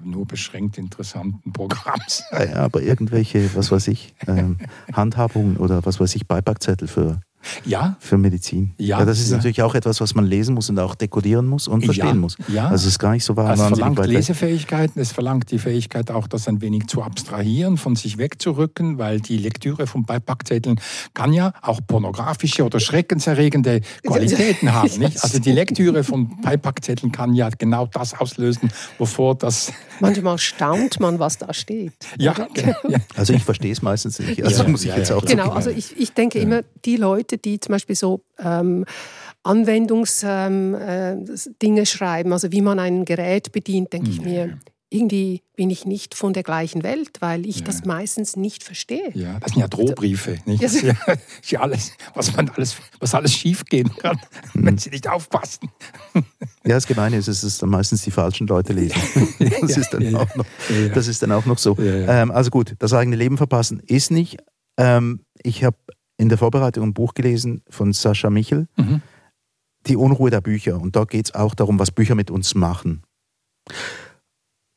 nur 0.04 0.26
beschränkt 0.26 0.78
interessanten 0.78 1.52
Programms. 1.54 2.24
Ja, 2.32 2.64
aber 2.64 2.82
irgendwelche, 2.82 3.56
was 3.56 3.72
weiß 3.72 3.88
ich, 3.90 4.14
ähm, 4.28 4.58
Handhabungen 4.94 5.58
oder 5.58 5.86
was 5.86 6.00
weiß 6.00 6.16
ich, 6.16 6.28
Beipackzettel 6.28 6.88
für 6.88 7.20
ja. 7.66 7.96
für 8.00 8.18
Medizin. 8.18 8.74
Ja, 8.78 9.00
ja 9.00 9.06
das 9.06 9.20
ist 9.20 9.32
ja. 9.32 9.38
natürlich 9.38 9.62
auch 9.62 9.76
etwas, 9.76 10.02
was 10.02 10.16
man 10.16 10.26
lesen 10.26 10.56
muss 10.56 10.70
und 10.70 10.80
auch 10.80 10.96
dekodieren 10.96 11.48
muss 11.48 11.68
und 11.68 11.86
verstehen 11.86 12.08
ja. 12.08 12.14
muss. 12.16 12.38
Ja. 12.48 12.64
Also 12.70 12.88
es 12.88 12.94
ist 12.94 13.00
gar 13.00 13.12
nicht 13.12 13.24
so 13.24 13.36
wahr. 13.36 13.54
Es 13.54 13.62
verlangt 13.62 14.06
Lesefähigkeiten, 14.06 15.02
es 15.02 15.12
verlangt 15.12 15.52
die 15.52 15.60
Fähigkeit 15.60 16.12
auch, 16.12 16.28
das 16.28 16.48
ein 16.48 16.62
wenig 16.62 16.88
zu 16.88 17.02
abstrahieren, 17.02 17.78
von 17.78 17.96
sich 17.96 18.18
wegzurücken, 18.18 18.98
weil 18.98 19.20
die 19.20 19.38
Lektüre 19.38 19.88
von 19.88 20.04
Beipackzetteln 20.04 20.80
kann 21.14 21.34
ja 21.34 21.54
auch 21.62 21.80
pornografische 21.86 22.64
oder 22.64 22.80
schreckenserregende 22.80 23.82
Qualitäten 24.06 24.74
haben. 24.74 25.00
Nicht? 25.00 25.24
Also 25.24 25.40
die 25.40 25.52
Lektüre 25.52 26.04
von 26.04 26.42
Beipackzetteln 26.42 27.12
kann 27.12 27.34
ja 27.34 27.50
genau 27.50 27.86
das 27.88 28.14
auslösen, 28.14 28.72
wovor 28.98 29.36
das... 29.36 29.72
Manchmal 30.00 30.38
staunt 30.38 31.00
man, 31.00 31.18
was 31.18 31.40
da 31.40 31.54
steht. 31.56 31.94
Ja, 32.20 32.36
Also 33.16 33.34
ich 33.34 33.44
verstehe 33.44 33.72
es 33.72 33.82
meistens 33.82 34.20
nicht. 34.20 34.44
Also 34.44 34.68
muss 34.68 34.86
ich 34.86 34.96
jetzt 34.96 35.12
auch 35.12 35.26
Genau, 35.26 35.52
also 35.52 35.70
ich, 35.70 35.98
ich 35.98 36.14
denke 36.14 36.40
immer, 36.40 36.62
die 36.86 36.98
Leute, 36.98 37.37
die 37.38 37.60
zum 37.60 37.74
Beispiel 37.74 37.96
so 37.96 38.22
ähm, 38.40 38.86
Anwendungsdinge 39.44 40.78
ähm, 40.82 41.78
äh, 41.78 41.86
schreiben, 41.86 42.34
also 42.34 42.52
wie 42.52 42.62
man 42.62 42.80
ein 42.80 43.06
Gerät 43.06 43.52
bedient, 43.52 43.94
denke 43.94 44.10
ich 44.10 44.22
mir, 44.22 44.60
irgendwie 44.90 45.42
bin 45.56 45.70
ich 45.70 45.86
nicht 45.86 46.16
von 46.16 46.32
der 46.34 46.44
gleichen 46.44 46.84
Welt, 46.84 47.18
weil 47.20 47.46
ich 47.46 47.60
ja. 47.60 47.66
das 47.66 47.84
meistens 47.84 48.38
nicht 48.38 48.64
verstehe. 48.64 49.12
Ja, 49.14 49.40
das 49.40 49.52
sind 49.52 49.60
ja 49.60 49.68
Drohbriefe, 49.68 50.38
nicht? 50.46 50.64
Das 50.64 50.76
ist 51.42 51.52
ja, 51.52 51.60
alles, 51.60 51.92
was 52.14 52.36
man 52.36 52.50
alles, 52.50 52.78
was 53.00 53.14
alles 53.14 53.34
schiefgehen 53.34 53.92
kann, 53.98 54.18
mhm. 54.54 54.66
wenn 54.66 54.78
sie 54.78 54.90
nicht 54.90 55.10
aufpassen. 55.10 55.70
Ja, 56.64 56.76
das 56.76 56.88
Gemeine 56.88 57.18
ist, 57.18 57.28
es 57.28 57.44
ist 57.44 57.62
dann 57.62 57.70
meistens 57.70 58.04
die 58.04 58.12
falschen 58.12 58.48
Leute 58.48 58.74
lesen. 58.74 58.98
Das, 59.62 59.78
ist, 59.78 59.90
dann 59.92 60.16
auch 60.16 60.36
noch, 60.36 60.46
das 60.94 61.08
ist 61.08 61.22
dann 61.22 61.32
auch 61.32 61.46
noch 61.46 61.58
so. 61.58 61.78
Ähm, 61.80 62.32
also 62.32 62.50
gut, 62.50 62.76
das 62.80 62.94
eigene 62.94 63.16
Leben 63.16 63.38
verpassen 63.38 63.82
ist 63.86 64.12
nicht. 64.12 64.38
Ähm, 64.78 65.22
ich 65.44 65.64
habe 65.64 65.78
in 66.18 66.30
der 66.30 66.38
Vorbereitung 66.38 66.84
ein 66.84 66.94
Buch 66.94 67.14
gelesen 67.14 67.64
von 67.70 67.94
Sascha 67.94 68.30
Michel, 68.30 68.68
mhm. 68.76 69.02
Die 69.86 69.96
Unruhe 69.96 70.30
der 70.30 70.42
Bücher. 70.42 70.82
Und 70.82 70.98
da 70.98 71.06
geht 71.06 71.28
es 71.28 71.36
auch 71.36 71.56
darum, 71.56 71.80
was 71.80 71.92
Bücher 71.92 72.16
mit 72.16 72.30
uns 72.30 72.56
machen. 72.56 73.04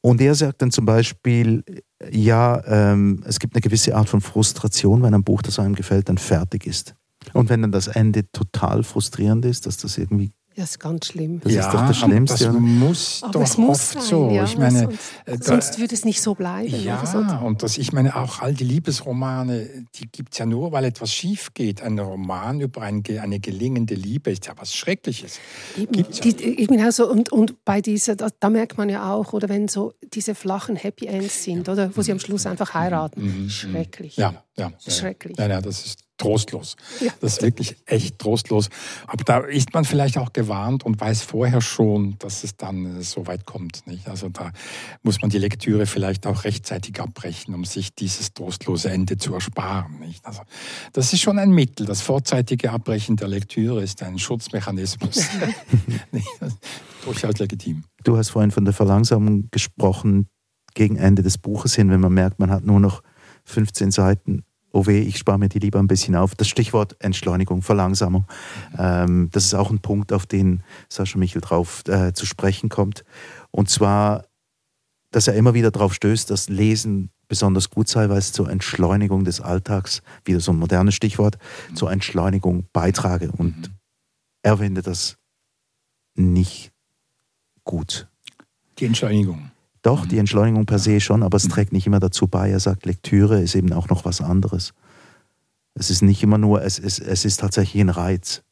Und 0.02 0.20
er 0.20 0.34
sagt 0.34 0.62
dann 0.62 0.70
zum 0.70 0.86
Beispiel, 0.86 1.64
ja, 2.10 2.62
ähm, 2.66 3.24
es 3.26 3.40
gibt 3.40 3.54
eine 3.54 3.60
gewisse 3.60 3.96
Art 3.96 4.08
von 4.08 4.20
Frustration, 4.20 5.02
wenn 5.02 5.14
ein 5.14 5.24
Buch, 5.24 5.42
das 5.42 5.58
einem 5.58 5.74
gefällt, 5.74 6.08
dann 6.08 6.18
fertig 6.18 6.66
ist. 6.66 6.94
Und 7.32 7.48
wenn 7.48 7.62
dann 7.62 7.72
das 7.72 7.88
Ende 7.88 8.30
total 8.30 8.82
frustrierend 8.82 9.44
ist, 9.44 9.66
dass 9.66 9.76
das 9.76 9.98
irgendwie 9.98 10.32
das 10.60 10.70
ist 10.72 10.78
ganz 10.78 11.06
schlimm. 11.06 11.40
Das 11.40 11.52
ja, 11.52 11.60
ist 11.60 11.74
doch 11.74 11.86
das 11.86 11.96
Schlimmste. 11.96 12.44
Das 12.44 12.54
muss 12.54 13.22
aber 13.22 13.32
doch 13.32 13.42
es 13.42 13.56
muss 13.56 13.68
oft 13.68 13.92
sein, 13.92 14.02
so. 14.02 14.30
Ja, 14.30 14.44
ich 14.44 14.58
meine, 14.58 14.80
sonst, 14.80 14.98
äh, 15.24 15.38
da, 15.38 15.44
sonst 15.44 15.78
würde 15.78 15.94
es 15.94 16.04
nicht 16.04 16.20
so 16.20 16.34
bleiben. 16.34 16.82
Ja, 16.82 17.00
und 17.42 17.62
das, 17.62 17.78
ich 17.78 17.92
meine, 17.92 18.14
auch 18.16 18.40
all 18.40 18.52
die 18.52 18.64
Liebesromane, 18.64 19.86
die 19.94 20.06
gibt 20.10 20.32
es 20.34 20.38
ja 20.38 20.46
nur, 20.46 20.72
weil 20.72 20.84
etwas 20.84 21.12
schief 21.12 21.54
geht. 21.54 21.82
Ein 21.82 21.98
Roman 21.98 22.60
über 22.60 22.82
ein, 22.82 23.02
eine 23.20 23.40
gelingende 23.40 23.94
Liebe 23.94 24.30
ist 24.30 24.46
ja 24.46 24.52
was 24.56 24.74
Schreckliches. 24.74 25.38
Eben, 25.78 25.92
Gibt's 25.92 26.20
die, 26.20 26.30
ja. 26.30 26.58
eben 26.58 26.80
also, 26.80 27.10
und, 27.10 27.32
und 27.32 27.64
bei 27.64 27.80
dieser, 27.80 28.16
da, 28.16 28.28
da, 28.38 28.50
merkt 28.50 28.76
man 28.76 28.88
ja 28.88 29.12
auch, 29.12 29.32
oder 29.32 29.48
wenn 29.48 29.68
so 29.68 29.94
diese 30.12 30.34
flachen 30.34 30.76
Happy 30.76 31.06
Ends 31.06 31.42
sind, 31.44 31.68
oder 31.68 31.90
wo 31.96 32.02
sie 32.02 32.12
am 32.12 32.18
Schluss 32.18 32.46
einfach 32.46 32.74
heiraten. 32.74 33.22
Mhm, 33.22 33.42
mhm. 33.42 33.50
Schrecklich. 33.50 34.16
Ja, 34.16 34.44
ja. 34.68 34.92
Schrecklich. 34.92 35.38
Ja, 35.38 35.48
ja, 35.48 35.60
das 35.60 35.86
ist 35.86 36.00
trostlos. 36.20 36.76
Ja. 37.00 37.12
Das 37.20 37.34
ist 37.34 37.42
wirklich 37.42 37.76
echt 37.86 38.18
trostlos. 38.18 38.68
Aber 39.06 39.24
da 39.24 39.38
ist 39.38 39.72
man 39.72 39.84
vielleicht 39.84 40.18
auch 40.18 40.32
gewarnt 40.32 40.84
und 40.84 41.00
weiß 41.00 41.22
vorher 41.22 41.62
schon, 41.62 42.16
dass 42.18 42.44
es 42.44 42.56
dann 42.56 42.98
äh, 42.98 43.02
so 43.02 43.26
weit 43.26 43.46
kommt. 43.46 43.86
Nicht? 43.86 44.06
Also 44.08 44.28
da 44.28 44.52
muss 45.02 45.20
man 45.22 45.30
die 45.30 45.38
Lektüre 45.38 45.86
vielleicht 45.86 46.26
auch 46.26 46.44
rechtzeitig 46.44 47.00
abbrechen, 47.00 47.54
um 47.54 47.64
sich 47.64 47.94
dieses 47.94 48.34
trostlose 48.34 48.90
Ende 48.90 49.16
zu 49.16 49.34
ersparen. 49.34 49.98
Nicht? 49.98 50.24
Also 50.26 50.42
das 50.92 51.12
ist 51.12 51.20
schon 51.20 51.38
ein 51.38 51.50
Mittel. 51.50 51.86
Das 51.86 52.02
vorzeitige 52.02 52.70
Abbrechen 52.70 53.16
der 53.16 53.28
Lektüre 53.28 53.82
ist 53.82 54.02
ein 54.02 54.18
Schutzmechanismus. 54.18 55.26
durchaus 57.04 57.38
legitim. 57.38 57.84
Du 58.04 58.16
hast 58.16 58.30
vorhin 58.30 58.50
von 58.50 58.64
der 58.64 58.74
Verlangsamung 58.74 59.48
gesprochen 59.50 60.28
gegen 60.74 60.96
Ende 60.96 61.22
des 61.22 61.38
Buches 61.38 61.74
hin, 61.74 61.90
wenn 61.90 62.00
man 62.00 62.12
merkt, 62.12 62.38
man 62.38 62.50
hat 62.50 62.64
nur 62.64 62.78
noch 62.78 63.02
15 63.44 63.90
Seiten 63.90 64.44
oh 64.72 64.86
weh, 64.86 65.00
ich 65.00 65.18
spare 65.18 65.38
mir 65.38 65.48
die 65.48 65.58
lieber 65.58 65.78
ein 65.78 65.86
bisschen 65.86 66.16
auf. 66.16 66.34
Das 66.34 66.48
Stichwort 66.48 66.96
Entschleunigung, 67.00 67.62
Verlangsamung, 67.62 68.26
ähm, 68.78 69.28
das 69.32 69.44
ist 69.44 69.54
auch 69.54 69.70
ein 69.70 69.80
Punkt, 69.80 70.12
auf 70.12 70.26
den 70.26 70.62
Sascha 70.88 71.18
Michel 71.18 71.40
drauf 71.40 71.82
äh, 71.88 72.12
zu 72.12 72.26
sprechen 72.26 72.68
kommt. 72.68 73.04
Und 73.50 73.68
zwar, 73.68 74.24
dass 75.10 75.28
er 75.28 75.34
immer 75.34 75.54
wieder 75.54 75.70
darauf 75.70 75.94
stößt, 75.94 76.30
dass 76.30 76.48
Lesen 76.48 77.10
besonders 77.28 77.70
gut 77.70 77.88
sei, 77.88 78.08
weil 78.08 78.18
es 78.18 78.32
zur 78.32 78.50
Entschleunigung 78.50 79.24
des 79.24 79.40
Alltags, 79.40 80.02
wieder 80.24 80.40
so 80.40 80.52
ein 80.52 80.58
modernes 80.58 80.94
Stichwort, 80.94 81.38
zur 81.74 81.90
Entschleunigung 81.90 82.66
beitrage. 82.72 83.30
Und 83.30 83.56
mhm. 83.56 83.74
er 84.42 84.58
findet 84.58 84.86
das 84.86 85.16
nicht 86.16 86.72
gut. 87.64 88.08
Die 88.78 88.86
Entschleunigung. 88.86 89.50
Doch, 89.82 90.04
die 90.06 90.18
Entschleunigung 90.18 90.66
per 90.66 90.78
se 90.78 91.00
schon, 91.00 91.22
aber 91.22 91.36
es 91.36 91.48
trägt 91.48 91.72
nicht 91.72 91.86
immer 91.86 92.00
dazu 92.00 92.26
bei. 92.28 92.50
Er 92.50 92.60
sagt, 92.60 92.84
Lektüre 92.84 93.40
ist 93.40 93.54
eben 93.54 93.72
auch 93.72 93.88
noch 93.88 94.04
was 94.04 94.20
anderes. 94.20 94.74
Es 95.74 95.90
ist 95.90 96.02
nicht 96.02 96.22
immer 96.22 96.36
nur, 96.36 96.62
es, 96.62 96.78
es, 96.78 96.98
es 96.98 97.24
ist 97.24 97.40
tatsächlich 97.40 97.80
ein 97.80 97.88
Reiz, 97.88 98.42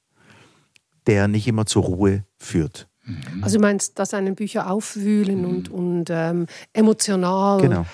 der 1.07 1.29
nicht 1.29 1.47
immer 1.47 1.67
zur 1.67 1.83
Ruhe 1.83 2.25
führt. 2.39 2.89
Mhm. 3.05 3.43
Also 3.45 3.59
du 3.59 3.63
meinst, 3.63 3.99
dass 3.99 4.15
einen 4.15 4.35
Bücher 4.35 4.71
aufwühlen 4.71 5.45
und, 5.45 5.69
und 5.69 6.07
ähm, 6.11 6.47
emotional 6.73 7.61
Genau. 7.61 7.87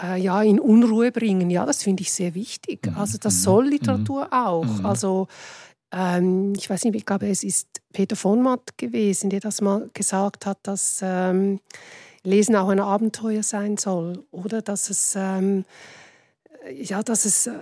äh, 0.00 0.20
ja, 0.20 0.42
in 0.42 0.60
Unruhe 0.60 1.10
bringen. 1.10 1.50
Ja, 1.50 1.66
das 1.66 1.82
finde 1.82 2.02
ich 2.02 2.12
sehr 2.12 2.34
wichtig. 2.34 2.86
Mhm. 2.86 2.96
Also 2.96 3.18
das 3.18 3.42
soll 3.42 3.68
Literatur 3.68 4.28
auch. 4.32 4.84
Also 4.84 5.26
ähm, 5.92 6.52
ich 6.56 6.68
weiß 6.68 6.84
nicht, 6.84 6.94
ich 6.94 7.06
glaube, 7.06 7.28
es 7.28 7.42
ist 7.42 7.68
Peter 7.92 8.16
von 8.16 8.42
Matt 8.42 8.76
gewesen, 8.76 9.30
der 9.30 9.40
das 9.40 9.60
mal 9.60 9.88
gesagt 9.94 10.46
hat, 10.46 10.58
dass 10.62 11.00
ähm, 11.02 11.60
Lesen 12.26 12.56
auch 12.56 12.68
ein 12.68 12.80
Abenteuer 12.80 13.42
sein 13.42 13.76
soll. 13.76 14.24
Oder 14.30 14.60
dass 14.62 14.90
es... 14.90 15.14
Ähm, 15.16 15.64
ja, 16.72 17.02
dass 17.02 17.24
es 17.24 17.46
äh, 17.46 17.52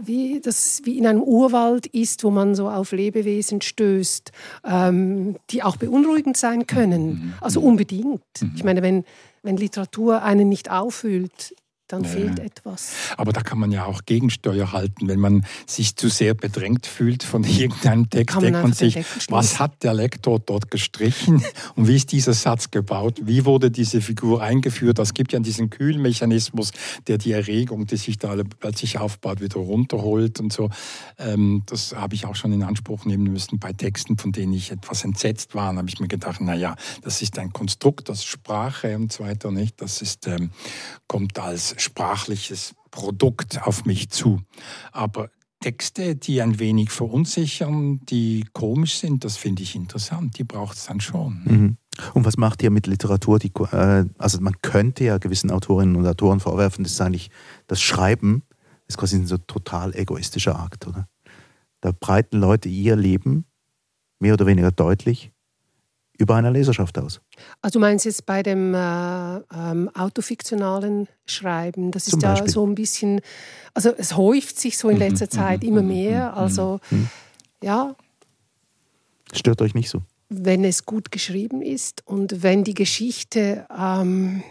wie, 0.00 0.40
dass 0.40 0.82
wie 0.84 0.98
in 0.98 1.06
einem 1.06 1.22
Urwald 1.22 1.86
ist, 1.86 2.22
wo 2.22 2.30
man 2.30 2.54
so 2.54 2.68
auf 2.68 2.92
Lebewesen 2.92 3.60
stößt, 3.60 4.30
ähm, 4.64 5.36
die 5.50 5.64
auch 5.64 5.76
beunruhigend 5.76 6.36
sein 6.36 6.68
können. 6.68 7.34
Also 7.40 7.60
unbedingt. 7.60 8.22
Ich 8.54 8.64
meine, 8.64 8.82
wenn, 8.82 9.04
wenn 9.42 9.56
Literatur 9.56 10.22
einen 10.22 10.48
nicht 10.48 10.70
auffühlt, 10.70 11.56
dann 11.92 12.04
fehlt 12.04 12.38
etwas. 12.38 12.92
Aber 13.16 13.32
da 13.32 13.40
kann 13.40 13.58
man 13.58 13.72
ja 13.72 13.84
auch 13.84 14.02
Gegensteuer 14.06 14.72
halten, 14.72 15.08
wenn 15.08 15.18
man 15.18 15.44
sich 15.66 15.96
zu 15.96 16.08
sehr 16.08 16.34
bedrängt 16.34 16.86
fühlt 16.86 17.22
von 17.22 17.44
irgendeinem 17.60 18.08
Text, 18.08 18.36
man 18.36 18.44
denkt 18.44 18.62
man 18.62 18.72
sich, 18.72 18.98
was 19.28 19.58
hat 19.58 19.82
der 19.82 19.94
Lektor 19.94 20.38
dort 20.38 20.70
gestrichen 20.70 21.44
und 21.74 21.88
wie 21.88 21.96
ist 21.96 22.12
dieser 22.12 22.32
Satz 22.32 22.70
gebaut? 22.70 23.20
Wie 23.22 23.44
wurde 23.44 23.70
diese 23.70 24.00
Figur 24.00 24.42
eingeführt? 24.42 24.98
Es 24.98 25.14
gibt 25.14 25.32
ja 25.32 25.40
diesen 25.40 25.70
Kühlmechanismus, 25.70 26.72
der 27.06 27.18
die 27.18 27.32
Erregung, 27.32 27.86
die 27.86 27.96
sich 27.96 28.18
da 28.18 28.36
plötzlich 28.58 28.98
aufbaut, 28.98 29.40
wieder 29.40 29.58
runterholt 29.58 30.40
und 30.40 30.52
so. 30.52 30.70
Ähm, 31.18 31.62
das 31.66 31.94
habe 31.94 32.14
ich 32.14 32.26
auch 32.26 32.36
schon 32.36 32.52
in 32.52 32.62
Anspruch 32.62 33.04
nehmen 33.04 33.24
müssen 33.24 33.58
bei 33.58 33.72
Texten, 33.72 34.16
von 34.16 34.32
denen 34.32 34.52
ich 34.52 34.70
etwas 34.70 35.04
entsetzt 35.04 35.54
war. 35.54 35.66
Dann 35.68 35.78
habe 35.78 35.88
ich 35.88 35.98
mir 35.98 36.08
gedacht, 36.08 36.40
na 36.40 36.54
ja, 36.54 36.76
das 37.02 37.22
ist 37.22 37.38
ein 37.38 37.52
Konstrukt, 37.52 38.08
das 38.08 38.20
ist 38.20 38.26
Sprache 38.26 38.96
und 38.96 39.12
so 39.12 39.24
weiter, 39.24 39.50
nicht? 39.50 39.80
Das 39.80 40.02
ist, 40.02 40.26
ähm, 40.26 40.50
kommt 41.06 41.38
als 41.38 41.74
sprachliches 41.80 42.74
Produkt 42.90 43.62
auf 43.62 43.84
mich 43.84 44.10
zu. 44.10 44.40
Aber 44.92 45.30
Texte, 45.60 46.16
die 46.16 46.40
ein 46.40 46.58
wenig 46.58 46.90
verunsichern, 46.90 48.00
die 48.06 48.46
komisch 48.52 48.98
sind, 48.98 49.24
das 49.24 49.36
finde 49.36 49.62
ich 49.62 49.76
interessant. 49.76 50.38
Die 50.38 50.44
braucht 50.44 50.76
es 50.76 50.86
dann 50.86 51.00
schon. 51.00 51.42
Mhm. 51.44 51.76
Und 52.14 52.24
was 52.24 52.38
macht 52.38 52.62
ihr 52.62 52.70
mit 52.70 52.86
Literatur? 52.86 53.38
Die, 53.38 53.52
äh, 53.72 54.06
also 54.16 54.40
man 54.40 54.54
könnte 54.62 55.04
ja 55.04 55.18
gewissen 55.18 55.50
Autorinnen 55.50 55.96
und 55.96 56.06
Autoren 56.06 56.40
vorwerfen, 56.40 56.82
das 56.82 56.94
ist 56.94 57.00
eigentlich 57.00 57.30
das 57.66 57.82
Schreiben, 57.82 58.42
ist 58.88 58.96
quasi 58.96 59.16
ein 59.16 59.26
so 59.26 59.36
total 59.36 59.94
egoistischer 59.94 60.58
Akt, 60.58 60.86
oder? 60.86 61.08
Da 61.82 61.92
breiten 61.92 62.38
Leute 62.38 62.68
ihr 62.68 62.96
Leben 62.96 63.44
mehr 64.18 64.34
oder 64.34 64.46
weniger 64.46 64.70
deutlich 64.70 65.30
über 66.20 66.36
einer 66.36 66.50
Leserschaft 66.50 66.98
aus. 66.98 67.20
Also 67.62 67.78
du 67.78 67.80
meinst 67.80 68.04
jetzt 68.04 68.26
bei 68.26 68.42
dem 68.42 68.74
äh, 68.74 68.78
ähm, 68.78 69.90
autofiktionalen 69.94 71.08
Schreiben, 71.26 71.90
das 71.90 72.08
ist 72.08 72.22
ja 72.22 72.46
so 72.46 72.66
ein 72.66 72.74
bisschen, 72.74 73.20
also 73.74 73.92
es 73.96 74.16
häuft 74.16 74.58
sich 74.58 74.78
so 74.78 74.88
in 74.88 74.98
letzter 74.98 75.30
Zeit 75.30 75.64
immer 75.64 75.82
mehr. 75.82 76.36
Also 76.36 76.80
ja, 77.62 77.94
Stört 79.32 79.62
euch 79.62 79.74
nicht 79.74 79.90
so? 79.90 80.02
wenn 80.30 80.64
es 80.64 80.86
gut 80.86 81.10
geschrieben 81.10 81.60
ist 81.60 82.06
und 82.06 82.42
wenn 82.42 82.62
die 82.62 82.74
Geschichte, 82.74 83.66
ähm, 83.76 84.42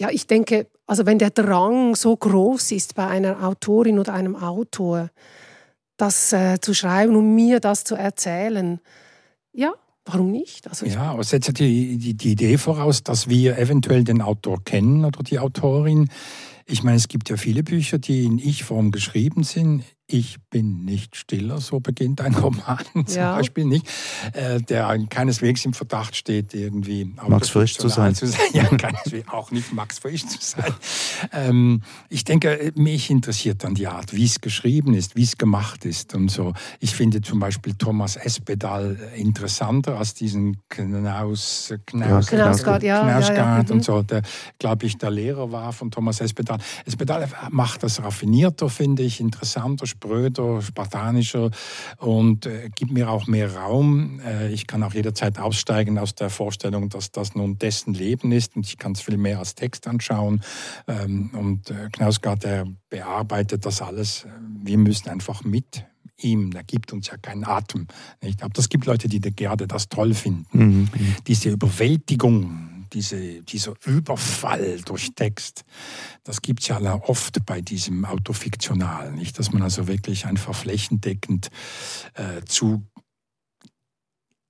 ja, 0.00 0.10
ich 0.10 0.26
denke, 0.26 0.66
also 0.86 1.06
wenn 1.06 1.18
der 1.18 1.30
Drang 1.30 1.94
so 1.94 2.14
groß 2.16 2.72
ist 2.72 2.96
bei 2.96 3.06
einer 3.06 3.44
Autorin 3.44 4.00
oder 4.00 4.12
einem 4.12 4.36
Autor, 4.36 5.10
das 5.96 6.32
äh, 6.32 6.58
zu 6.60 6.74
schreiben 6.74 7.16
und 7.16 7.34
mir 7.34 7.60
das 7.60 7.84
zu 7.84 7.94
erzählen, 7.94 8.80
ja, 9.52 9.74
warum 10.06 10.30
nicht? 10.30 10.68
Also 10.68 10.86
Ja, 10.86 11.12
aber 11.12 11.24
setzt 11.24 11.48
ja 11.48 11.52
die, 11.52 11.98
die, 11.98 12.14
die 12.14 12.32
Idee 12.32 12.58
voraus, 12.58 13.02
dass 13.02 13.28
wir 13.28 13.58
eventuell 13.58 14.04
den 14.04 14.22
Autor 14.22 14.62
kennen 14.64 15.04
oder 15.04 15.22
die 15.22 15.38
Autorin. 15.38 16.08
Ich 16.64 16.82
meine, 16.82 16.96
es 16.96 17.08
gibt 17.08 17.28
ja 17.28 17.36
viele 17.36 17.62
Bücher, 17.62 17.98
die 17.98 18.24
in 18.24 18.38
Ich-Form 18.38 18.90
geschrieben 18.90 19.44
sind. 19.44 19.84
Ich 20.08 20.36
bin 20.50 20.84
nicht 20.84 21.16
stiller, 21.16 21.60
so 21.60 21.80
beginnt 21.80 22.20
ein 22.20 22.34
Roman 22.34 22.78
zum 23.06 23.16
Ja. 23.16 23.34
Beispiel 23.34 23.64
nicht, 23.64 23.88
äh, 24.34 24.60
der 24.60 24.96
keineswegs 25.10 25.64
im 25.64 25.72
Verdacht 25.72 26.14
steht, 26.14 26.54
irgendwie 26.54 27.12
Max 27.26 27.48
Frisch 27.48 27.76
zu 27.76 27.88
sein. 27.88 28.12
autofiktional 28.12 28.70
Ja, 28.70 28.76
keineswegs 28.76 29.28
auch 29.28 29.50
nicht 29.50 29.72
Max 29.72 29.98
Frisch 29.98 30.24
zu 30.26 30.38
sein. 30.40 30.72
Ähm, 31.32 31.82
ich 32.08 32.24
denke, 32.24 32.72
mich 32.76 33.10
interessiert 33.10 33.64
dann 33.64 33.74
die 33.74 33.88
Art, 33.88 34.14
wie 34.14 34.24
es 34.24 34.40
geschrieben 34.40 34.94
ist, 34.94 35.16
wie 35.16 35.24
es 35.24 35.38
gemacht 35.38 35.84
ist 35.84 36.14
und 36.14 36.30
so. 36.30 36.52
Ich 36.78 36.94
finde 36.94 37.20
zum 37.20 37.40
Beispiel 37.40 37.74
Thomas 37.74 38.14
Espedal 38.16 38.96
interessanter 39.16 39.98
als 39.98 40.14
diesen 40.14 40.58
Knaus, 40.68 41.74
Knaus, 41.86 42.28
Knausgard, 42.28 42.82
ja, 42.84 43.06
ja, 43.06 43.08
ja, 43.08 43.20
Knausgard 43.20 43.68
mhm. 43.68 43.74
und 43.74 43.84
so, 43.84 44.02
der, 44.02 44.22
glaube 44.58 44.86
ich, 44.86 44.98
der 44.98 45.10
Lehrer 45.10 45.50
war 45.50 45.72
von 45.72 45.90
Thomas 45.90 46.20
Espedal. 46.20 46.58
Espedal 46.84 47.28
macht 47.50 47.82
das 47.82 48.02
raffinierter, 48.02 48.68
finde 48.68 49.02
ich, 49.02 49.20
interessanter, 49.20 49.86
spröder, 49.96 50.60
spartanischer 50.60 51.50
und 51.98 52.46
äh, 52.46 52.68
gibt 52.74 52.92
mir 52.92 53.10
auch 53.10 53.26
mehr 53.26 53.54
Raum. 53.56 54.20
Äh, 54.20 54.52
ich 54.52 54.66
kann 54.66 54.82
auch 54.82 54.94
jederzeit 54.94 55.38
aussteigen 55.38 55.98
aus 55.98 56.14
der 56.14 56.30
Vorstellung, 56.30 56.88
dass 56.90 57.10
das 57.12 57.34
nun 57.34 57.58
dessen 57.58 57.94
Leben 57.94 58.30
ist 58.32 58.56
und 58.56 58.66
ich 58.66 58.76
kann 58.76 58.92
es 58.92 59.00
viel 59.00 59.16
mehr 59.16 59.38
als 59.38 59.54
Text 59.54 59.88
anschauen. 59.88 60.42
Ähm, 60.86 61.30
und 61.32 61.70
äh, 61.70 61.88
Knausgard, 61.92 62.44
der 62.44 62.66
bearbeitet 62.90 63.64
das 63.64 63.80
alles. 63.80 64.26
Wir 64.62 64.78
müssen 64.78 65.08
einfach 65.08 65.44
mit 65.44 65.84
ihm, 66.18 66.50
der 66.50 66.64
gibt 66.64 66.92
uns 66.92 67.08
ja 67.08 67.16
keinen 67.16 67.44
Atem. 67.44 67.86
Nicht? 68.22 68.42
Aber 68.42 68.52
das 68.52 68.68
gibt 68.68 68.86
Leute, 68.86 69.08
die 69.08 69.20
gerade 69.20 69.66
das 69.66 69.88
toll 69.88 70.14
finden 70.14 70.46
Mhm. 70.52 70.88
diese 71.26 71.50
Überwältigung, 71.50 72.75
diese, 72.96 73.42
dieser 73.42 73.74
Überfall 73.84 74.80
durch 74.84 75.14
Text, 75.14 75.64
das 76.24 76.40
gibt 76.40 76.62
es 76.62 76.68
ja 76.68 76.78
oft 77.02 77.44
bei 77.44 77.60
diesem 77.60 78.06
Autofiktional, 78.06 79.12
nicht? 79.12 79.38
Dass 79.38 79.52
man 79.52 79.62
also 79.62 79.86
wirklich 79.86 80.24
einfach 80.24 80.54
flächendeckend 80.54 81.50
äh, 82.14 82.42
zu 82.46 82.86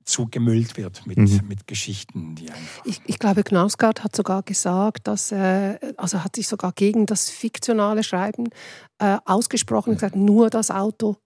zugemüllt 0.05 0.77
wird 0.77 1.05
mit, 1.09 1.19
Mhm. 1.19 1.41
mit 1.49 1.67
Geschichten, 1.67 2.37
die 2.37 2.49
einfach. 2.51 2.85
ich, 2.85 3.01
ich 3.07 3.19
glaube, 3.19 3.43
Knausgard 3.43 4.05
hat 4.05 4.15
sogar 4.15 4.45
gesagt, 4.45 5.09
dass 5.09 5.33
er, 5.33 5.81
also 5.97 6.23
hat 6.23 6.37
sich 6.37 6.47
sogar 6.47 6.71
gegen 6.73 7.07
das 7.07 7.29
fiktionale 7.29 8.05
Schreiben 8.05 8.51
äh, 9.01 9.19
ausgesprochen 9.25 9.91
und 9.91 9.97
gesagt, 9.97 10.15
nur 10.15 10.49
das 10.49 10.71
Auto, 10.71 11.17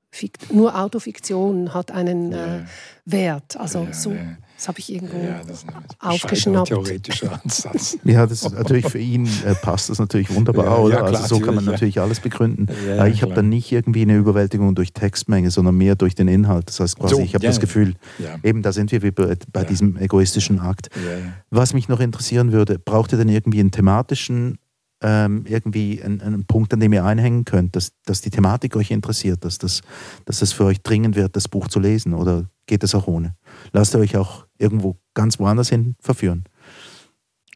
nur 0.50 0.74
Autofiktion 0.80 1.74
hat 1.74 1.90
einen 1.90 2.32
äh, 2.32 2.64
Wert. 3.04 3.58
Also 3.58 3.84
Ja, 3.84 3.92
so, 3.92 4.12
ja. 4.12 4.38
Das 4.60 4.68
habe 4.68 4.78
ich 4.78 4.92
irgendwo 4.92 5.16
Ja, 5.16 5.40
das 5.42 5.62
ist 5.62 5.68
ein 5.68 5.74
aufgeschnappt. 6.00 6.68
theoretischer 6.68 7.40
Ansatz. 7.42 7.96
Ja, 8.04 8.26
das 8.26 8.42
ist 8.42 8.52
natürlich 8.52 8.86
für 8.86 8.98
ihn 8.98 9.26
äh, 9.46 9.54
passt 9.54 9.88
das 9.88 9.98
natürlich 9.98 10.28
wunderbar, 10.34 10.66
Ja, 10.66 10.76
oder? 10.76 10.94
ja, 10.96 11.02
klar, 11.08 11.22
also 11.22 11.36
so 11.36 11.40
kann 11.40 11.54
man 11.54 11.64
natürlich, 11.64 11.98
alles 11.98 12.20
begründen. 12.20 12.66
Ja, 12.86 12.96
Aber 12.98 13.08
ich 13.08 13.22
habe 13.22 13.32
dann 13.32 13.48
nicht 13.48 13.72
irgendwie 13.72 14.02
eine 14.02 14.16
Überwältigung 14.16 14.74
durch 14.74 14.92
Textmenge, 14.92 15.50
sondern 15.50 15.76
mehr 15.76 15.94
durch 15.96 16.14
den 16.14 16.28
Inhalt. 16.28 16.68
Das 16.68 16.78
heißt 16.80 16.98
quasi, 16.98 17.14
So, 17.14 17.22
ich 17.22 17.34
habe 17.34 17.42
ja, 17.44 17.50
das. 17.50 17.58
Gefühl, 17.60 17.94
Ja. 18.18 18.36
eben 18.42 18.60
da 18.62 18.72
sind 18.72 18.92
wir 18.92 19.02
wie 19.02 19.10
bei, 19.12 19.34
bei 19.50 19.60
Ja. 19.62 19.66
diesem 19.66 19.96
egoistischen 19.96 20.60
Akt. 20.60 20.90
Ja, 20.94 21.10
ja. 21.18 21.24
Was 21.48 21.72
mich 21.72 21.88
noch 21.88 22.00
interessieren 22.00 22.52
würde, 22.52 22.78
braucht 22.78 23.12
ihr 23.12 23.18
denn 23.18 23.30
irgendwie 23.30 23.60
einen 23.60 23.70
thematischen, 23.70 24.58
ähm, 25.02 25.44
irgendwie 25.48 26.02
einen, 26.02 26.20
einen 26.20 26.44
Punkt, 26.44 26.74
an 26.74 26.80
dem 26.80 26.92
ihr 26.92 27.02
einhängen 27.06 27.46
könnt, 27.46 27.74
dass, 27.76 27.92
dass 28.04 28.20
die 28.20 28.28
Thematik 28.28 28.76
euch 28.76 28.90
interessiert, 28.90 29.42
dass 29.46 29.56
das, 29.56 29.80
dass 30.26 30.42
es 30.42 30.52
für 30.52 30.64
euch 30.66 30.82
dringend 30.82 31.16
wird, 31.16 31.34
das 31.34 31.48
Buch 31.48 31.68
zu 31.68 31.80
lesen? 31.80 32.12
Oder 32.12 32.44
geht 32.66 32.84
es 32.84 32.94
auch 32.94 33.06
ohne? 33.06 33.34
Lasst 33.72 33.94
ihr 33.94 34.00
euch 34.00 34.16
auch 34.16 34.46
irgendwo 34.58 34.96
ganz 35.14 35.38
woanders 35.38 35.68
hin 35.68 35.96
verführen? 36.00 36.44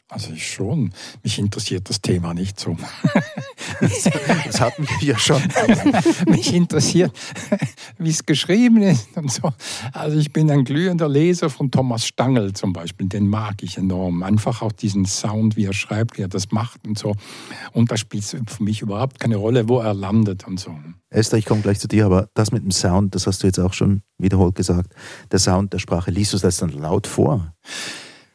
Also 0.09 0.33
ich 0.33 0.53
schon. 0.53 0.93
Mich 1.23 1.39
interessiert 1.39 1.89
das 1.89 2.01
Thema 2.01 2.35
nicht 2.35 2.61
so. 2.61 2.77
Das 4.45 4.61
hatten 4.61 4.87
wir 4.87 5.09
ja 5.09 5.19
schon. 5.19 5.43
Mich 6.29 6.55
interessiert, 6.55 7.13
wie 7.99 8.11
es 8.11 8.25
geschrieben 8.25 8.83
ist 8.83 9.17
und 9.17 9.33
so. 9.33 9.53
Also 9.93 10.19
ich 10.19 10.33
bin 10.33 10.51
ein 10.51 10.65
glühender 10.65 11.09
Leser 11.09 11.51
von 11.51 11.71
Thomas 11.71 12.07
Stangl 12.07 12.53
zum 12.53 12.73
Beispiel. 12.73 13.09
Den 13.09 13.27
mag 13.27 13.63
ich 13.63 13.79
enorm. 13.79 14.23
Einfach 14.23 14.63
auch 14.63 14.73
diesen 14.73 15.07
Sound, 15.07 15.57
wie 15.57 15.65
er 15.65 15.73
schreibt, 15.73 16.19
wie 16.19 16.23
er 16.23 16.29
das 16.29 16.53
macht 16.53 16.87
und 16.87 16.99
so. 16.99 17.15
Und 17.73 17.91
da 17.91 17.97
spielt 17.97 18.25
es 18.25 18.37
für 18.47 18.63
mich 18.63 18.83
überhaupt 18.83 19.19
keine 19.19 19.37
Rolle, 19.37 19.69
wo 19.69 19.81
er 19.81 19.95
landet 19.95 20.47
und 20.47 20.61
so. 20.61 20.77
Esther, 21.11 21.39
ich 21.39 21.45
komme 21.45 21.63
gleich 21.63 21.79
zu 21.79 21.89
dir, 21.89 22.07
aber 22.07 22.29
das 22.35 22.51
mit 22.51 22.65
dem 22.65 22.73
Sound, 22.73 23.15
das 23.15 23.27
hast 23.27 23.43
du 23.43 23.47
jetzt 23.47 23.61
auch 23.61 23.73
schon 23.73 24.03
wiederholt 24.19 24.55
gesagt. 24.55 24.95
Der 25.31 25.39
Sound 25.39 25.73
der 25.73 25.79
Sprache, 25.79 26.11
liest 26.11 26.33
du 26.33 26.39
das 26.39 26.57
dann 26.57 26.71
laut 26.71 27.07
vor? 27.07 27.55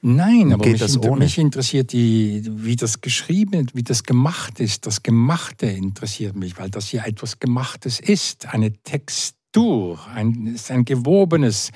Nein, 0.01 0.53
aber 0.53 0.65
mich, 0.65 0.81
inter 0.81 1.15
mich 1.15 1.37
interessiert, 1.37 1.91
die, 1.91 2.43
wie 2.45 2.75
das 2.75 3.01
geschrieben, 3.01 3.67
wie 3.73 3.83
das 3.83 4.03
gemacht 4.03 4.59
ist. 4.59 4.85
Das 4.85 5.03
Gemachte 5.03 5.65
interessiert 5.65 6.35
mich, 6.35 6.57
weil 6.57 6.69
das 6.69 6.91
ja 6.91 7.05
etwas 7.05 7.39
Gemachtes 7.39 7.99
ist. 7.99 8.47
Eine 8.47 8.71
Text, 8.83 9.35
durch, 9.51 10.05
ein, 10.07 10.47
ist 10.47 10.69
ein 10.71 10.85
gewobenes. 10.85 11.71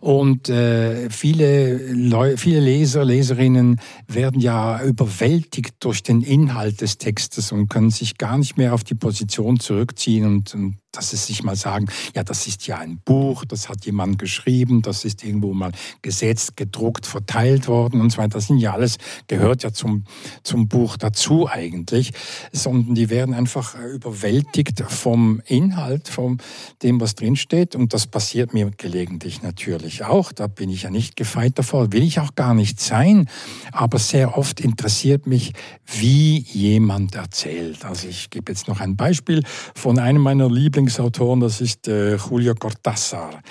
Und 0.00 0.48
äh, 0.48 1.10
viele, 1.10 1.92
Leu 1.92 2.36
viele 2.36 2.60
Leser, 2.60 3.04
Leserinnen 3.04 3.80
werden 4.06 4.40
ja 4.40 4.82
überwältigt 4.82 5.76
durch 5.80 6.02
den 6.02 6.22
Inhalt 6.22 6.80
des 6.80 6.98
Textes 6.98 7.52
und 7.52 7.68
können 7.68 7.90
sich 7.90 8.16
gar 8.18 8.38
nicht 8.38 8.56
mehr 8.56 8.74
auf 8.74 8.84
die 8.84 8.94
Position 8.94 9.60
zurückziehen 9.60 10.24
und, 10.24 10.54
und 10.54 10.76
dass 10.98 11.10
sie 11.10 11.16
sich 11.16 11.44
mal 11.44 11.54
sagen, 11.54 11.86
ja, 12.16 12.24
das 12.24 12.48
ist 12.48 12.66
ja 12.66 12.78
ein 12.78 12.98
Buch, 12.98 13.44
das 13.44 13.68
hat 13.68 13.86
jemand 13.86 14.18
geschrieben, 14.18 14.82
das 14.82 15.04
ist 15.04 15.22
irgendwo 15.22 15.54
mal 15.54 15.70
gesetzt, 16.02 16.56
gedruckt, 16.56 17.06
verteilt 17.06 17.68
worden 17.68 18.00
und 18.00 18.10
so 18.10 18.18
weiter. 18.18 18.30
Das 18.30 18.48
sind 18.48 18.58
ja 18.58 18.72
alles, 18.72 18.98
gehört 19.28 19.62
ja 19.62 19.72
zum, 19.72 20.04
zum 20.42 20.66
Buch 20.66 20.96
dazu 20.96 21.48
eigentlich, 21.48 22.12
sondern 22.50 22.96
die 22.96 23.10
werden 23.10 23.32
einfach 23.32 23.76
überwältigt 23.76 24.82
vom 24.88 25.40
Inhalt, 25.46 26.08
von 26.08 26.38
dem, 26.82 27.00
was 27.00 27.14
drinsteht. 27.14 27.76
Und 27.76 27.94
das 27.94 28.08
passiert 28.08 28.52
mir 28.52 28.72
gelegentlich 28.76 29.42
natürlich 29.42 30.02
auch. 30.02 30.32
Da 30.32 30.48
bin 30.48 30.68
ich 30.68 30.82
ja 30.82 30.90
nicht 30.90 31.14
gefeit 31.14 31.60
davor, 31.60 31.92
will 31.92 32.02
ich 32.02 32.18
auch 32.18 32.34
gar 32.34 32.54
nicht 32.54 32.80
sein. 32.80 33.28
Aber 33.70 34.00
sehr 34.00 34.36
oft 34.36 34.60
interessiert 34.60 35.28
mich, 35.28 35.52
wie 35.86 36.40
jemand 36.40 37.14
erzählt. 37.14 37.84
Also 37.84 38.08
ich 38.08 38.30
gebe 38.30 38.50
jetzt 38.50 38.66
noch 38.66 38.80
ein 38.80 38.96
Beispiel 38.96 39.44
von 39.76 40.00
einem 40.00 40.22
meiner 40.22 40.50
Lieblings 40.50 40.87
Lieblingsautoren, 40.88 41.40
das 41.40 41.60
ist 41.60 41.86
äh, 41.86 42.16
Julio 42.16 42.54
Cortázar, 42.54 43.42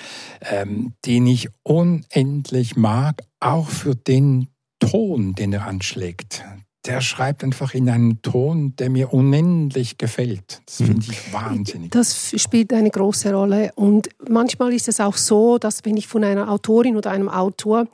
ähm, 0.42 0.94
den 1.06 1.28
ich 1.28 1.50
unendlich 1.62 2.76
mag, 2.76 3.22
auch 3.40 3.70
für 3.70 3.96
den 3.96 4.48
Ton, 4.80 5.36
den 5.36 5.54
er 5.54 5.68
anschlägt 5.68 6.44
der 6.88 7.02
schreibt 7.02 7.44
einfach 7.44 7.74
in 7.74 7.90
einem 7.90 8.22
Ton, 8.22 8.74
der 8.78 8.90
mir 8.90 9.14
unendlich 9.14 9.98
gefällt. 9.98 10.62
Das 10.66 10.78
finde 10.78 11.06
ich 11.10 11.34
wahnsinnig. 11.34 11.92
Das 11.92 12.34
spielt 12.38 12.72
eine 12.72 12.90
große 12.90 13.34
Rolle. 13.34 13.72
Und 13.76 14.10
manchmal 14.28 14.74
ist 14.74 14.88
es 14.88 15.00
auch 15.00 15.18
so, 15.18 15.58
dass 15.58 15.84
wenn 15.84 15.98
ich 15.98 16.08
von 16.08 16.24
einer 16.24 16.50
Autorin 16.50 16.96
oder 16.96 17.12
einem 17.12 17.30
Autor 17.30 17.88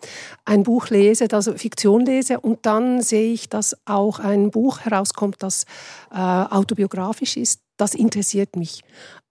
ein 0.46 0.64
Buch 0.64 0.90
lese, 0.90 1.28
also 1.32 1.54
Fiktion 1.54 2.06
lese, 2.06 2.40
und 2.40 2.66
dann 2.66 3.02
sehe 3.02 3.34
ich, 3.34 3.50
dass 3.50 3.76
auch 3.86 4.20
ein 4.20 4.52
Buch 4.52 4.82
herauskommt, 4.82 5.38
das 5.40 5.66
äh, 6.12 6.18
autobiografisch 6.18 7.38
ist, 7.38 7.62
das 7.78 7.96
interessiert 7.96 8.56
mich. 8.56 8.82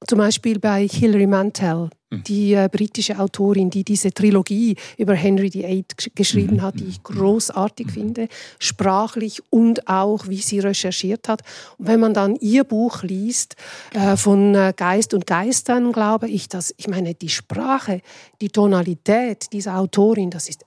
Zum 0.07 0.19
Beispiel 0.19 0.59
bei 0.59 0.87
Hilary 0.87 1.27
Mantel, 1.27 1.91
hm. 2.11 2.25
die 2.25 2.55
äh, 2.55 2.69
britische 2.71 3.19
Autorin, 3.19 3.71
die 3.71 3.85
diese 3.85 4.13
Trilogie 4.13 4.77
über 4.99 5.15
Henry 5.15 5.53
VIII 5.53 5.85
geschrieben 6.15 6.57
mhm. 6.57 6.63
hat, 6.63 6.81
die 6.81 6.89
ich 6.89 6.99
mhm. 6.99 7.15
großartig 7.15 7.87
mhm. 7.87 7.91
finde, 7.91 8.29
sprachlich 8.59 9.43
und 9.51 9.89
auch, 9.89 10.27
wie 10.29 10.41
sie 10.41 10.59
recherchiert 10.59 11.29
hat. 11.29 11.43
Und 11.79 11.87
wenn 11.87 12.01
man 12.01 12.15
dann 12.15 12.37
ihr 12.37 12.65
Buch 12.65 13.03
liest, 13.03 13.55
äh, 13.95 14.17
von 14.17 14.55
äh, 14.55 14.75
Geist 14.77 15.15
und 15.15 15.27
Geistern, 15.27 15.93
glaube 15.93 16.29
ich, 16.29 16.49
dass, 16.49 16.75
ich 16.77 16.89
meine, 16.89 17.15
die 17.15 17.29
Sprache, 17.29 18.01
die 18.41 18.49
Tonalität 18.49 19.53
dieser 19.53 19.79
Autorin, 19.79 20.31
das 20.31 20.49
ist 20.49 20.65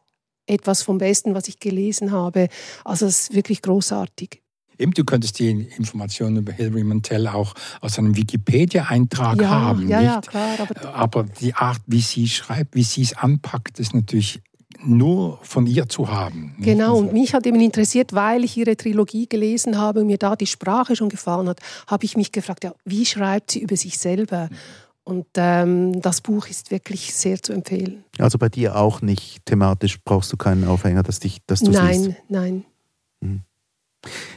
etwas 0.47 0.81
vom 0.81 0.97
Besten, 0.97 1.35
was 1.35 1.47
ich 1.47 1.59
gelesen 1.59 2.11
habe. 2.11 2.47
Also 2.83 3.05
es 3.05 3.23
ist 3.23 3.35
wirklich 3.35 3.61
großartig. 3.61 4.41
Eben, 4.77 4.91
du 4.91 5.03
könntest 5.03 5.39
die 5.39 5.49
Informationen 5.49 6.37
über 6.37 6.51
Hilary 6.51 6.83
Mantel 6.83 7.27
auch 7.27 7.53
aus 7.81 7.97
einem 7.97 8.15
Wikipedia-Eintrag 8.15 9.41
ja, 9.41 9.49
haben. 9.49 9.87
Ja, 9.87 9.99
nicht? 9.99 10.07
ja, 10.07 10.21
klar. 10.21 10.57
Aber, 10.59 10.95
aber 10.95 11.23
die 11.23 11.53
Art, 11.53 11.81
wie 11.87 12.01
sie 12.01 12.27
schreibt, 12.27 12.75
wie 12.75 12.83
sie 12.83 13.03
es 13.03 13.15
anpackt, 13.15 13.79
ist 13.79 13.93
natürlich 13.93 14.41
nur 14.83 15.39
von 15.41 15.65
ihr 15.67 15.87
zu 15.87 16.09
haben. 16.09 16.55
Genau, 16.59 16.97
und 16.97 17.13
mich 17.13 17.33
hat 17.33 17.45
eben 17.47 17.59
interessiert, 17.59 18.13
weil 18.13 18.43
ich 18.43 18.57
ihre 18.57 18.75
Trilogie 18.75 19.27
gelesen 19.27 19.77
habe 19.77 20.01
und 20.01 20.07
mir 20.07 20.17
da 20.17 20.35
die 20.35 20.47
Sprache 20.47 20.95
schon 20.95 21.09
gefallen 21.09 21.47
hat, 21.47 21.59
habe 21.87 22.05
ich 22.05 22.17
mich 22.17 22.31
gefragt, 22.31 22.63
ja, 22.63 22.73
wie 22.83 23.05
schreibt 23.05 23.51
sie 23.51 23.61
über 23.61 23.77
sich 23.77 23.97
selber? 23.97 24.49
Und 25.03 25.27
ähm, 25.35 26.01
das 26.01 26.21
Buch 26.21 26.47
ist 26.47 26.71
wirklich 26.71 27.13
sehr 27.13 27.41
zu 27.41 27.53
empfehlen. 27.53 28.03
Also 28.17 28.37
bei 28.37 28.49
dir 28.49 28.75
auch 28.75 29.01
nicht 29.01 29.45
thematisch 29.45 29.99
brauchst 30.03 30.33
du 30.33 30.37
keinen 30.37 30.67
Aufhänger, 30.67 31.03
dass, 31.03 31.19
dich, 31.19 31.39
dass 31.45 31.59
du 31.59 31.71
nein, 31.71 31.93
siehst? 31.93 32.17
Nein, 32.27 32.65
nein. 33.21 33.31
Mhm. 33.31 33.41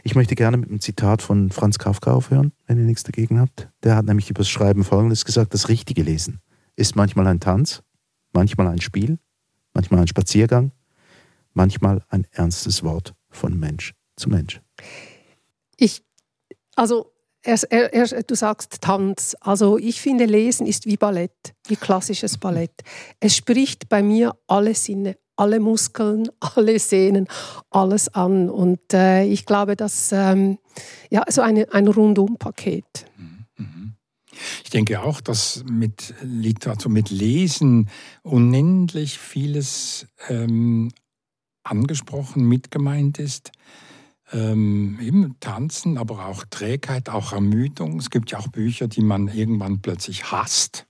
Ich 0.02 0.14
möchte 0.14 0.34
gerne 0.34 0.56
mit 0.56 0.68
einem 0.68 0.80
Zitat 0.80 1.22
von 1.22 1.50
Franz 1.50 1.78
Kafka 1.78 2.12
aufhören, 2.12 2.52
wenn 2.66 2.78
ihr 2.78 2.84
nichts 2.84 3.02
dagegen 3.02 3.40
habt. 3.40 3.68
Der 3.82 3.96
hat 3.96 4.06
nämlich 4.06 4.30
über 4.30 4.40
das 4.40 4.48
Schreiben 4.48 4.84
Folgendes 4.84 5.24
gesagt: 5.24 5.54
Das 5.54 5.68
richtige 5.68 6.02
Lesen 6.02 6.40
ist 6.76 6.96
manchmal 6.96 7.26
ein 7.26 7.40
Tanz, 7.40 7.82
manchmal 8.32 8.68
ein 8.68 8.80
Spiel, 8.80 9.18
manchmal 9.74 10.00
ein 10.00 10.08
Spaziergang, 10.08 10.72
manchmal 11.52 12.02
ein 12.08 12.26
ernstes 12.30 12.82
Wort 12.82 13.14
von 13.30 13.58
Mensch 13.58 13.94
zu 14.16 14.28
Mensch. 14.28 14.60
Ich, 15.76 16.02
also 16.76 17.12
er, 17.42 17.62
er, 17.70 17.92
er, 17.92 18.22
du 18.22 18.34
sagst 18.34 18.80
Tanz. 18.80 19.36
Also 19.40 19.78
ich 19.78 20.00
finde, 20.00 20.24
Lesen 20.24 20.66
ist 20.66 20.86
wie 20.86 20.96
Ballett, 20.96 21.54
wie 21.66 21.76
klassisches 21.76 22.38
Ballett. 22.38 22.82
Es 23.20 23.36
spricht 23.36 23.88
bei 23.88 24.02
mir 24.02 24.36
alle 24.46 24.74
Sinne 24.74 25.16
alle 25.39 25.61
Muskeln, 25.61 26.28
alle 26.41 26.78
Sehnen, 26.78 27.26
alles 27.70 28.09
an. 28.09 28.51
Und 28.51 28.93
äh, 28.93 29.24
ich 29.24 29.47
glaube, 29.47 29.76
dass 29.76 30.12
ähm, 30.12 30.59
ja, 31.11 31.24
so 31.28 31.41
eine, 31.41 31.72
ein 31.72 31.89
Rundum-Paket. 31.89 33.07
Mhm, 33.16 33.47
mhm. 33.57 33.95
Ich 34.64 34.70
denke 34.70 35.03
auch, 35.03 35.20
dass 35.20 35.64
mit 35.68 36.14
Literatur, 36.22 36.93
mit 36.93 37.11
Lesen 37.11 37.89
unendlich 38.22 39.18
vieles 39.18 40.07
ähm, 40.28 40.93
angesprochen, 41.64 42.45
mitgemeint 42.45 43.18
ist. 43.18 43.51
Ähm, 44.30 44.99
eben 45.01 45.36
Tanzen, 45.41 45.97
aber 45.97 46.26
auch 46.26 46.45
Trägheit, 46.51 47.09
auch 47.09 47.32
Ermüdung. 47.32 47.99
Es 47.99 48.11
gibt 48.11 48.30
ja 48.30 48.39
auch 48.39 48.49
Bücher, 48.49 48.86
die 48.86 49.01
man 49.01 49.28
irgendwann 49.28 49.80
plötzlich 49.80 50.30
hasst 50.30 50.88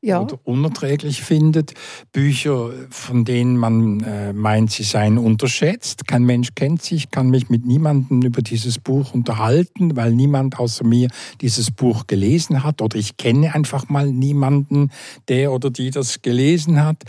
ja. 0.00 0.20
oder 0.20 0.38
unerträglich 0.44 1.22
findet. 1.22 1.74
Bücher, 2.12 2.70
von 2.90 3.24
denen 3.24 3.56
man 3.56 4.00
äh, 4.00 4.32
meint, 4.32 4.70
sie 4.70 4.82
seien 4.82 5.18
unterschätzt. 5.18 6.06
Kein 6.06 6.24
Mensch 6.24 6.50
kennt 6.54 6.82
sie. 6.82 6.96
Ich 6.96 7.10
kann 7.10 7.30
mich 7.30 7.48
mit 7.48 7.66
niemandem 7.66 8.22
über 8.22 8.42
dieses 8.42 8.78
Buch 8.78 9.14
unterhalten, 9.14 9.96
weil 9.96 10.12
niemand 10.12 10.58
außer 10.58 10.84
mir 10.84 11.08
dieses 11.40 11.70
Buch 11.70 12.06
gelesen 12.06 12.64
hat. 12.64 12.82
Oder 12.82 12.96
ich 12.96 13.16
kenne 13.16 13.54
einfach 13.54 13.88
mal 13.88 14.10
niemanden, 14.10 14.90
der 15.28 15.52
oder 15.52 15.70
die 15.70 15.90
das 15.90 16.22
gelesen 16.22 16.82
hat. 16.82 17.04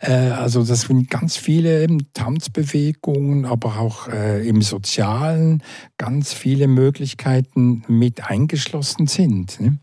Äh, 0.00 0.12
also 0.12 0.64
das 0.64 0.82
sind 0.82 1.10
ganz 1.10 1.36
viele 1.36 1.86
Tanzbewegungen, 2.14 3.44
aber 3.44 3.78
auch 3.78 4.08
äh, 4.08 4.46
im 4.48 4.62
Sozialen 4.62 5.62
ganz 5.96 6.32
viele 6.32 6.68
Möglichkeiten 6.68 7.84
mit 7.88 8.24
eingeschlossen 8.24 9.06
sind. 9.06 9.60
Ne? 9.60 9.78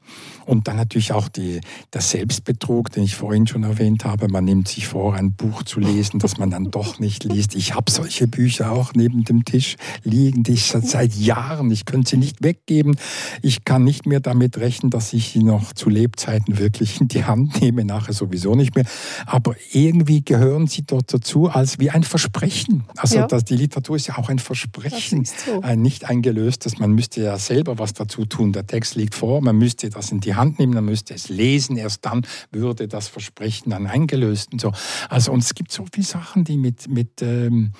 Und 0.46 0.68
dann 0.68 0.78
natürlich 0.78 1.12
auch 1.12 1.28
die, 1.28 1.62
das 1.92 2.12
Selbstbetrug, 2.12 2.92
den 2.92 3.04
ich 3.04 3.16
vorhin 3.16 3.48
schon 3.48 3.64
erwähnt 3.64 4.06
habe. 4.06 4.28
Man 4.28 4.46
nimmt 4.46 4.68
sich 4.68 4.88
vor, 4.88 5.16
ein 5.16 5.34
Buch 5.34 5.64
zu 5.64 5.80
lesen, 5.80 6.20
das 6.20 6.38
man 6.38 6.52
dann 6.52 6.72
doch 6.72 7.00
nicht 7.00 7.24
liest. 7.24 7.56
Ich 7.56 7.74
habe 7.74 7.92
solche 7.92 8.28
Bücher 8.28 8.72
auch 8.72 8.94
neben 8.94 9.24
dem 9.24 9.46
Tisch 9.46 9.76
liegen, 10.04 10.44
die 10.44 10.54
ich 10.54 10.66
seit 10.66 11.16
Jahren, 11.16 11.72
ich 11.72 11.86
könnte 11.86 12.12
sie 12.12 12.18
nicht 12.18 12.44
weggeben. 12.44 12.96
Ich 13.42 13.66
kann 13.66 13.84
nicht 13.84 14.06
mehr 14.06 14.20
damit 14.20 14.58
rechnen, 14.58 14.92
dass 14.92 15.14
ich 15.14 15.30
sie 15.30 15.44
noch 15.44 15.74
zu 15.74 15.90
Lebzeiten 15.90 16.60
wirklich 16.60 17.02
in 17.02 17.08
die 17.08 17.26
Hand 17.26 17.62
nehme, 17.62 17.84
nachher 17.84 18.14
sowieso 18.14 18.56
nicht 18.56 18.76
mehr. 18.76 18.86
Aber 19.26 19.56
irgendwie 19.72 20.24
gehören 20.24 20.68
sie 20.68 20.84
dort 20.84 21.14
dazu 21.14 21.50
als 21.50 21.80
wie 21.80 21.90
ein 21.90 22.04
Versprechen. 22.04 22.84
Also 22.98 23.18
ja. 23.18 23.28
das, 23.28 23.46
die 23.46 23.56
Literatur 23.56 23.96
ist 23.96 24.08
ja 24.08 24.18
auch 24.18 24.30
ein 24.30 24.40
Versprechen, 24.40 25.26
so. 25.26 25.62
ein 25.62 25.82
nicht 25.82 26.06
eingelöstes. 26.06 26.78
Man 26.78 26.92
müsste 26.92 27.22
ja 27.22 27.38
selber 27.38 27.80
was 27.80 27.94
dazu 27.94 28.26
tun. 28.26 28.54
Der 28.54 28.68
Text 28.68 28.96
liegt 28.96 29.16
vor, 29.16 29.42
man 29.42 29.58
müsste 29.58 29.90
das 29.90 30.12
in 30.12 30.20
die 30.20 30.35
Hand 30.36 30.60
nehmen, 30.60 30.74
dann 30.74 30.86
müsste 30.86 31.14
es 31.14 31.30
lesen, 31.30 31.78
erst 31.78 32.06
dann 32.06 32.26
würde 32.52 32.88
das 32.88 33.08
Versprechen 33.08 33.70
dann 33.70 33.88
eingelöst 33.88 34.54
und 34.54 34.62
so. 34.62 34.72
Also 35.10 35.32
und 35.32 35.40
es 35.44 35.54
gibt 35.54 35.72
so 35.72 35.86
viele 35.92 36.06
Sachen, 36.06 36.44
die 36.44 36.58
mit, 36.58 36.88
mit 36.88 37.22
ähm, 37.22 37.72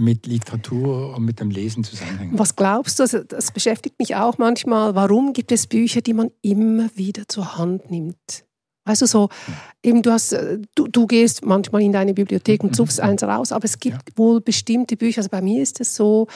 mit 0.00 0.26
Literatur 0.26 1.14
und 1.14 1.24
mit 1.24 1.38
dem 1.38 1.50
Lesen 1.50 1.84
zusammenhängen. 1.84 2.38
Was 2.38 2.56
glaubst 2.56 2.98
du, 2.98 3.04
also 3.04 3.22
das 3.22 3.52
beschäftigt 3.52 3.98
mich 3.98 4.16
auch 4.16 4.36
manchmal, 4.38 4.94
warum 4.94 5.32
gibt 5.32 5.52
es 5.52 5.66
Bücher, 5.66 6.00
die 6.00 6.12
man 6.12 6.30
immer 6.42 6.90
wieder 6.96 7.28
zur 7.28 7.56
Hand 7.56 7.90
nimmt? 7.90 8.44
Weißt 8.84 9.02
du, 9.02 9.06
so, 9.06 9.28
eben 9.82 10.02
du 10.02 10.12
hast, 10.12 10.32
äh, 10.32 10.58
du, 10.74 10.86
du 10.86 11.06
gehst 11.06 11.44
manchmal 11.44 11.82
in 11.82 11.92
deine 11.92 12.14
Bibliothek 12.14 12.62
und 12.62 12.74
suchst 12.76 13.00
eins 13.00 13.22
raus, 13.22 13.52
aber 13.52 13.64
es 13.64 13.78
gibt 13.78 14.10
ja. 14.10 14.16
wohl 14.16 14.40
bestimmte 14.40 14.96
Bücher, 14.96 15.18
also 15.18 15.30
bei 15.30 15.42
mir 15.42 15.62
ist 15.62 15.80
es 15.80 15.94
so, 15.94 16.28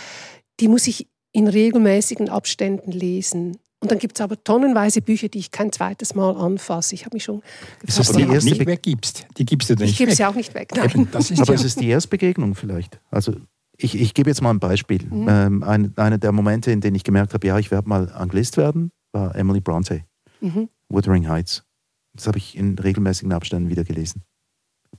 die 0.58 0.68
muss 0.68 0.86
ich 0.86 1.08
in 1.32 1.46
regelmäßigen 1.46 2.28
Abständen 2.28 2.90
lesen. 2.90 3.56
Und 3.80 3.90
dann 3.90 3.98
gibt 3.98 4.18
es 4.18 4.20
aber 4.20 4.42
tonnenweise 4.44 5.00
Bücher, 5.00 5.28
die 5.28 5.38
ich 5.38 5.50
kein 5.50 5.72
zweites 5.72 6.14
Mal 6.14 6.36
anfasse. 6.36 6.94
Ich 6.94 7.06
habe 7.06 7.16
mich 7.16 7.24
schon 7.24 7.40
gefragt, 7.80 8.10
ist 8.10 8.16
die 8.16 8.22
erste 8.22 8.50
nicht 8.50 8.66
weggibst. 8.66 9.26
Die 9.38 9.46
gibst 9.46 9.70
du 9.70 9.74
nicht 9.74 9.92
Ich 9.92 9.96
gebe 9.96 10.14
sie 10.14 10.24
auch 10.24 10.34
nicht 10.34 10.54
weg. 10.54 10.72
Nein. 10.76 10.90
Eben, 10.90 11.08
aber 11.12 11.24
ja. 11.24 11.54
es 11.54 11.64
ist 11.64 11.80
die 11.80 11.88
Erstbegegnung 11.88 12.54
vielleicht. 12.54 13.00
Also 13.10 13.34
ich, 13.78 13.98
ich 13.98 14.12
gebe 14.12 14.28
jetzt 14.28 14.42
mal 14.42 14.50
ein 14.50 14.60
Beispiel. 14.60 15.06
Mhm. 15.06 15.26
Ähm, 15.28 15.62
ein, 15.62 15.92
einer 15.96 16.18
der 16.18 16.32
Momente, 16.32 16.70
in 16.70 16.82
denen 16.82 16.94
ich 16.94 17.04
gemerkt 17.04 17.32
habe, 17.32 17.46
ja, 17.46 17.58
ich 17.58 17.70
werde 17.70 17.88
mal 17.88 18.12
Anglist 18.12 18.58
werden, 18.58 18.90
war 19.12 19.34
Emily 19.34 19.60
Bronte, 19.60 20.04
mhm. 20.40 20.68
Wuthering 20.90 21.28
Heights. 21.28 21.64
Das 22.14 22.26
habe 22.26 22.38
ich 22.38 22.56
in 22.56 22.78
regelmäßigen 22.78 23.32
Abständen 23.32 23.70
wieder 23.70 23.84
gelesen. 23.84 24.22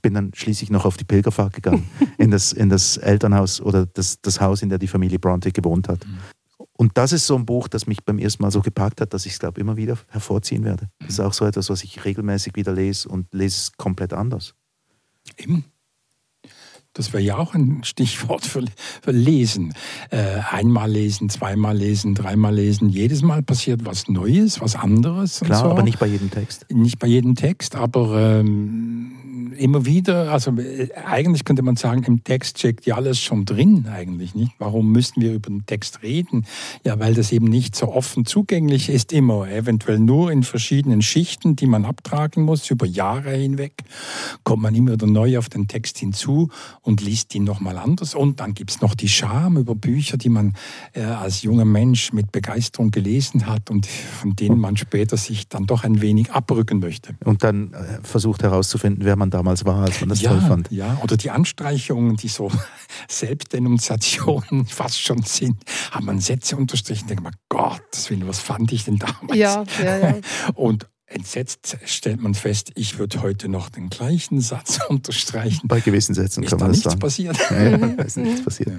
Bin 0.00 0.14
dann 0.14 0.32
schließlich 0.34 0.70
noch 0.70 0.86
auf 0.86 0.96
die 0.96 1.04
Pilgerfahrt 1.04 1.52
gegangen, 1.52 1.88
in, 2.18 2.30
das, 2.30 2.52
in 2.52 2.68
das 2.68 2.96
Elternhaus 2.96 3.60
oder 3.60 3.86
das, 3.86 4.20
das 4.20 4.40
Haus, 4.40 4.62
in 4.62 4.70
dem 4.70 4.78
die 4.78 4.88
Familie 4.88 5.20
Bronte 5.20 5.52
gewohnt 5.52 5.88
hat. 5.88 6.04
Mhm. 6.06 6.18
Und 6.76 6.96
das 6.96 7.12
ist 7.12 7.26
so 7.26 7.36
ein 7.36 7.46
Buch, 7.46 7.68
das 7.68 7.86
mich 7.86 8.04
beim 8.04 8.18
ersten 8.18 8.42
Mal 8.42 8.50
so 8.50 8.60
gepackt 8.60 9.00
hat, 9.00 9.12
dass 9.14 9.26
ich 9.26 9.32
es, 9.32 9.38
glaube 9.38 9.60
immer 9.60 9.76
wieder 9.76 9.98
hervorziehen 10.08 10.64
werde. 10.64 10.88
Das 11.00 11.10
ist 11.10 11.20
auch 11.20 11.32
so 11.32 11.44
etwas, 11.44 11.70
was 11.70 11.84
ich 11.84 12.04
regelmäßig 12.04 12.54
wieder 12.56 12.72
lese 12.72 13.08
und 13.08 13.32
lese 13.32 13.56
es 13.56 13.72
komplett 13.76 14.12
anders. 14.12 14.54
Eben. 15.36 15.64
Das 16.94 17.12
wäre 17.12 17.22
ja 17.22 17.38
auch 17.38 17.54
ein 17.54 17.84
Stichwort 17.84 18.44
für, 18.44 18.64
für 19.00 19.12
Lesen. 19.12 19.72
Äh, 20.10 20.40
einmal 20.50 20.90
lesen, 20.90 21.30
zweimal 21.30 21.76
lesen, 21.76 22.14
dreimal 22.14 22.54
lesen. 22.54 22.90
Jedes 22.90 23.22
Mal 23.22 23.42
passiert 23.42 23.86
was 23.86 24.08
Neues, 24.08 24.60
was 24.60 24.76
anderes. 24.76 25.40
Klar, 25.40 25.60
so. 25.60 25.70
aber 25.70 25.82
nicht 25.82 25.98
bei 25.98 26.06
jedem 26.06 26.30
Text. 26.30 26.66
Nicht 26.70 26.98
bei 26.98 27.06
jedem 27.06 27.34
Text, 27.34 27.76
aber 27.76 28.40
ähm, 28.40 29.12
immer 29.56 29.86
wieder, 29.86 30.32
also 30.32 30.50
äh, 30.58 30.88
eigentlich 31.04 31.44
könnte 31.44 31.62
man 31.62 31.76
sagen, 31.76 32.02
im 32.04 32.24
Text 32.24 32.58
steckt 32.58 32.86
ja 32.86 32.96
alles 32.96 33.20
schon 33.20 33.44
drin 33.44 33.86
eigentlich, 33.90 34.34
nicht? 34.34 34.52
Warum 34.58 34.92
müssten 34.92 35.20
wir 35.20 35.32
über 35.32 35.50
den 35.50 35.64
Text 35.66 36.02
reden? 36.02 36.46
Ja, 36.84 36.98
weil 36.98 37.14
das 37.14 37.32
eben 37.32 37.46
nicht 37.46 37.76
so 37.76 37.88
offen 37.88 38.26
zugänglich 38.26 38.88
ist 38.88 39.12
immer, 39.12 39.48
eventuell 39.48 39.98
nur 39.98 40.30
in 40.30 40.42
verschiedenen 40.42 41.02
Schichten, 41.02 41.56
die 41.56 41.66
man 41.66 41.84
abtragen 41.84 42.44
muss, 42.44 42.70
über 42.70 42.86
Jahre 42.86 43.32
hinweg 43.32 43.72
kommt 44.44 44.62
man 44.62 44.74
immer 44.74 44.92
wieder 44.92 45.06
neu 45.06 45.38
auf 45.38 45.48
den 45.48 45.68
Text 45.68 45.98
hinzu 45.98 46.50
und 46.82 47.00
liest 47.00 47.34
ihn 47.34 47.44
nochmal 47.44 47.78
anders. 47.78 48.14
Und 48.14 48.40
dann 48.40 48.54
gibt 48.54 48.70
es 48.70 48.80
noch 48.80 48.94
die 48.94 49.08
Scham 49.08 49.56
über 49.56 49.74
Bücher, 49.74 50.16
die 50.16 50.28
man 50.28 50.54
äh, 50.92 51.02
als 51.02 51.42
junger 51.42 51.64
Mensch 51.64 52.12
mit 52.12 52.32
Begeisterung 52.32 52.90
gelesen 52.90 53.46
hat 53.46 53.70
und 53.70 53.86
von 53.86 54.34
denen 54.34 54.58
man 54.58 54.76
später 54.76 55.16
sich 55.16 55.48
dann 55.48 55.66
doch 55.66 55.84
ein 55.84 56.02
wenig 56.02 56.32
abrücken 56.32 56.80
möchte. 56.80 57.14
Und 57.24 57.44
dann 57.44 57.72
äh, 57.72 58.00
versucht 58.02 58.42
herauszufinden, 58.42 59.04
wer 59.04 59.16
man 59.16 59.30
damals 59.30 59.64
war, 59.64 59.82
als 59.82 60.00
man 60.00 60.08
das 60.08 60.20
ja, 60.20 60.30
toll 60.30 60.40
fand. 60.40 60.70
Ja, 60.70 60.98
oder 61.02 61.16
die 61.16 61.30
Anstreichungen, 61.30 62.16
die 62.16 62.28
so 62.28 62.50
Selbstdenunziationen 63.08 64.66
fast 64.66 65.00
schon 65.00 65.22
sind, 65.22 65.56
hat 65.92 66.02
man 66.02 66.18
Sätze 66.18 66.56
unterstrichen, 66.56 67.06
denkt 67.06 67.22
man, 67.22 67.34
Gott, 67.48 67.80
was 68.26 68.38
fand 68.40 68.72
ich 68.72 68.84
denn 68.84 68.96
damals? 68.96 69.38
Ja, 69.38 69.64
ja, 69.82 69.98
ja. 69.98 70.14
Und 70.54 70.88
entsetzt 71.14 71.76
stellt 71.84 72.20
man 72.20 72.34
fest, 72.34 72.72
ich 72.74 72.98
würde 72.98 73.22
heute 73.22 73.48
noch 73.48 73.68
den 73.68 73.88
gleichen 73.90 74.40
Satz 74.40 74.78
unterstreichen. 74.88 75.68
Bei 75.68 75.80
gewissen 75.80 76.14
Sätzen 76.14 76.42
ist 76.42 76.50
kann 76.50 76.58
da 76.58 76.64
man 76.66 76.72
das 76.72 76.78
nichts 76.78 76.90
sagen. 76.90 77.00
passiert. 77.00 77.36
Ja, 77.50 77.62
ja, 77.62 77.78
da 77.78 78.02
ist 78.02 78.16
nichts 78.16 78.42
passiert. 78.44 78.72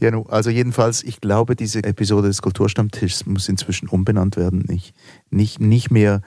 Ja, 0.00 0.10
nu, 0.10 0.22
also 0.24 0.50
jedenfalls, 0.50 1.02
ich 1.02 1.20
glaube, 1.20 1.56
diese 1.56 1.82
Episode 1.84 2.28
des 2.28 2.42
Kulturstammtischs 2.42 3.26
muss 3.26 3.48
inzwischen 3.48 3.88
umbenannt 3.88 4.36
werden. 4.36 4.64
Nicht, 4.68 4.94
nicht, 5.30 5.60
nicht 5.60 5.90
mehr, 5.90 6.22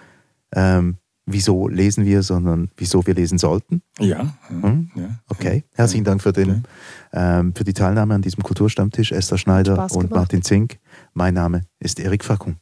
ähm, 0.55 0.97
wieso 1.25 1.67
lesen 1.69 2.05
wir, 2.05 2.21
sondern 2.21 2.69
wieso 2.75 3.05
wir 3.07 3.13
lesen 3.15 3.37
sollten. 3.37 3.81
Ja, 3.99 4.35
Hm? 4.49 4.91
ja. 4.95 5.19
Okay, 5.29 5.63
herzlichen 5.73 6.03
Dank 6.03 6.21
für, 6.21 6.33
den, 6.33 6.65
ähm, 7.13 7.53
für 7.55 7.63
die 7.63 7.73
Teilnahme 7.73 8.13
an 8.13 8.21
diesem 8.21 8.43
Kulturstammtisch. 8.43 9.11
Esther 9.13 9.37
Schneider 9.37 9.87
und. 9.91 10.11
Martin 10.11 10.41
Zink. 10.41 10.79
Mein 11.13 11.33
Name 11.33 11.61
ist 11.79 11.99
Erik 11.99 12.23
Fackung. 12.25 12.57